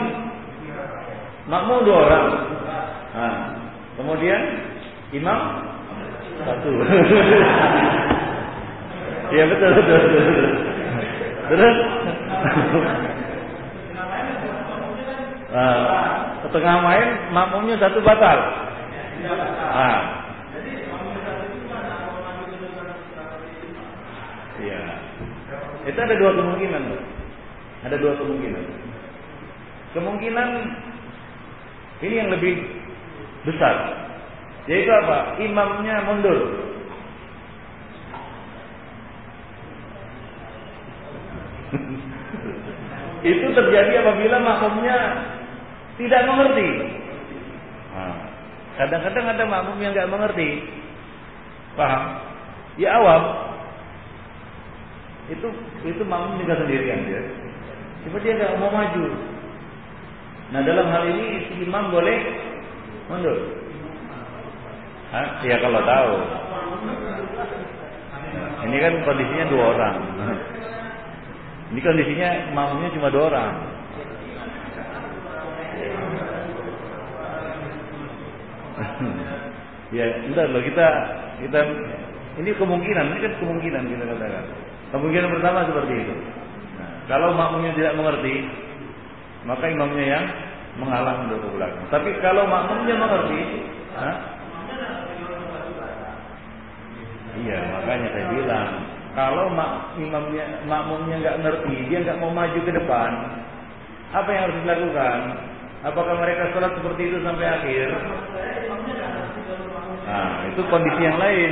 makmum 1.49 1.81
dua 1.81 1.97
orang. 2.05 2.25
Nah, 3.09 3.35
kemudian 3.97 4.41
imam 5.17 5.39
satu. 6.45 6.71
Iya 9.29 9.45
betul, 9.45 9.69
betul 9.77 9.97
betul 10.09 10.21
betul. 10.25 10.49
Terus 11.49 11.75
uh, 15.49 15.81
setengah 16.45 16.75
main 16.85 17.07
makmumnya 17.33 17.75
satu 17.81 17.97
batal. 18.05 18.37
Ah. 19.73 20.01
Iya. 24.59 24.81
Itu 25.89 25.97
ada 25.97 26.15
dua 26.19 26.31
kemungkinan, 26.37 26.83
Ada 27.87 27.95
dua 27.97 28.13
kemungkinan. 28.19 28.63
Kemungkinan 29.97 30.49
ini 32.05 32.13
yang 32.13 32.29
lebih 32.29 32.61
besar. 33.47 34.05
Yaitu 34.69 34.91
apa? 34.93 35.41
Imamnya 35.41 36.05
mundur. 36.05 36.58
Itu 43.29 43.45
terjadi 43.53 44.01
apabila 44.01 44.37
makmumnya 44.41 44.97
tidak 45.99 46.21
mengerti. 46.25 46.69
Nah, 47.91 48.15
kadang-kadang 48.79 49.25
ada 49.35 49.43
makmum 49.43 49.77
yang 49.83 49.91
nggak 49.91 50.11
mengerti, 50.11 50.63
paham? 51.75 52.03
Ya 52.79 52.95
awam. 52.95 53.23
Itu 55.29 55.51
itu 55.83 56.01
makmum 56.07 56.41
juga 56.41 56.57
sendirian 56.63 57.05
dia. 57.05 57.21
Cuma 58.07 58.17
dia 58.23 58.33
nggak 58.39 58.55
mau 58.57 58.71
maju. 58.71 59.05
Nah 60.49 60.61
dalam 60.65 60.87
hal 60.89 61.03
ini 61.05 61.45
si 61.45 61.53
imam 61.67 61.93
boleh 61.93 62.17
mundur. 63.11 63.37
Hah? 65.13 65.43
Ya 65.45 65.57
kalau 65.61 65.81
tahu. 65.83 66.13
Ini 68.69 68.77
kan 68.79 68.93
kondisinya 69.05 69.45
dua 69.51 69.63
orang. 69.75 69.95
Ini 71.69 71.79
kondisinya 71.85 72.29
makmumnya 72.57 72.89
cuma 72.97 73.13
dua 73.13 73.23
orang. 73.29 73.53
ya, 79.97 80.05
entar 80.25 80.49
loh 80.49 80.63
kita 80.65 80.87
kita 81.45 81.59
ini 82.39 82.49
kemungkinan, 82.55 83.05
ini 83.13 83.19
kan 83.21 83.33
kemungkinan 83.37 83.83
kita 83.85 84.03
katakan. 84.07 84.45
Kemungkinan 84.89 85.29
pertama 85.37 85.67
seperti 85.69 85.93
itu. 85.93 86.15
Nah, 86.79 86.91
kalau 87.05 87.37
makmumnya 87.37 87.75
tidak 87.77 87.93
mengerti, 87.93 88.49
maka 89.45 89.69
imamnya 89.69 90.05
yang 90.05 90.25
mengalah 90.79 91.21
mundur 91.21 91.37
ke. 91.43 91.67
Tapi 91.93 92.09
kalau 92.23 92.47
makmumnya 92.49 92.95
mengerti, 92.97 93.41
ha? 93.93 94.11
iya 97.39 97.59
makanya 97.77 98.07
saya 98.09 98.25
bilang 98.33 98.69
kalau 99.19 99.51
mak, 99.51 99.99
imamnya 99.99 100.63
makmumnya 100.63 101.19
nggak 101.19 101.39
ngerti, 101.43 101.75
dia 101.91 101.99
nggak 102.07 102.23
mau 102.23 102.31
maju 102.31 102.55
ke 102.55 102.71
depan, 102.71 103.11
apa 104.15 104.29
yang 104.31 104.41
harus 104.47 104.57
dilakukan? 104.63 105.19
Apakah 105.83 106.15
mereka 106.23 106.55
sholat 106.55 106.71
seperti 106.79 107.11
itu 107.11 107.17
sampai 107.19 107.45
akhir? 107.51 107.87
Nah, 110.07 110.31
itu 110.47 110.61
kondisi 110.71 111.01
yang 111.03 111.19
lain. 111.19 111.51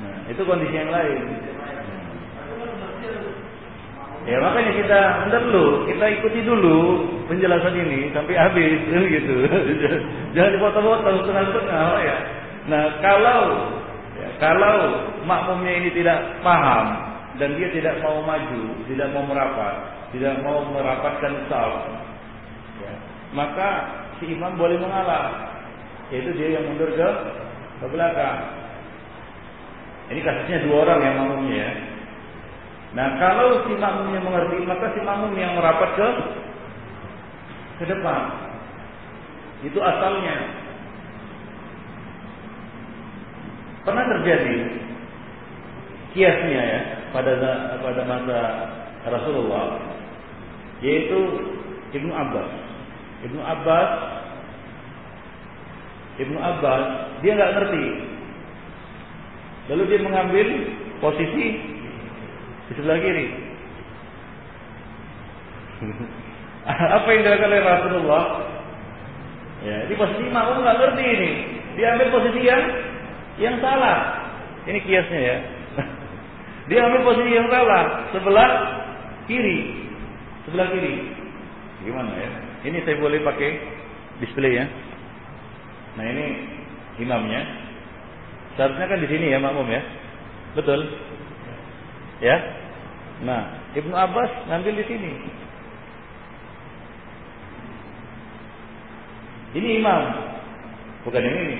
Nah, 0.00 0.16
itu 0.32 0.42
kondisi 0.48 0.72
yang 0.72 0.88
lain. 0.88 1.20
Ya 4.24 4.40
makanya 4.40 4.72
kita 4.72 5.00
dulu, 5.36 5.84
kita 5.84 6.04
ikuti 6.16 6.40
dulu 6.48 6.78
penjelasan 7.28 7.76
ini 7.76 8.08
sampai 8.16 8.40
habis 8.40 8.80
gitu. 9.20 9.36
Jangan 10.36 10.52
dipotong-potong 10.56 11.28
setengah-setengah 11.28 11.88
ya. 12.00 12.18
Nah, 12.72 12.84
kalau 13.04 13.40
kalau 14.42 15.08
makmumnya 15.26 15.72
ini 15.84 15.90
tidak 15.94 16.42
paham 16.42 16.86
dan 17.38 17.58
dia 17.58 17.68
tidak 17.74 17.98
mau 18.02 18.22
maju, 18.22 18.62
tidak 18.86 19.08
mau 19.10 19.24
merapat, 19.26 19.74
tidak 20.14 20.34
mau 20.42 20.62
merapatkan 20.70 21.32
saf, 21.50 21.72
ya, 22.78 22.94
maka 23.34 23.68
si 24.18 24.30
imam 24.30 24.54
boleh 24.54 24.78
mengalah, 24.78 25.54
yaitu 26.14 26.30
dia 26.38 26.58
yang 26.58 26.64
mundur 26.70 26.90
ke 26.94 27.08
ke 27.82 27.86
belakang. 27.90 28.38
Ini 30.14 30.20
kasusnya 30.20 30.58
dua 30.68 30.76
orang 30.84 31.00
yang 31.00 31.14
makmumnya 31.16 31.56
ya. 31.56 31.72
Nah 32.94 33.08
kalau 33.18 33.66
si 33.66 33.74
makmumnya 33.74 34.20
mengerti 34.22 34.62
maka 34.62 34.86
si 34.94 35.00
makmum 35.02 35.34
yang 35.34 35.58
merapat 35.58 35.90
ke 35.98 36.08
ke 37.82 37.84
depan. 37.90 38.22
Itu 39.66 39.80
asalnya. 39.80 40.63
Pernah 43.84 44.04
terjadi 44.16 44.56
kiasnya 46.16 46.62
ya 46.62 46.80
pada 47.12 47.36
pada 47.84 48.02
masa 48.08 48.38
Rasulullah 49.12 49.76
yaitu 50.80 51.20
Ibnu 51.92 52.10
Abbas. 52.10 52.48
Ibnu 53.28 53.40
Abbas 53.44 53.90
Ibnu 56.16 56.38
Abbas 56.38 56.84
dia 57.20 57.32
nggak 57.36 57.54
ngerti. 57.60 57.84
Lalu 59.64 59.82
dia 59.88 60.00
mengambil 60.00 60.46
posisi 61.00 61.46
di 62.68 62.72
sebelah 62.76 63.00
kiri. 63.00 63.26
Apa 66.96 67.08
yang 67.12 67.22
dilakukan 67.28 67.50
oleh 67.52 67.64
Rasulullah? 67.64 68.24
Ya, 69.64 69.88
ini 69.88 69.94
posisi 69.96 70.24
makmum 70.32 70.64
nggak 70.64 70.78
ngerti 70.80 71.04
ini. 71.04 71.32
Dia 71.76 71.96
ambil 71.96 72.08
posisi 72.12 72.40
yang 72.44 72.62
yang 73.38 73.58
salah. 73.58 74.28
Ini 74.64 74.78
kiasnya 74.82 75.20
ya. 75.20 75.36
Dia 76.72 76.88
ambil 76.88 77.04
posisi 77.04 77.34
yang 77.34 77.48
salah, 77.50 78.08
sebelah 78.14 78.50
kiri. 79.28 79.84
Sebelah 80.48 80.66
kiri. 80.72 80.94
Gimana 81.84 82.10
ya? 82.16 82.30
Ini 82.64 82.80
saya 82.88 82.96
boleh 82.96 83.20
pakai 83.20 83.50
display 84.24 84.56
ya. 84.56 84.64
Nah 86.00 86.04
ini 86.08 86.26
imamnya. 87.04 87.42
Seharusnya 88.54 88.86
kan 88.86 89.02
di 89.02 89.08
sini 89.10 89.34
ya 89.34 89.42
makmum 89.42 89.66
ya. 89.68 89.82
Betul? 90.54 90.86
Ya. 92.22 92.36
Nah, 93.26 93.58
Ibnu 93.74 93.94
Abbas 93.94 94.30
ngambil 94.46 94.80
di 94.80 94.84
sini. 94.86 95.12
Ini 99.54 99.68
imam. 99.82 100.02
Bukan 101.06 101.22
yang 101.22 101.36
ini. 101.46 101.58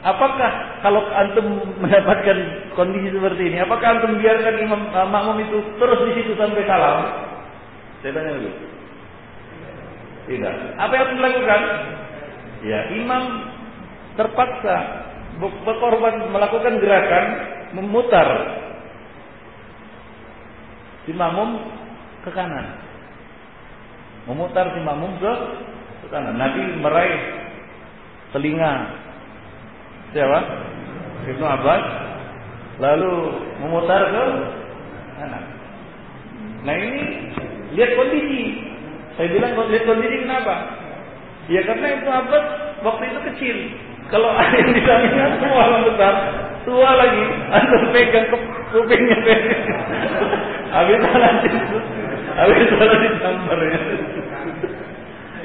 Apakah 0.00 0.80
kalau 0.80 1.04
antum 1.12 1.46
mendapatkan 1.84 2.38
kondisi 2.72 3.12
seperti 3.12 3.52
ini, 3.52 3.58
apakah 3.60 4.00
antum 4.00 4.16
biarkan 4.16 4.54
imam 4.64 4.82
uh, 4.96 5.08
makmum 5.08 5.38
itu 5.44 5.58
terus 5.76 6.00
di 6.08 6.12
situ 6.20 6.32
sampai 6.40 6.64
salam? 6.64 6.98
Saya 8.00 8.16
tanya 8.16 8.32
dulu. 8.40 8.52
Tidak. 10.30 10.54
Apa 10.80 10.92
yang 10.94 11.02
harus 11.04 11.16
dilakukan? 11.20 11.62
Ya, 12.60 12.80
imam 12.96 13.24
terpaksa 14.16 14.76
berkorban 15.40 16.28
melakukan 16.28 16.76
gerakan 16.80 17.24
memutar 17.76 18.28
si 21.04 21.12
makmum 21.12 21.60
ke 22.24 22.30
kanan. 22.32 22.66
Memutar 24.28 24.76
si 24.76 24.80
makmum 24.84 25.12
ke, 25.20 25.32
ke 26.04 26.06
kanan. 26.08 26.36
Nabi 26.36 26.60
meraih 26.80 27.20
telinga 28.36 28.72
siapa? 30.12 30.38
Ibnu 31.30 31.44
Abbas 31.44 31.82
lalu 32.80 33.12
memutar 33.60 34.02
ke 34.08 34.24
kanan. 35.20 35.44
Nah 36.64 36.74
ini 36.74 37.00
lihat 37.76 37.90
kondisi. 37.96 38.42
Saya 39.18 39.28
bilang 39.36 39.52
lihat 39.68 39.84
kondisi 39.84 40.16
kenapa? 40.24 40.54
Ya 41.52 41.60
karena 41.66 41.86
Ibnu 42.00 42.10
Abbas 42.10 42.44
waktu 42.82 43.02
itu 43.10 43.20
kecil. 43.32 43.56
Kalau 44.10 44.30
ada 44.40 44.54
yang 44.58 44.74
di 44.74 44.82
sampingnya 44.82 45.38
tua 45.38 45.60
orang 45.70 45.84
besar, 45.86 46.14
tua 46.66 46.90
lagi, 46.98 47.24
anda 47.54 47.78
pegang 47.94 48.26
ke 48.26 48.36
kupingnya 48.74 49.18
Habis 50.74 51.02
salah 51.02 51.32
habis 52.30 52.68
salah 52.78 52.96
disambar 53.02 53.58
ya. 53.70 53.80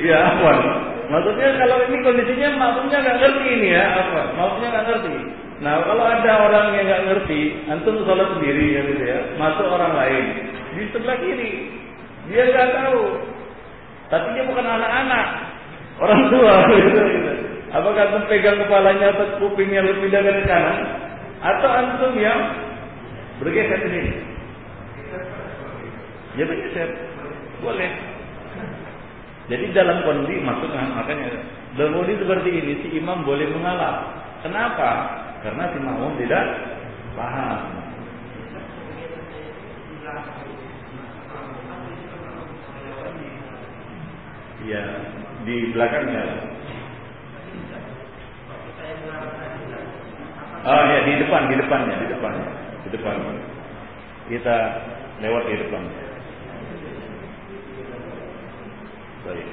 Ya 0.06 0.18
apa? 0.22 0.52
Maksudnya 1.06 1.48
kalau 1.61 1.77
ini 1.86 1.98
kondisinya 2.02 2.49
makmumnya 2.57 2.98
nggak 2.98 3.18
ngerti 3.22 3.45
ini 3.45 3.68
ya 3.77 3.84
apa? 3.94 4.22
Makmumnya 4.34 4.69
nggak 4.73 4.86
ngerti. 4.90 5.15
Nah 5.61 5.73
kalau 5.86 6.03
ada 6.03 6.32
orang 6.49 6.65
yang 6.76 6.86
nggak 6.90 7.06
ngerti, 7.07 7.41
antum 7.69 7.95
sholat 8.03 8.27
sendiri 8.36 8.65
ya 8.76 8.82
gitu 8.90 9.03
ya, 9.06 9.19
masuk 9.38 9.68
orang 9.69 9.94
lain 9.95 10.26
di 10.76 10.84
sebelah 10.91 11.18
kiri, 11.22 11.52
dia 12.27 12.44
nggak 12.49 12.69
tahu. 12.73 13.03
Tapi 14.11 14.27
dia 14.38 14.44
bukan 14.49 14.65
anak-anak, 14.65 15.27
orang 16.02 16.22
tua 16.30 16.56
gitu, 16.73 17.02
gitu. 17.02 17.32
Apakah 17.72 18.03
antum 18.07 18.23
pegang 18.27 18.60
kepalanya 18.61 19.07
atau 19.15 19.26
kupingnya 19.41 19.82
lebih 19.86 20.10
pindah 20.10 20.22
ke 20.22 20.44
kanan, 20.48 20.80
atau 21.40 21.69
antum 21.69 22.14
yang 22.18 22.40
bergeser 23.40 23.80
ke 23.80 23.88
sini? 23.90 24.14
Ya 26.36 26.44
bergeser, 26.49 26.90
boleh. 27.64 28.15
Jadi 29.46 29.66
dalam 29.78 30.02
kondisi 30.02 30.42
maksudnya 30.42 30.90
makanya 30.90 31.30
dalam 31.78 32.02
kondisi 32.02 32.26
seperti 32.26 32.50
ini 32.50 32.74
si 32.82 32.88
imam 32.98 33.22
boleh 33.22 33.46
mengalah. 33.54 34.10
Kenapa? 34.42 34.90
Karena 35.46 35.70
si 35.70 35.78
makmum 35.82 36.18
tidak 36.18 36.46
paham. 37.14 37.62
Ya, 44.66 44.82
di 45.46 45.56
belakangnya. 45.78 46.26
Oh 50.66 50.82
ya 50.90 51.00
di 51.06 51.14
depan, 51.22 51.46
di 51.46 51.56
depannya, 51.62 51.96
di 52.02 52.08
depan, 52.10 52.34
di 52.82 52.90
depan. 52.90 53.16
Kita 54.26 54.58
lewat 55.22 55.44
di 55.46 55.56
depan. 55.62 56.05
Baik. 59.26 59.47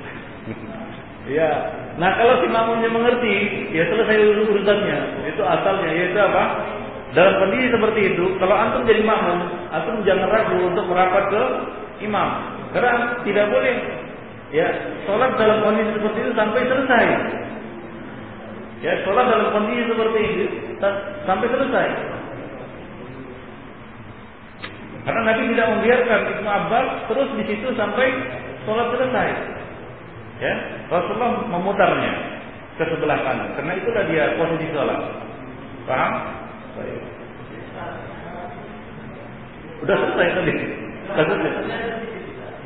ya. 1.33 1.51
Nah 1.97 2.11
kalau 2.21 2.45
si 2.45 2.47
makmumnya 2.53 2.91
mengerti, 2.93 3.35
ya 3.73 3.89
selesai 3.89 4.17
urusannya. 4.49 4.99
Itu 5.33 5.43
asalnya, 5.45 5.91
yaitu 5.93 6.19
apa? 6.21 6.45
Dalam 7.13 7.45
kondisi 7.45 7.69
seperti 7.69 8.01
itu, 8.17 8.25
kalau 8.41 8.57
antum 8.57 8.89
jadi 8.89 9.05
makmum, 9.05 9.45
antum 9.69 10.01
jangan 10.05 10.33
ragu 10.33 10.57
untuk 10.65 10.89
merapat 10.89 11.25
ke 11.29 11.43
imam. 12.09 12.29
Karena 12.73 13.21
tidak 13.21 13.53
boleh 13.53 13.75
ya 14.53 14.69
sholat 15.05 15.37
dalam 15.37 15.61
kondisi 15.61 15.93
seperti 15.93 16.19
itu 16.25 16.33
sampai 16.33 16.61
selesai. 16.65 17.05
Ya 18.81 18.93
sholat 19.05 19.25
dalam 19.29 19.49
kondisi 19.53 19.93
seperti 19.93 20.21
itu 20.25 20.45
sampai 21.29 21.47
selesai. 21.53 21.89
Karena 25.03 25.21
Nabi 25.27 25.43
tidak 25.51 25.69
membiarkan 25.77 26.21
Ibnu 26.31 26.49
Abbas 26.49 26.87
terus 27.11 27.29
di 27.37 27.45
situ 27.45 27.69
sampai 27.77 28.09
sholat 28.65 28.89
selesai. 28.95 29.29
Ya, 30.43 30.55
Rasulullah 30.91 31.47
memutarnya 31.47 32.13
ke 32.75 32.83
sebelah 32.91 33.15
kanan. 33.23 33.55
Karena 33.55 33.79
itulah 33.79 34.03
dia 34.11 34.35
posisi 34.35 34.67
sholat. 34.75 34.99
Paham? 35.87 36.13
Baik. 36.75 36.99
Udah 39.87 39.97
selesai 40.03 40.29
tadi. 40.35 40.55
Kasusnya. 41.15 41.53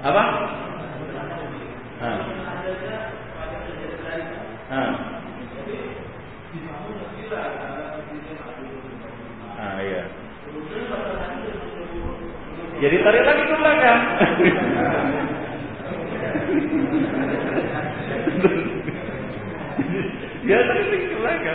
Apa? 0.08 0.24
Ah. 2.00 2.20
Ah. 4.72 4.92
Ah, 9.56 9.76
iya. 9.84 10.02
Jadi 12.76 12.96
tarik 13.04 13.24
lagi 13.24 13.42
ke 13.44 13.56
belakang. 13.60 14.00
Dia 20.46 20.62
tadi 20.62 20.82
ke. 20.86 21.54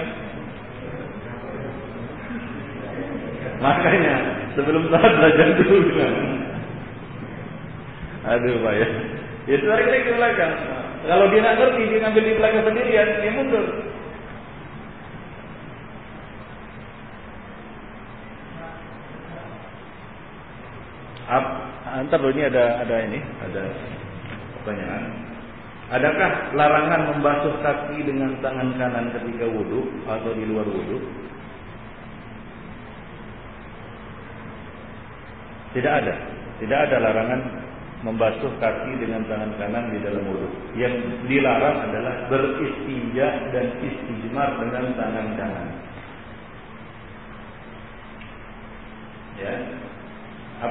Makanya 3.61 4.15
sebelum 4.57 4.83
saat 4.91 5.11
belajar 5.15 5.47
dulu 5.55 5.79
kan. 5.95 6.13
Aduh 8.35 8.59
Pak 8.61 8.73
ya. 8.75 8.87
Ya 9.49 9.57
tarik 9.57 9.87
lagi 9.89 10.05
ke 10.05 10.13
belakang. 10.13 10.53
Kalau 11.01 11.25
dia 11.33 11.39
nggak 11.41 11.57
ngerti, 11.57 11.81
dia 11.89 11.99
ngambil 12.05 12.23
di 12.25 12.33
belakang 12.37 12.63
sendirian, 12.67 13.09
dia 13.25 13.31
mundur. 13.33 13.65
Antar 21.91 22.21
ini 22.27 22.41
ada 22.43 22.63
ada 22.83 22.95
ini, 23.07 23.19
ada 23.39 23.63
pertanyaan. 24.59 25.30
Adakah 25.91 26.55
larangan 26.55 27.01
membasuh 27.11 27.59
kaki 27.59 28.07
dengan 28.07 28.39
tangan 28.39 28.79
kanan 28.79 29.11
ketika 29.11 29.43
wudhu 29.43 29.83
atau 30.07 30.31
di 30.31 30.47
luar 30.47 30.63
wudhu? 30.63 31.03
Tidak 35.75 35.91
ada. 35.91 36.15
Tidak 36.63 36.79
ada 36.87 36.95
larangan 36.95 37.41
membasuh 38.07 38.55
kaki 38.63 39.03
dengan 39.03 39.27
tangan 39.27 39.51
kanan 39.59 39.91
di 39.91 39.99
dalam 39.99 40.23
wudhu. 40.31 40.47
Yang 40.79 40.95
dilarang 41.27 41.83
adalah 41.91 42.15
beristinja 42.31 43.51
dan 43.51 43.75
istijmar 43.83 44.63
dengan 44.63 44.95
tangan 44.95 45.27
kanan. 45.35 45.67
Ya. 49.43 49.55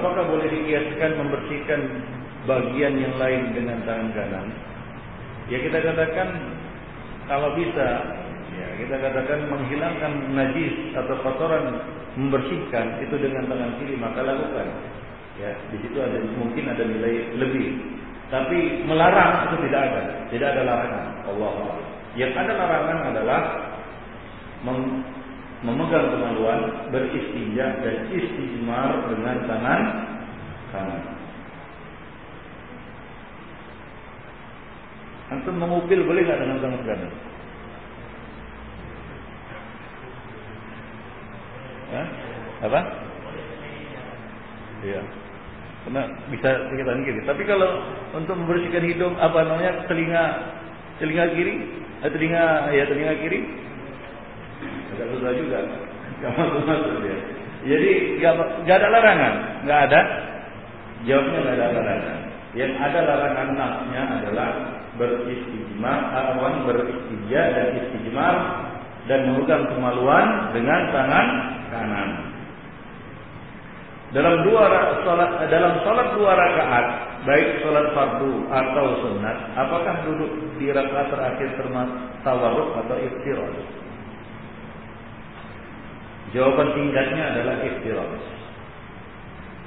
Apakah 0.01 0.33
boleh 0.33 0.49
dikiaskan 0.49 1.13
membersihkan 1.21 1.81
bagian 2.49 2.95
yang 2.97 3.15
lain 3.21 3.53
dengan 3.53 3.85
tangan 3.85 4.09
kanan? 4.17 4.70
Ya 5.51 5.59
kita 5.59 5.79
katakan 5.83 6.29
kalau 7.27 7.59
bisa 7.59 7.89
ya 8.55 8.67
kita 8.79 8.97
katakan 9.03 9.51
menghilangkan 9.51 10.13
najis 10.35 10.95
atau 10.95 11.15
kotoran 11.27 11.83
membersihkan 12.15 13.03
itu 13.03 13.15
dengan 13.19 13.51
tangan 13.51 13.75
kiri 13.83 13.99
maka 13.99 14.23
lakukan. 14.23 14.67
Ya, 15.39 15.57
di 15.73 15.79
situ 15.81 15.97
ada 15.97 16.21
mungkin 16.37 16.69
ada 16.69 16.85
nilai 16.85 17.35
lebih. 17.39 17.69
Tapi 18.31 18.87
melarang 18.87 19.51
itu 19.51 19.57
tidak 19.67 19.81
ada, 19.91 20.03
tidak 20.31 20.49
ada 20.55 20.63
larangan. 20.63 21.07
Allah 21.27 21.55
Yang 22.15 22.33
ada 22.39 22.53
larangan 22.55 22.99
adalah 23.11 23.41
memegang 25.65 26.07
kemaluan, 26.15 26.61
beristinja 26.95 27.67
dan 27.83 27.97
istijmar 28.13 28.91
dengan 29.11 29.37
tangan 29.51 29.81
kanan. 30.71 31.20
Antum 35.31 35.55
mengupil 35.57 36.03
boleh 36.03 36.27
nggak 36.27 36.41
dengan 36.43 36.59
tangan 36.59 36.83
kanan? 36.83 37.13
Hah? 41.91 42.07
Apa? 42.67 42.81
Iya. 44.85 45.01
Karena 45.81 46.03
bisa 46.29 46.49
kita 46.71 46.93
kiri. 47.03 47.21
Tapi 47.25 47.43
kalau 47.49 47.71
untuk 48.13 48.37
membersihkan 48.37 48.85
hidung 48.85 49.17
apa 49.17 49.49
namanya 49.49 49.89
telinga 49.89 50.25
telinga 51.01 51.25
kiri, 51.33 51.55
eh, 52.05 52.11
telinga 52.13 52.45
ya 52.75 52.85
telinga 52.85 53.15
kiri, 53.25 53.41
agak 54.93 55.07
susah 55.17 55.33
juga. 55.35 55.59
Dia. 56.21 57.17
Jadi 57.61 57.91
gak, 58.21 58.35
gak 58.69 58.77
ada 58.77 58.89
larangan, 58.93 59.35
gak 59.65 59.81
ada. 59.89 60.01
Jawabnya 61.09 61.39
gak 61.45 61.57
ada 61.57 61.67
larangan. 61.77 62.19
Yang 62.53 62.73
ada 62.77 63.01
larangan 63.09 63.49
nasnya 63.57 64.03
adalah 64.21 64.49
beristijmar, 65.01 66.13
awan 66.13 66.69
beristijah 66.69 67.47
dan 67.57 67.67
istijmar 67.81 68.37
dan 69.09 69.33
memegang 69.33 69.65
kemaluan 69.73 70.53
dengan 70.53 70.81
tangan 70.93 71.27
kanan. 71.73 72.11
Dalam 74.11 74.43
dua 74.45 74.67
salat 75.07 75.49
dalam 75.49 75.81
salat 75.87 76.09
dua 76.19 76.35
rakaat, 76.37 76.87
baik 77.25 77.65
salat 77.65 77.95
fardu 77.97 78.45
atau 78.53 78.87
sunat, 79.07 79.39
apakah 79.57 80.05
duduk 80.05 80.31
di 80.61 80.69
rakaat 80.69 81.09
terakhir 81.09 81.49
termasuk 81.57 81.97
tawarruk 82.21 82.77
atau 82.85 82.97
iftiroz? 83.01 83.57
Jawaban 86.37 86.69
singkatnya 86.77 87.23
adalah 87.35 87.57
iftiroz. 87.65 88.23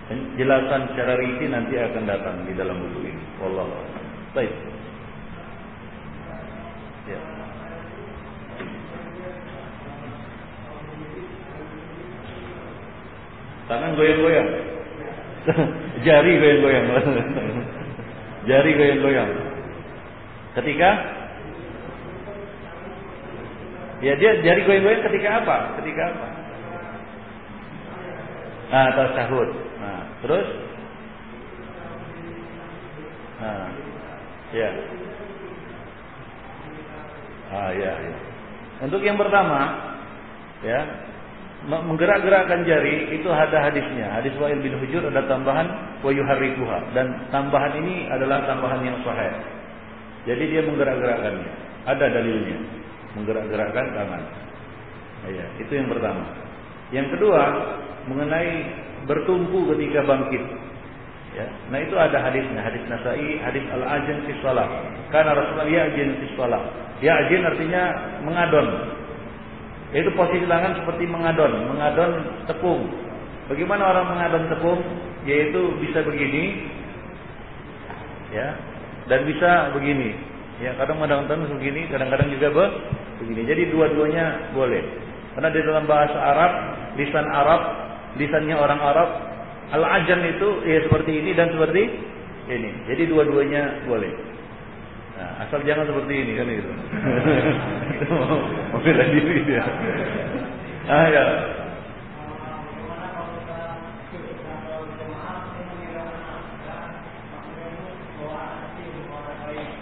Penjelasan 0.04 0.92
secara 0.92 1.16
rinci 1.16 1.48
nanti 1.48 1.80
akan 1.80 2.04
datang 2.04 2.44
di 2.44 2.54
dalam 2.60 2.76
buku 2.76 3.08
ini. 3.08 3.24
Wallahu 3.40 3.72
Baik. 4.36 4.52
Ya. 7.08 7.20
Tangan 13.74 13.98
goyang-goyang. 13.98 14.50
Jari 16.06 16.32
goyang-goyang. 16.38 16.86
Jari 18.50 18.72
goyang-goyang. 18.78 19.30
Ketika 20.54 20.90
Ya 24.04 24.14
dia 24.20 24.36
jari 24.46 24.62
goyang-goyang 24.68 25.02
ketika 25.10 25.42
apa? 25.42 25.58
Ketika 25.82 26.02
apa? 26.14 26.28
Nah, 28.70 28.90
tasyahud. 28.94 29.50
Nah, 29.80 30.02
terus? 30.22 30.48
Nah, 33.40 33.68
ya. 34.52 34.70
Ah, 37.54 37.72
ya, 37.74 37.94
ya. 37.96 38.18
Untuk 38.84 39.00
yang 39.08 39.16
pertama, 39.16 39.72
ya, 40.68 40.84
menggerak-gerakkan 41.68 42.68
jari 42.68 43.16
itu 43.16 43.30
ada 43.32 43.72
hadisnya. 43.72 44.20
Hadis 44.20 44.36
Wa'il 44.36 44.60
bin 44.60 44.76
Hujur 44.84 45.04
ada 45.08 45.24
tambahan 45.32 45.68
wa 46.04 46.12
yuharrikuha 46.12 46.92
dan 46.92 47.32
tambahan 47.32 47.80
ini 47.80 48.12
adalah 48.12 48.44
tambahan 48.44 48.84
yang 48.84 49.00
sahih. 49.08 49.32
Jadi 50.28 50.44
dia 50.52 50.62
menggerak-gerakkannya. 50.68 51.50
Ada 51.84 52.06
dalilnya. 52.12 52.58
Menggerak-gerakkan 53.16 53.86
tangan. 53.96 54.24
Ya, 55.32 55.46
itu 55.60 55.72
yang 55.72 55.88
pertama. 55.88 56.24
Yang 56.92 57.08
kedua, 57.16 57.42
mengenai 58.12 58.52
bertumpu 59.08 59.72
ketika 59.76 60.04
bangkit. 60.04 60.44
Ya. 61.34 61.48
Nah 61.74 61.80
itu 61.82 61.96
ada 61.98 62.22
hadisnya, 62.22 62.62
hadis 62.62 62.84
Nasai, 62.86 63.42
hadis 63.42 63.66
Al-Ajin 63.74 64.18
fi. 64.28 64.34
Karena 65.10 65.32
Rasulullah 65.34 65.68
ya'jin 65.68 66.10
fi. 66.22 66.28
Ya'jin 67.04 67.42
artinya 67.44 67.84
mengadon, 68.22 68.68
itu 69.94 70.10
posisi 70.18 70.50
tangan 70.50 70.74
seperti 70.82 71.06
mengadon, 71.06 71.70
mengadon 71.70 72.12
tepung. 72.50 72.82
Bagaimana 73.46 73.94
orang 73.94 74.06
mengadon 74.10 74.46
tepung? 74.50 74.82
Yaitu 75.24 75.62
bisa 75.80 76.04
begini, 76.04 76.68
ya, 78.34 78.58
dan 79.08 79.24
bisa 79.24 79.72
begini. 79.78 80.18
Ya, 80.60 80.74
kadang 80.82 80.98
mengadon 80.98 81.46
begini, 81.62 81.88
kadang-kadang 81.94 82.28
juga 82.34 82.48
be 82.50 82.66
begini. 83.22 83.42
Jadi 83.46 83.64
dua-duanya 83.70 84.52
boleh. 84.58 84.82
Karena 85.38 85.50
di 85.54 85.62
dalam 85.62 85.86
bahasa 85.86 86.18
Arab, 86.18 86.52
lisan 86.98 87.28
Arab, 87.30 87.62
lisannya 88.18 88.56
orang 88.58 88.82
Arab, 88.82 89.10
al-ajan 89.74 90.22
itu 90.26 90.48
ya 90.66 90.80
seperti 90.90 91.12
ini 91.22 91.32
dan 91.38 91.54
seperti 91.54 91.84
ini. 92.50 92.70
Jadi 92.90 93.04
dua-duanya 93.10 93.86
boleh. 93.86 94.33
Nah, 95.14 95.46
asal 95.46 95.62
jangan 95.62 95.86
seperti 95.86 96.14
ini 96.26 96.34
kan 96.34 96.50
itu. 96.58 96.74
itu 98.02 98.06
mau 98.10 98.82
bela 98.82 99.06
diri 99.14 99.46
dia. 99.46 99.66
Ah 100.90 101.06
ya. 101.06 101.26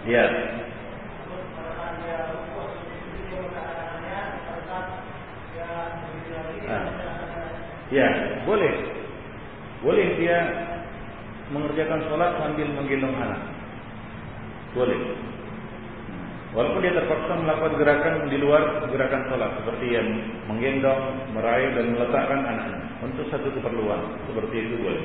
Ya. 0.02 0.26
Ah. 6.68 6.88
Ya, 7.92 8.08
boleh. 8.44 8.74
Boleh 9.80 10.08
dia 10.20 10.40
mengerjakan 11.52 12.04
sholat 12.08 12.32
sambil 12.40 12.68
menggendong 12.76 13.16
anak. 13.16 13.61
Boleh. 14.72 15.00
Walaupun 16.52 16.84
dia 16.84 16.92
terpaksa 16.96 17.32
melakukan 17.40 17.80
gerakan 17.80 18.16
di 18.28 18.36
luar 18.36 18.84
gerakan 18.92 19.24
sholat 19.32 19.52
seperti 19.64 19.96
yang 19.96 20.08
menggendong, 20.52 21.32
meraih 21.32 21.72
dan 21.76 21.96
meletakkan 21.96 22.44
anaknya 22.44 22.92
untuk 23.00 23.24
satu 23.32 23.48
keperluan 23.56 24.20
seperti 24.28 24.56
itu 24.60 24.76
boleh. 24.84 25.04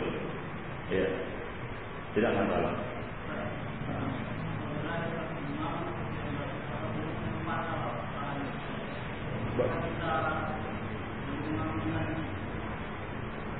Ya, 0.90 1.06
tidak 2.18 2.34
masalah. 2.34 2.74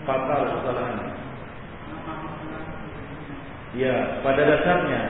Fatal 0.07 0.43
kesalahan. 0.59 0.99
Ya, 3.74 4.23
pada 4.23 4.43
dasarnya 4.43 5.03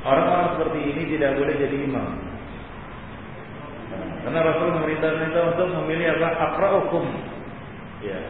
Orang-orang 0.00 0.48
seperti 0.56 0.78
ini 0.80 1.02
tidak 1.16 1.36
boleh 1.36 1.54
jadi 1.60 1.76
imam. 1.84 2.08
Karena 4.20 4.40
Rasul 4.44 4.68
memerintahkan 4.76 5.28
kita 5.28 5.40
untuk 5.56 5.68
memilih 5.80 6.06
apa? 6.16 6.28
Akra'ukum. 6.52 7.04
Ya. 8.04 8.20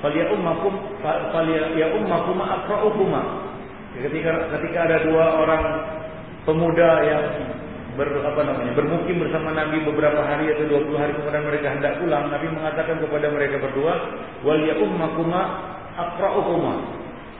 Falia 0.00 0.32
ummakum 0.32 0.72
falia 1.04 1.76
ya 1.76 1.92
ummakum 1.92 2.40
akra'ukum. 2.40 3.12
Ketika 4.00 4.48
ketika 4.56 4.78
ada 4.88 4.96
dua 5.04 5.24
orang 5.44 5.64
pemuda 6.48 6.90
yang 7.04 7.24
ber, 8.00 8.08
apa 8.24 8.40
namanya 8.40 8.72
bermukim 8.72 9.20
bersama 9.20 9.52
Nabi 9.52 9.84
beberapa 9.84 10.24
hari 10.24 10.56
atau 10.56 10.64
20 10.64 10.96
hari 10.96 11.12
kemudian 11.20 11.44
mereka 11.44 11.68
hendak 11.74 11.92
pulang 12.00 12.32
Nabi 12.32 12.46
mengatakan 12.48 12.96
kepada 13.02 13.26
mereka 13.28 13.60
berdua 13.60 13.94
wal 14.40 14.60
ya 14.62 14.78
ummakuma 14.80 15.42
akra'ukuma 16.00 16.74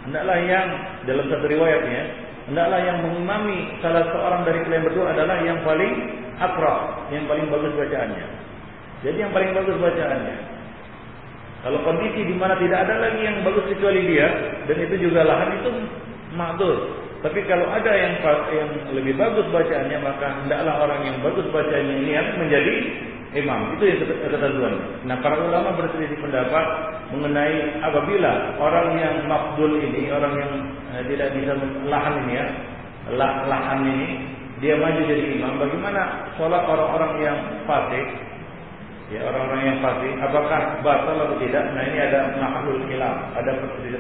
hendaklah 0.05 0.39
yang 0.45 0.69
dalam 1.09 1.25
satu 1.33 1.47
riwayatnya 1.49 2.03
hendaklah 2.51 2.83
yang 2.83 2.99
mengimami 3.07 3.79
salah 3.79 4.03
seorang 4.11 4.43
dari 4.43 4.67
kalian 4.67 4.83
berdua 4.91 5.07
adalah 5.15 5.39
yang 5.47 5.63
paling 5.63 5.93
akra, 6.43 7.07
yang 7.15 7.25
paling 7.31 7.47
bagus 7.47 7.73
bacaannya. 7.79 8.27
Jadi 9.07 9.17
yang 9.23 9.31
paling 9.31 9.55
bagus 9.55 9.77
bacaannya. 9.79 10.37
Kalau 11.61 11.79
kondisi 11.87 12.27
di 12.27 12.35
mana 12.35 12.59
tidak 12.59 12.89
ada 12.89 12.95
lagi 12.99 13.21
yang 13.23 13.47
bagus 13.47 13.71
kecuali 13.71 14.03
dia 14.03 14.29
dan 14.67 14.77
itu 14.83 14.95
juga 14.99 15.23
lahan 15.23 15.63
itu 15.63 15.71
makdur. 16.35 16.77
Tapi 17.21 17.45
kalau 17.45 17.69
ada 17.69 17.93
yang 17.93 18.17
yang 18.51 18.71
lebih 18.97 19.15
bagus 19.15 19.47
bacaannya 19.53 19.99
maka 20.01 20.27
hendaklah 20.43 20.75
orang 20.89 21.01
yang 21.07 21.17
bagus 21.23 21.47
bacaannya 21.55 21.95
ini 22.03 22.11
yang 22.17 22.29
menjadi 22.35 22.75
imam. 23.37 23.79
Itu 23.79 23.85
yang 23.87 23.99
ketentuan. 24.09 24.75
Nah, 25.07 25.17
para 25.23 25.39
ulama 25.39 25.79
berselisih 25.79 26.19
pendapat 26.19 26.67
mengenai 27.15 27.79
apabila 27.85 28.59
orang 28.59 28.89
yang 28.99 29.15
mafdul 29.29 29.71
ini, 29.79 30.11
orang 30.11 30.35
yang 30.35 30.53
eh, 30.97 31.05
tidak 31.11 31.29
bisa 31.37 31.53
lahan 31.87 32.15
ini 32.27 32.35
ya, 32.39 32.47
lah, 33.17 33.33
lahan 33.49 33.81
ini, 33.87 34.09
dia 34.61 34.77
maju 34.77 35.01
jadi 35.01 35.25
imam. 35.41 35.57
Bagaimana 35.57 36.31
sholat 36.37 36.63
orang-orang 36.69 37.13
yang 37.23 37.39
fasik? 37.65 38.07
Ya, 39.11 39.27
orang-orang 39.27 39.63
yang 39.67 39.79
fasik, 39.83 40.13
apakah 40.23 40.61
batal 40.87 41.17
atau 41.19 41.37
tidak? 41.43 41.65
Nah, 41.75 41.83
ini 41.83 41.99
ada 41.99 42.31
mahlul 42.39 42.79
khilaf, 42.87 43.17
ada 43.35 43.51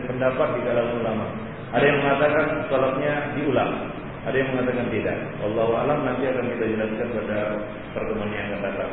pendapat 0.06 0.48
di 0.54 0.60
kalangan 0.62 0.94
ulama. 1.02 1.26
Ada 1.74 1.84
yang 1.86 1.98
mengatakan 2.02 2.46
sholatnya 2.70 3.12
diulang, 3.34 3.72
ada 4.20 4.36
yang 4.36 4.48
mengatakan 4.52 4.86
tidak. 4.92 5.18
Allah 5.40 5.66
alam 5.86 5.98
nanti 6.04 6.28
akan 6.28 6.46
kita 6.54 6.64
jelaskan 6.76 7.08
pada 7.14 7.38
pertemuan 7.96 8.30
yang 8.30 8.52
akan 8.52 8.60
datang. 8.68 8.92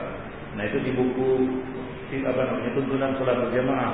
Nah 0.55 0.63
itu 0.65 0.77
di 0.81 0.91
buku 0.95 1.29
apa 2.23 2.41
namanya 2.47 2.71
tuntunan 2.71 3.11
sholat 3.19 3.35
berjamaah. 3.43 3.93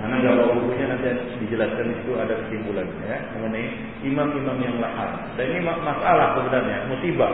Karena 0.00 0.14
nggak 0.20 0.34
bawa 0.36 0.52
bukunya 0.58 0.86
nanti 0.90 1.08
dijelaskan 1.40 1.86
itu 1.96 2.12
ada 2.18 2.34
kesimpulan 2.44 2.88
ya 3.06 3.18
mengenai 3.38 3.66
imam-imam 4.04 4.58
yang 4.60 4.76
lahar. 4.82 5.32
Dan 5.38 5.46
ini 5.54 5.60
masalah 5.64 6.36
sebenarnya 6.36 6.78
musibah. 6.90 7.32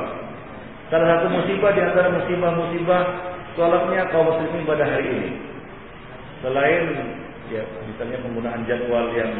Salah 0.93 1.07
satu 1.19 1.27
musibah 1.35 1.71
di 1.75 1.83
antara 1.83 2.09
musibah-musibah 2.15 3.03
sholatnya 3.55 4.11
kaum 4.13 4.29
muslimin 4.29 4.69
pada 4.69 4.85
hari 4.87 5.09
ini. 5.09 5.31
Selain 6.45 6.85
ya 7.51 7.63
misalnya 7.91 8.19
penggunaan 8.23 8.63
jadwal 8.69 9.07
yang 9.17 9.33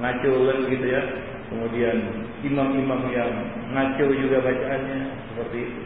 ngaco 0.00 0.32
gitu 0.70 0.86
ya. 0.88 1.02
Kemudian 1.48 1.96
imam-imam 2.44 3.08
yang 3.12 3.32
ngaco 3.72 4.06
juga 4.14 4.44
bacaannya 4.44 5.00
seperti 5.32 5.58
itu. 5.64 5.82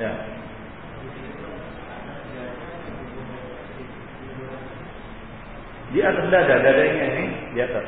Ya. 0.00 0.41
Di 5.92 6.00
atas 6.00 6.26
dada, 6.32 6.54
dadanya 6.56 7.04
ini 7.12 7.24
di 7.52 7.60
atas. 7.60 7.84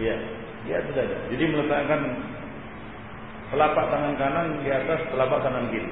Iya, 0.00 0.16
di 0.64 0.70
atas 0.72 0.92
dada. 0.96 1.16
Jadi 1.28 1.44
meletakkan 1.52 2.00
telapak 3.52 3.84
tangan 3.92 4.14
kanan 4.16 4.46
di 4.64 4.70
atas 4.72 5.00
telapak 5.12 5.44
tangan 5.44 5.68
kiri. 5.68 5.90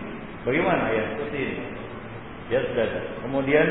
Bagaimana 0.48 0.88
ya? 0.88 1.04
Seperti 1.14 1.38
ini. 1.38 1.56
Di 2.48 2.52
atas 2.56 2.72
dada. 2.72 3.00
Kemudian 3.28 3.68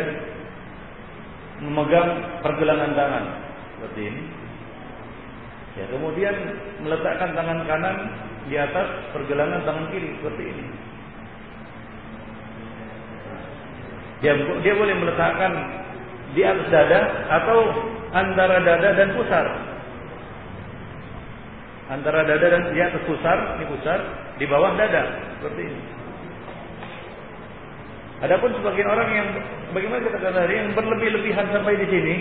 memegang 1.66 2.10
pergelangan 2.46 2.92
tangan 2.94 3.26
seperti 3.78 4.02
ini. 4.06 4.24
Ya, 5.82 5.86
kemudian 5.90 6.36
meletakkan 6.86 7.34
tangan 7.34 7.66
kanan 7.66 7.96
di 8.46 8.56
atas 8.60 8.88
pergelangan 9.18 9.66
tangan 9.66 9.90
kiri 9.90 10.14
seperti 10.22 10.44
ini. 10.46 10.66
Dia 14.22 14.38
dia 14.62 14.74
boleh 14.78 14.96
meletakkan 15.02 15.52
di 16.38 16.42
atas 16.46 16.68
dada 16.70 17.00
atau 17.42 17.58
antara 18.14 18.62
dada 18.62 18.90
dan 18.96 19.10
pusar. 19.18 19.46
Antara 21.92 22.24
dada 22.24 22.46
dan 22.48 22.72
di 22.72 22.80
atas 22.80 23.04
pusar, 23.04 23.60
ini 23.60 23.68
pusar, 23.68 24.00
di 24.40 24.46
bawah 24.48 24.78
dada 24.80 25.36
seperti 25.42 25.62
ini. 25.68 25.82
Adapun 28.22 28.54
sebagian 28.54 28.88
orang 28.88 29.10
yang 29.12 29.28
bagaimana 29.74 30.06
kita 30.06 30.18
katakan 30.22 30.54
yang 30.54 30.70
berlebih-lebihan 30.78 31.52
sampai 31.52 31.74
di 31.82 31.88
sini, 31.90 32.16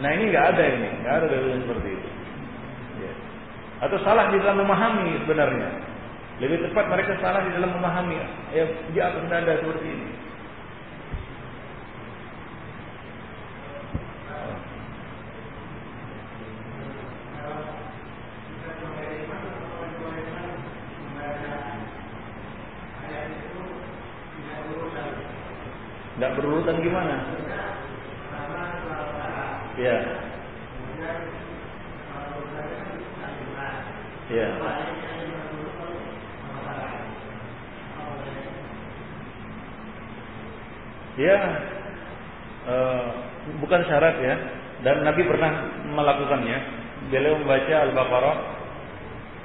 nah 0.00 0.14
ini 0.14 0.30
nggak 0.30 0.46
ada 0.54 0.64
ini, 0.64 0.88
nggak 1.02 1.14
ada 1.18 1.26
dalil 1.28 1.60
seperti 1.66 1.90
itu 1.92 2.08
atau 3.76 3.98
salah 4.00 4.32
di 4.32 4.40
dalam 4.40 4.64
memahami 4.64 5.20
sebenarnya. 5.24 5.68
Lebih 6.40 6.68
tepat 6.68 6.88
mereka 6.92 7.16
salah 7.20 7.44
di 7.44 7.52
dalam 7.56 7.72
memahami. 7.76 8.16
Ya, 8.52 8.64
di 8.92 8.98
atas 9.00 9.24
dada 9.28 9.52
seperti 9.60 9.88
ini. 9.88 10.08
Tidak 26.16 26.32
berurutan 26.32 26.72
gimana? 26.86 27.16
Ya. 29.76 29.96
Ya. 34.26 34.48
Ya, 41.16 41.38
uh, 42.68 43.08
bukan 43.64 43.80
syarat 43.88 44.20
ya. 44.20 44.36
Dan 44.84 45.02
Nabi 45.02 45.24
pernah 45.24 45.64
melakukannya. 45.88 46.58
Beliau 47.08 47.40
membaca 47.40 47.74
Al-Baqarah, 47.86 48.36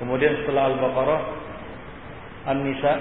kemudian 0.01 0.34
setelah 0.43 0.76
Al-Baqarah, 0.76 1.22
An-Nisa. 2.51 2.93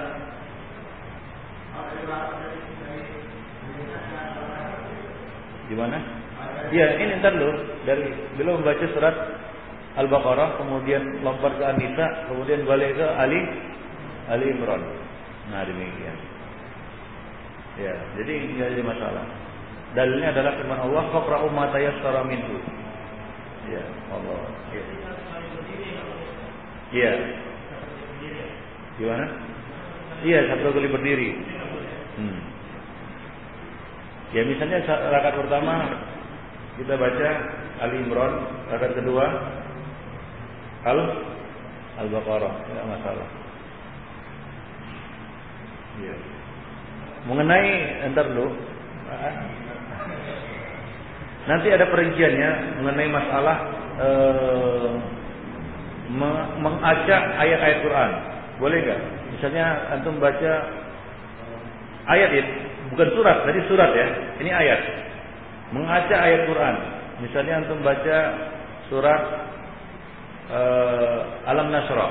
Di 5.71 5.75
mana? 5.79 5.95
Iya, 6.67 6.99
ini 6.99 7.23
ntar 7.23 7.31
loh. 7.39 7.55
Dari 7.87 8.11
beliau 8.35 8.59
membaca 8.59 8.83
surat 8.91 9.15
Al-Baqarah, 9.95 10.59
kemudian 10.59 11.23
lompat 11.23 11.55
ke 11.55 11.63
An-Nisa, 11.63 12.27
kemudian 12.27 12.67
balik 12.67 12.99
ke 12.99 13.07
Ali 13.07 13.39
Ali 14.27 14.51
Imran. 14.51 14.83
Nah, 15.47 15.63
demikian. 15.63 16.17
Ya, 17.79 17.95
jadi 18.19 18.33
tidak 18.51 18.67
ada 18.67 18.83
masalah. 18.83 19.25
Dalilnya 19.95 20.35
adalah 20.35 20.51
firman 20.59 20.79
Allah, 20.79 21.03
"Faqra'u 21.15 21.47
ma 21.55 21.71
tayassara 21.71 22.27
minhu." 22.27 22.59
Ya, 23.71 23.83
Allah. 24.11 24.43
Ya. 24.75 24.83
Iya. 26.91 27.11
Gimana? 28.99 29.25
Iya, 30.27 30.39
satu 30.51 30.75
kali 30.75 30.91
berdiri. 30.91 31.29
Hmm. 32.19 32.50
Ya 34.31 34.47
misalnya 34.47 34.79
rakaat 34.87 35.35
pertama 35.35 35.91
kita 36.79 36.95
baca 36.95 37.29
Ali 37.83 37.99
Imran, 37.99 38.33
rakaat 38.71 38.93
kedua 38.95 39.25
Al 40.87 40.99
Al-Baqarah, 42.01 42.53
tidak 42.65 42.85
masalah. 42.87 43.27
Ya. 45.99 46.15
Mengenai 47.27 47.69
entar 48.07 48.25
dulu. 48.31 48.55
Nanti 51.45 51.67
ada 51.69 51.85
perinciannya 51.91 52.79
mengenai 52.79 53.09
masalah 53.11 53.57
eh, 53.99 54.91
mengacak 56.63 57.23
ayat-ayat 57.35 57.79
Quran. 57.83 58.11
Boleh 58.63 58.77
nggak? 58.79 59.01
Misalnya 59.35 59.65
antum 59.91 60.15
baca 60.17 60.53
ayat 62.07 62.31
itu 62.31 62.70
bukan 62.91 63.09
surat, 63.15 63.37
tadi 63.47 63.59
surat 63.71 63.89
ya. 63.95 64.07
Ini 64.43 64.51
ayat. 64.51 64.81
Mengacak 65.71 66.19
ayat 66.19 66.41
Quran. 66.45 66.75
Misalnya 67.23 67.53
antum 67.63 67.79
baca 67.79 68.17
surat 68.91 69.21
uh, 70.51 71.17
alam 71.47 71.71
nasra. 71.71 72.07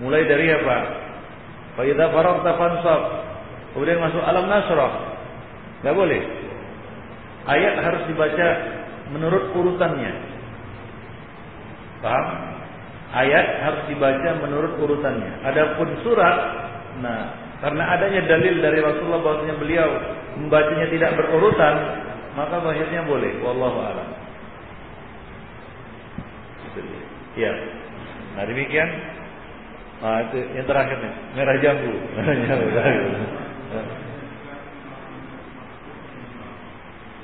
Mulai 0.00 0.24
dari 0.24 0.48
apa? 0.52 0.78
Fa 1.76 1.82
idza 1.84 2.06
faragta 2.08 2.50
fansab. 2.56 3.02
Kemudian 3.76 4.00
masuk 4.00 4.24
alam 4.24 4.48
nasra. 4.48 4.88
Enggak 5.84 5.96
boleh. 5.96 6.22
Ayat 7.46 7.74
harus 7.84 8.02
dibaca 8.10 8.48
menurut 9.12 9.54
urutannya. 9.54 10.12
Paham? 12.02 12.26
Ayat 13.14 13.46
harus 13.62 13.82
dibaca 13.86 14.30
menurut 14.42 14.72
urutannya. 14.82 15.46
Adapun 15.46 15.88
surat, 16.02 16.36
nah, 17.00 17.45
karena 17.56 17.82
adanya 17.88 18.20
dalil 18.28 18.54
dari 18.60 18.78
Rasulullah 18.84 19.22
bahwasanya 19.24 19.56
beliau 19.56 19.88
membacanya 20.36 20.86
tidak 20.92 21.10
berurutan, 21.16 21.74
maka 22.36 22.60
akhirnya 22.60 23.00
boleh. 23.08 23.32
Wallahu 23.40 23.78
a'lam. 23.80 24.08
Ya. 27.36 27.52
Nah 28.36 28.44
demikian. 28.44 28.90
Nah, 29.96 30.20
itu 30.28 30.38
yang 30.52 30.68
terakhir 30.68 31.00
nih, 31.00 31.14
merah 31.40 31.56
jambu. 31.64 31.92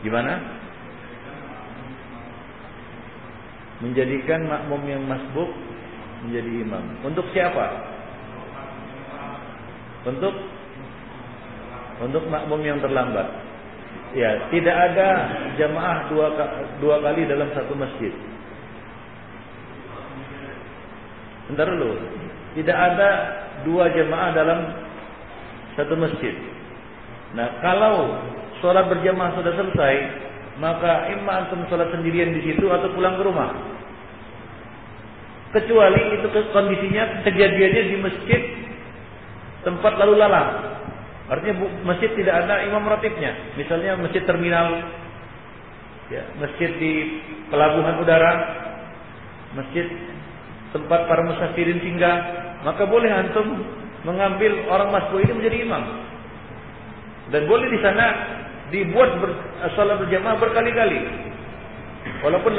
Gimana? 0.00 0.32
Menjadikan 3.84 4.40
makmum 4.48 4.82
yang 4.88 5.04
masbuk 5.04 5.52
menjadi 6.24 6.50
imam. 6.64 6.84
Untuk 7.04 7.28
siapa? 7.36 7.91
Untuk 10.02 10.34
untuk 12.02 12.24
makmum 12.26 12.60
yang 12.66 12.82
terlambat. 12.82 13.28
Ya, 14.12 14.50
tidak 14.52 14.76
ada 14.76 15.08
jamaah 15.56 16.10
dua 16.12 16.26
dua 16.82 17.00
kali 17.00 17.24
dalam 17.24 17.48
satu 17.54 17.72
masjid. 17.78 18.12
Bentar 21.48 21.68
dulu. 21.70 21.96
Tidak 22.52 22.76
ada 22.76 23.10
dua 23.64 23.88
jemaah 23.94 24.30
dalam 24.36 24.58
satu 25.78 25.96
masjid. 25.96 26.36
Nah, 27.32 27.48
kalau 27.64 28.20
sholat 28.60 28.92
berjamaah 28.92 29.32
sudah 29.40 29.52
selesai, 29.56 29.94
maka 30.60 31.08
imam 31.16 31.32
antum 31.32 31.64
sholat 31.72 31.88
sendirian 31.88 32.36
di 32.36 32.44
situ 32.44 32.68
atau 32.68 32.92
pulang 32.92 33.16
ke 33.16 33.24
rumah. 33.24 33.50
Kecuali 35.56 36.20
itu 36.20 36.28
kondisinya 36.52 37.24
kejadiannya 37.24 37.82
di 37.88 37.96
masjid 38.00 38.42
tempat 39.62 39.92
lalu 39.98 40.14
lalang. 40.18 40.50
Artinya 41.30 41.54
masjid 41.86 42.10
tidak 42.12 42.44
ada 42.44 42.66
imam 42.66 42.84
ratibnya. 42.84 43.54
Misalnya 43.56 43.96
masjid 43.96 44.22
terminal, 44.26 44.84
ya, 46.12 46.22
masjid 46.36 46.70
di 46.76 46.92
pelabuhan 47.48 48.02
udara, 48.02 48.32
masjid 49.56 49.86
tempat 50.74 51.08
para 51.08 51.22
musafirin 51.24 51.80
singgah, 51.80 52.16
maka 52.66 52.84
boleh 52.84 53.08
antum 53.08 53.48
mengambil 54.02 54.66
orang 54.68 54.90
masbuk 54.90 55.22
ini 55.22 55.32
menjadi 55.32 55.58
imam. 55.62 55.82
Dan 57.30 57.48
boleh 57.48 57.70
di 57.70 57.78
sana 57.80 58.06
dibuat 58.68 59.16
ber, 59.22 59.30
salat 59.78 60.02
berjamaah 60.04 60.36
berkali-kali. 60.36 61.00
Walaupun 62.26 62.52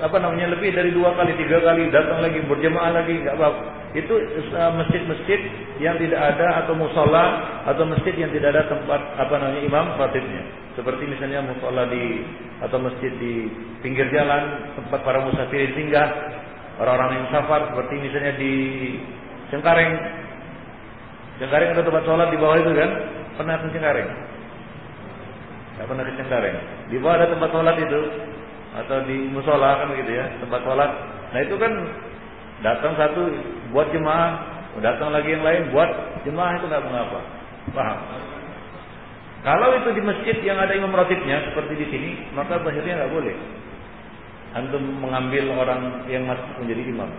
apa 0.00 0.16
namanya 0.16 0.56
lebih 0.56 0.72
dari 0.72 0.90
dua 0.90 1.12
kali, 1.12 1.36
tiga 1.36 1.60
kali 1.60 1.92
datang 1.92 2.24
lagi 2.24 2.40
berjamaah 2.48 2.90
lagi 2.96 3.12
nggak 3.20 3.36
apa-apa. 3.36 3.79
Itu 3.90 4.14
uh, 4.14 4.72
masjid-masjid 4.78 5.40
yang 5.82 5.98
tidak 5.98 6.20
ada 6.22 6.62
atau 6.62 6.78
musola 6.78 7.24
atau 7.66 7.82
masjid 7.90 8.14
yang 8.14 8.30
tidak 8.30 8.54
ada 8.54 8.70
tempat 8.70 9.00
apa 9.18 9.34
namanya 9.34 9.62
imam 9.66 9.86
khatibnya. 9.98 10.42
Seperti 10.78 11.10
misalnya 11.10 11.42
musola 11.42 11.90
di 11.90 12.22
atau 12.62 12.78
masjid 12.78 13.10
di 13.18 13.50
pinggir 13.82 14.06
jalan 14.14 14.70
tempat 14.78 15.02
para 15.02 15.26
musafir 15.26 15.74
singgah 15.74 16.06
orang-orang 16.78 17.18
yang 17.18 17.28
safar 17.34 17.66
seperti 17.74 17.94
misalnya 17.98 18.32
di 18.38 18.54
Cengkareng. 19.50 19.92
Cengkareng 21.42 21.68
ada 21.74 21.82
tempat 21.82 22.02
sholat 22.06 22.28
di 22.30 22.38
bawah 22.38 22.56
itu 22.62 22.72
kan? 22.72 22.90
Pernah 23.34 23.56
ke 23.58 23.74
Cengkareng? 23.74 24.08
Tidak 25.74 25.86
pernah 25.90 26.04
ke 26.06 26.12
Cengkareng. 26.14 26.56
Di 26.94 26.96
bawah 27.02 27.14
ada 27.18 27.26
tempat 27.26 27.50
sholat 27.50 27.76
itu 27.82 28.00
atau 28.70 29.02
di 29.02 29.16
musola 29.34 29.82
kan 29.82 29.86
begitu 29.90 30.14
ya, 30.14 30.30
tempat 30.38 30.60
sholat. 30.62 30.90
Nah 31.34 31.40
itu 31.42 31.54
kan 31.58 31.72
datang 32.60 32.92
satu 32.96 33.22
buat 33.72 33.88
jemaah, 33.92 34.30
datang 34.80 35.12
lagi 35.12 35.32
yang 35.32 35.44
lain 35.44 35.72
buat 35.72 35.90
jemaah 36.24 36.56
itu 36.60 36.66
nggak 36.68 36.84
mengapa. 36.84 37.20
Paham? 37.76 37.98
Kalau 39.40 39.72
itu 39.72 39.88
di 39.96 40.02
masjid 40.04 40.36
yang 40.44 40.60
ada 40.60 40.76
imam 40.76 40.92
ratibnya 40.92 41.40
seperti 41.48 41.72
di 41.80 41.86
sini, 41.88 42.10
maka 42.36 42.60
akhirnya 42.60 43.04
nggak 43.04 43.12
boleh. 43.12 43.34
Antum 44.52 44.82
mengambil 45.00 45.48
orang 45.56 46.04
yang 46.10 46.26
masuk 46.28 46.60
menjadi 46.60 46.82
imam. 46.90 47.10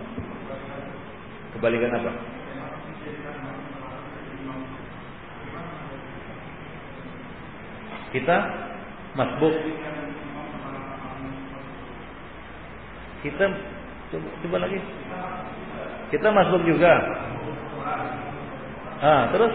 Kebalikan 1.56 1.90
apa? 1.98 2.12
Kita 8.12 8.36
masbuk. 9.16 9.56
Kita 13.24 13.46
coba, 14.12 14.28
coba 14.44 14.56
lagi. 14.68 14.78
Kita 16.12 16.28
masbuk 16.28 16.62
juga. 16.68 16.92
Ah, 19.02 19.32
terus 19.32 19.52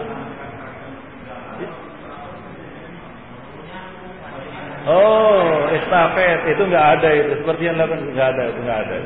Oh, 4.88 5.68
estafet 5.68 6.48
itu 6.48 6.62
nggak 6.64 6.86
ada 6.96 7.08
itu. 7.12 7.32
Seperti 7.44 7.62
yang 7.68 7.76
lakukan 7.76 8.08
nggak 8.08 8.28
ada, 8.32 8.42
itu 8.48 8.60
nggak 8.64 8.80
ada. 8.88 8.96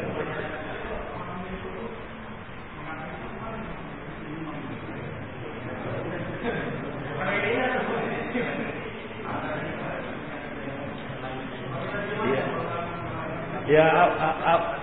Ya, 13.66 13.86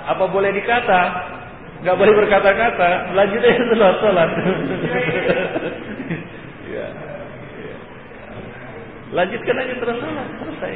apa 0.10 0.26
boleh 0.26 0.50
dikata? 0.50 1.02
Gak 1.86 1.96
boleh 1.96 2.14
berkata-kata. 2.18 3.14
Lanjut 3.14 3.42
aja 3.46 3.62
sholat 3.70 3.94
sholat. 4.02 4.30
ya. 6.74 6.88
Lanjutkan 9.14 9.62
aja 9.62 9.74
terus 9.78 9.98
sholat 10.02 10.28
selesai. 10.42 10.74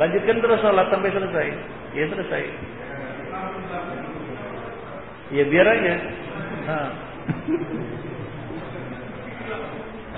Lanjutkan 0.00 0.36
terus 0.40 0.60
sholat 0.64 0.86
sampai 0.88 1.12
selesai. 1.12 1.46
Ya 1.92 2.04
selesai. 2.08 2.42
Ya 5.36 5.44
biar 5.44 5.68
aja. 5.68 5.94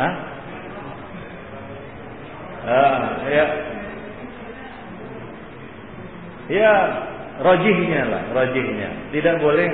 Hah? 0.01 0.40
Ah, 2.67 3.25
ya. 3.25 3.47
Ya, 6.51 6.73
rojihnya 7.41 8.03
lah, 8.11 8.23
rojihnya. 8.35 8.89
Tidak 9.15 9.37
boleh 9.41 9.71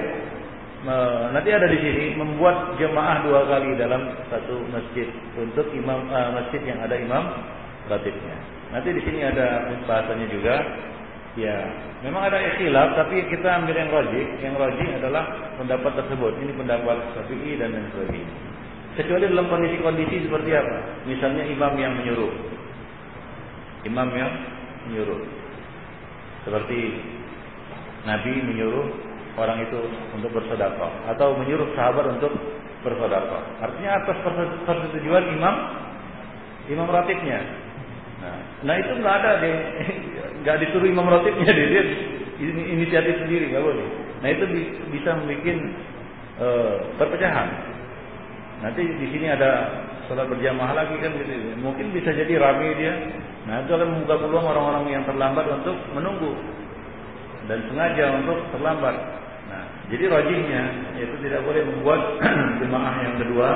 nanti 1.35 1.51
ada 1.51 1.67
di 1.67 1.79
sini 1.83 2.15
membuat 2.15 2.79
jemaah 2.79 3.27
dua 3.27 3.43
kali 3.51 3.75
dalam 3.75 4.07
satu 4.31 4.63
masjid 4.71 5.11
untuk 5.35 5.67
imam 5.75 6.07
uh, 6.15 6.31
masjid 6.39 6.63
yang 6.63 6.79
ada 6.79 6.95
imam 6.95 7.25
ratibnya. 7.91 8.37
Nanti 8.71 8.95
di 8.95 9.03
sini 9.03 9.27
ada 9.27 9.67
bahasanya 9.87 10.27
juga. 10.31 10.55
Ya, 11.37 11.69
memang 12.01 12.33
ada 12.33 12.41
ikhtilaf 12.41 12.97
tapi 12.97 13.21
kita 13.29 13.45
ambil 13.61 13.77
yang 13.77 13.91
rojih. 13.93 14.27
Yang 14.41 14.55
rojih 14.57 14.89
adalah 15.01 15.25
pendapat 15.59 15.93
tersebut. 16.01 16.33
Ini 16.41 16.53
pendapat 16.57 16.97
Syafi'i 17.13 17.61
dan 17.61 17.77
lain 17.77 17.89
sebagainya. 17.93 18.37
Kecuali 18.97 19.25
dalam 19.29 19.47
kondisi-kondisi 19.53 20.17
seperti 20.25 20.51
apa? 20.57 20.79
Misalnya 21.05 21.45
imam 21.45 21.73
yang 21.77 21.93
menyuruh 22.01 22.33
imam 23.87 24.09
yang 24.13 24.33
menyuruh. 24.91 25.23
Seperti 26.43 26.79
Nabi 28.07 28.33
menyuruh 28.43 28.87
orang 29.39 29.63
itu 29.63 29.79
untuk 30.15 30.31
bersedekah 30.35 30.93
atau 31.15 31.39
menyuruh 31.39 31.71
sahabat 31.79 32.19
untuk 32.19 32.33
bersedekah. 32.83 33.43
Artinya 33.63 33.91
atas 34.03 34.17
persetujuan 34.67 35.25
imam 35.39 35.55
imam 36.71 36.89
ratibnya. 36.91 37.39
Nah, 38.17 38.39
nah 38.67 38.75
itu 38.81 38.93
nggak 38.99 39.17
ada 39.23 39.31
deh, 39.39 39.57
nggak 40.43 40.57
disuruh 40.67 40.89
imam 40.89 41.07
ratibnya 41.07 41.51
deh, 41.59 41.67
dia 41.71 41.83
inisiatif 42.43 43.23
sendiri 43.23 43.55
nggak 43.55 43.65
boleh. 43.65 43.87
Nah 44.25 44.29
itu 44.33 44.45
bisa 44.91 45.15
membuat 45.19 45.59
uh, 46.41 46.77
perpecahan. 46.97 47.49
Nanti 48.65 48.83
di 48.83 49.07
sini 49.13 49.29
ada 49.29 49.69
sholat 50.07 50.27
berjamaah 50.31 50.73
lagi 50.75 50.97
kan 50.99 51.11
gitu. 51.15 51.35
Mungkin 51.61 51.95
bisa 51.95 52.11
jadi 52.11 52.39
ramai 52.39 52.75
dia. 52.79 52.95
Nah 53.47 53.63
itu 53.63 53.71
akan 53.75 53.89
membuka 53.95 54.15
peluang 54.19 54.47
orang-orang 54.47 54.85
yang 54.91 55.05
terlambat 55.07 55.47
untuk 55.47 55.77
menunggu 55.95 56.35
dan 57.47 57.63
sengaja 57.71 58.05
untuk 58.19 58.39
terlambat. 58.51 58.97
Nah 59.47 59.63
jadi 59.91 60.05
rajinnya 60.11 60.63
itu 60.99 61.15
tidak 61.23 61.47
boleh 61.47 61.63
membuat 61.63 62.01
jemaah 62.63 62.95
yang 63.07 63.15
kedua 63.23 63.49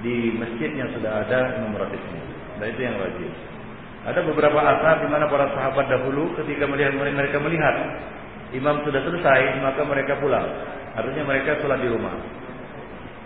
di 0.00 0.38
masjid 0.38 0.70
yang 0.74 0.88
sudah 0.94 1.26
ada 1.26 1.58
imam 1.60 1.74
ratibnya. 1.74 2.22
Nah 2.60 2.66
itu 2.70 2.80
yang 2.80 2.96
rajin. 2.96 3.32
Ada 4.00 4.20
beberapa 4.24 4.56
asar 4.56 5.04
di 5.04 5.08
mana 5.12 5.28
para 5.28 5.52
sahabat 5.52 5.86
dahulu 5.92 6.32
ketika 6.40 6.64
melihat 6.64 6.96
mereka 6.96 7.36
melihat 7.36 7.74
imam 8.56 8.80
sudah 8.86 9.00
selesai 9.04 9.60
maka 9.60 9.82
mereka 9.84 10.16
pulang. 10.22 10.46
Artinya 10.96 11.22
mereka 11.28 11.60
sholat 11.60 11.78
di 11.82 11.88
rumah. 11.90 12.14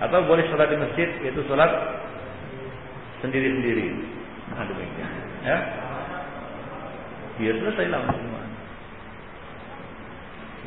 Atau 0.03 0.27
boleh 0.27 0.45
sholat 0.51 0.69
di 0.73 0.77
masjid 0.81 1.09
yaitu 1.23 1.47
sholat 1.47 1.71
sendiri-sendiri. 3.25 3.87
Nah 4.53 4.65
demikian. 4.69 5.13
Ya. 5.41 5.59
Dia 7.41 7.53
selesai 7.57 7.87
langsung 7.89 8.21
semua. 8.21 8.43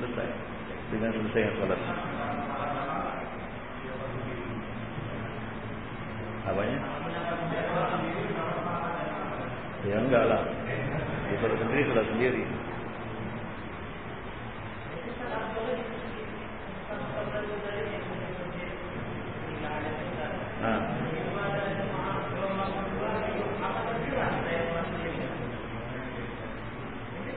Selesai. 0.01 0.27
Dengan 0.89 1.11
selesai 1.13 1.41
sholat. 1.61 1.79
Apanya? 6.47 6.79
Ya 9.85 9.95
enggak 10.01 10.23
lah. 10.25 10.41
Dia 11.29 11.38
sholat 11.39 11.57
sendiri, 11.61 11.81
sholat 11.93 12.05
sendiri. 12.09 12.43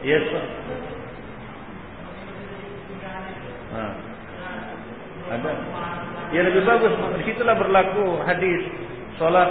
Yes. 0.01 0.25
Nah. 3.71 3.93
Ada. 5.31 5.53
Ya 6.35 6.41
lebih 6.43 6.63
bagus. 6.67 6.95
Disitulah 7.23 7.55
berlaku 7.55 8.19
hadis 8.25 8.61
sholat 9.21 9.51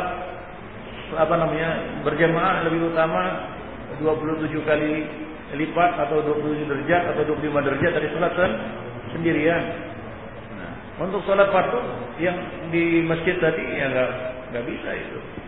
apa 1.15 1.34
namanya 1.38 2.01
berjamaah 2.05 2.65
lebih 2.67 2.93
utama 2.93 3.49
27 4.01 4.53
kali 4.65 4.93
lipat 5.57 5.91
atau 5.97 6.21
27 6.21 6.69
derajat 6.69 7.03
atau 7.15 7.23
25 7.26 7.65
derajat 7.65 7.91
dari 7.95 8.07
sholat 8.11 8.34
sendirian. 9.15 9.63
Untuk 10.99 11.23
sholat 11.23 11.47
fardu 11.53 11.80
yang 12.19 12.35
di 12.76 13.05
masjid 13.07 13.39
tadi 13.39 13.63
ya 13.63 13.88
nggak 13.88 14.11
nggak 14.51 14.65
bisa 14.67 14.89
itu. 14.99 15.38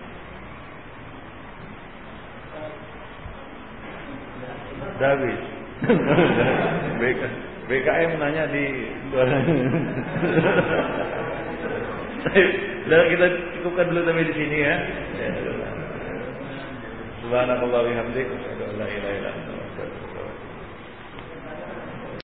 David. 5.02 5.40
BK, 7.02 7.22
BKM 7.65 8.11
nanya 8.22 8.45
di 8.53 8.65
Lalu 12.86 13.06
kita 13.18 13.26
cukupkan 13.57 13.90
dulu 13.90 14.02
sampai 14.06 14.30
di 14.30 14.34
sini 14.38 14.57
ya. 14.61 14.76
Subhanallah 17.26 17.65
wa 17.65 17.82
bihamdik, 17.82 18.30
asyhadu 18.30 18.78
la 18.78 18.86
ilaha 18.86 19.14
illa 19.18 19.30
anta 19.34 19.51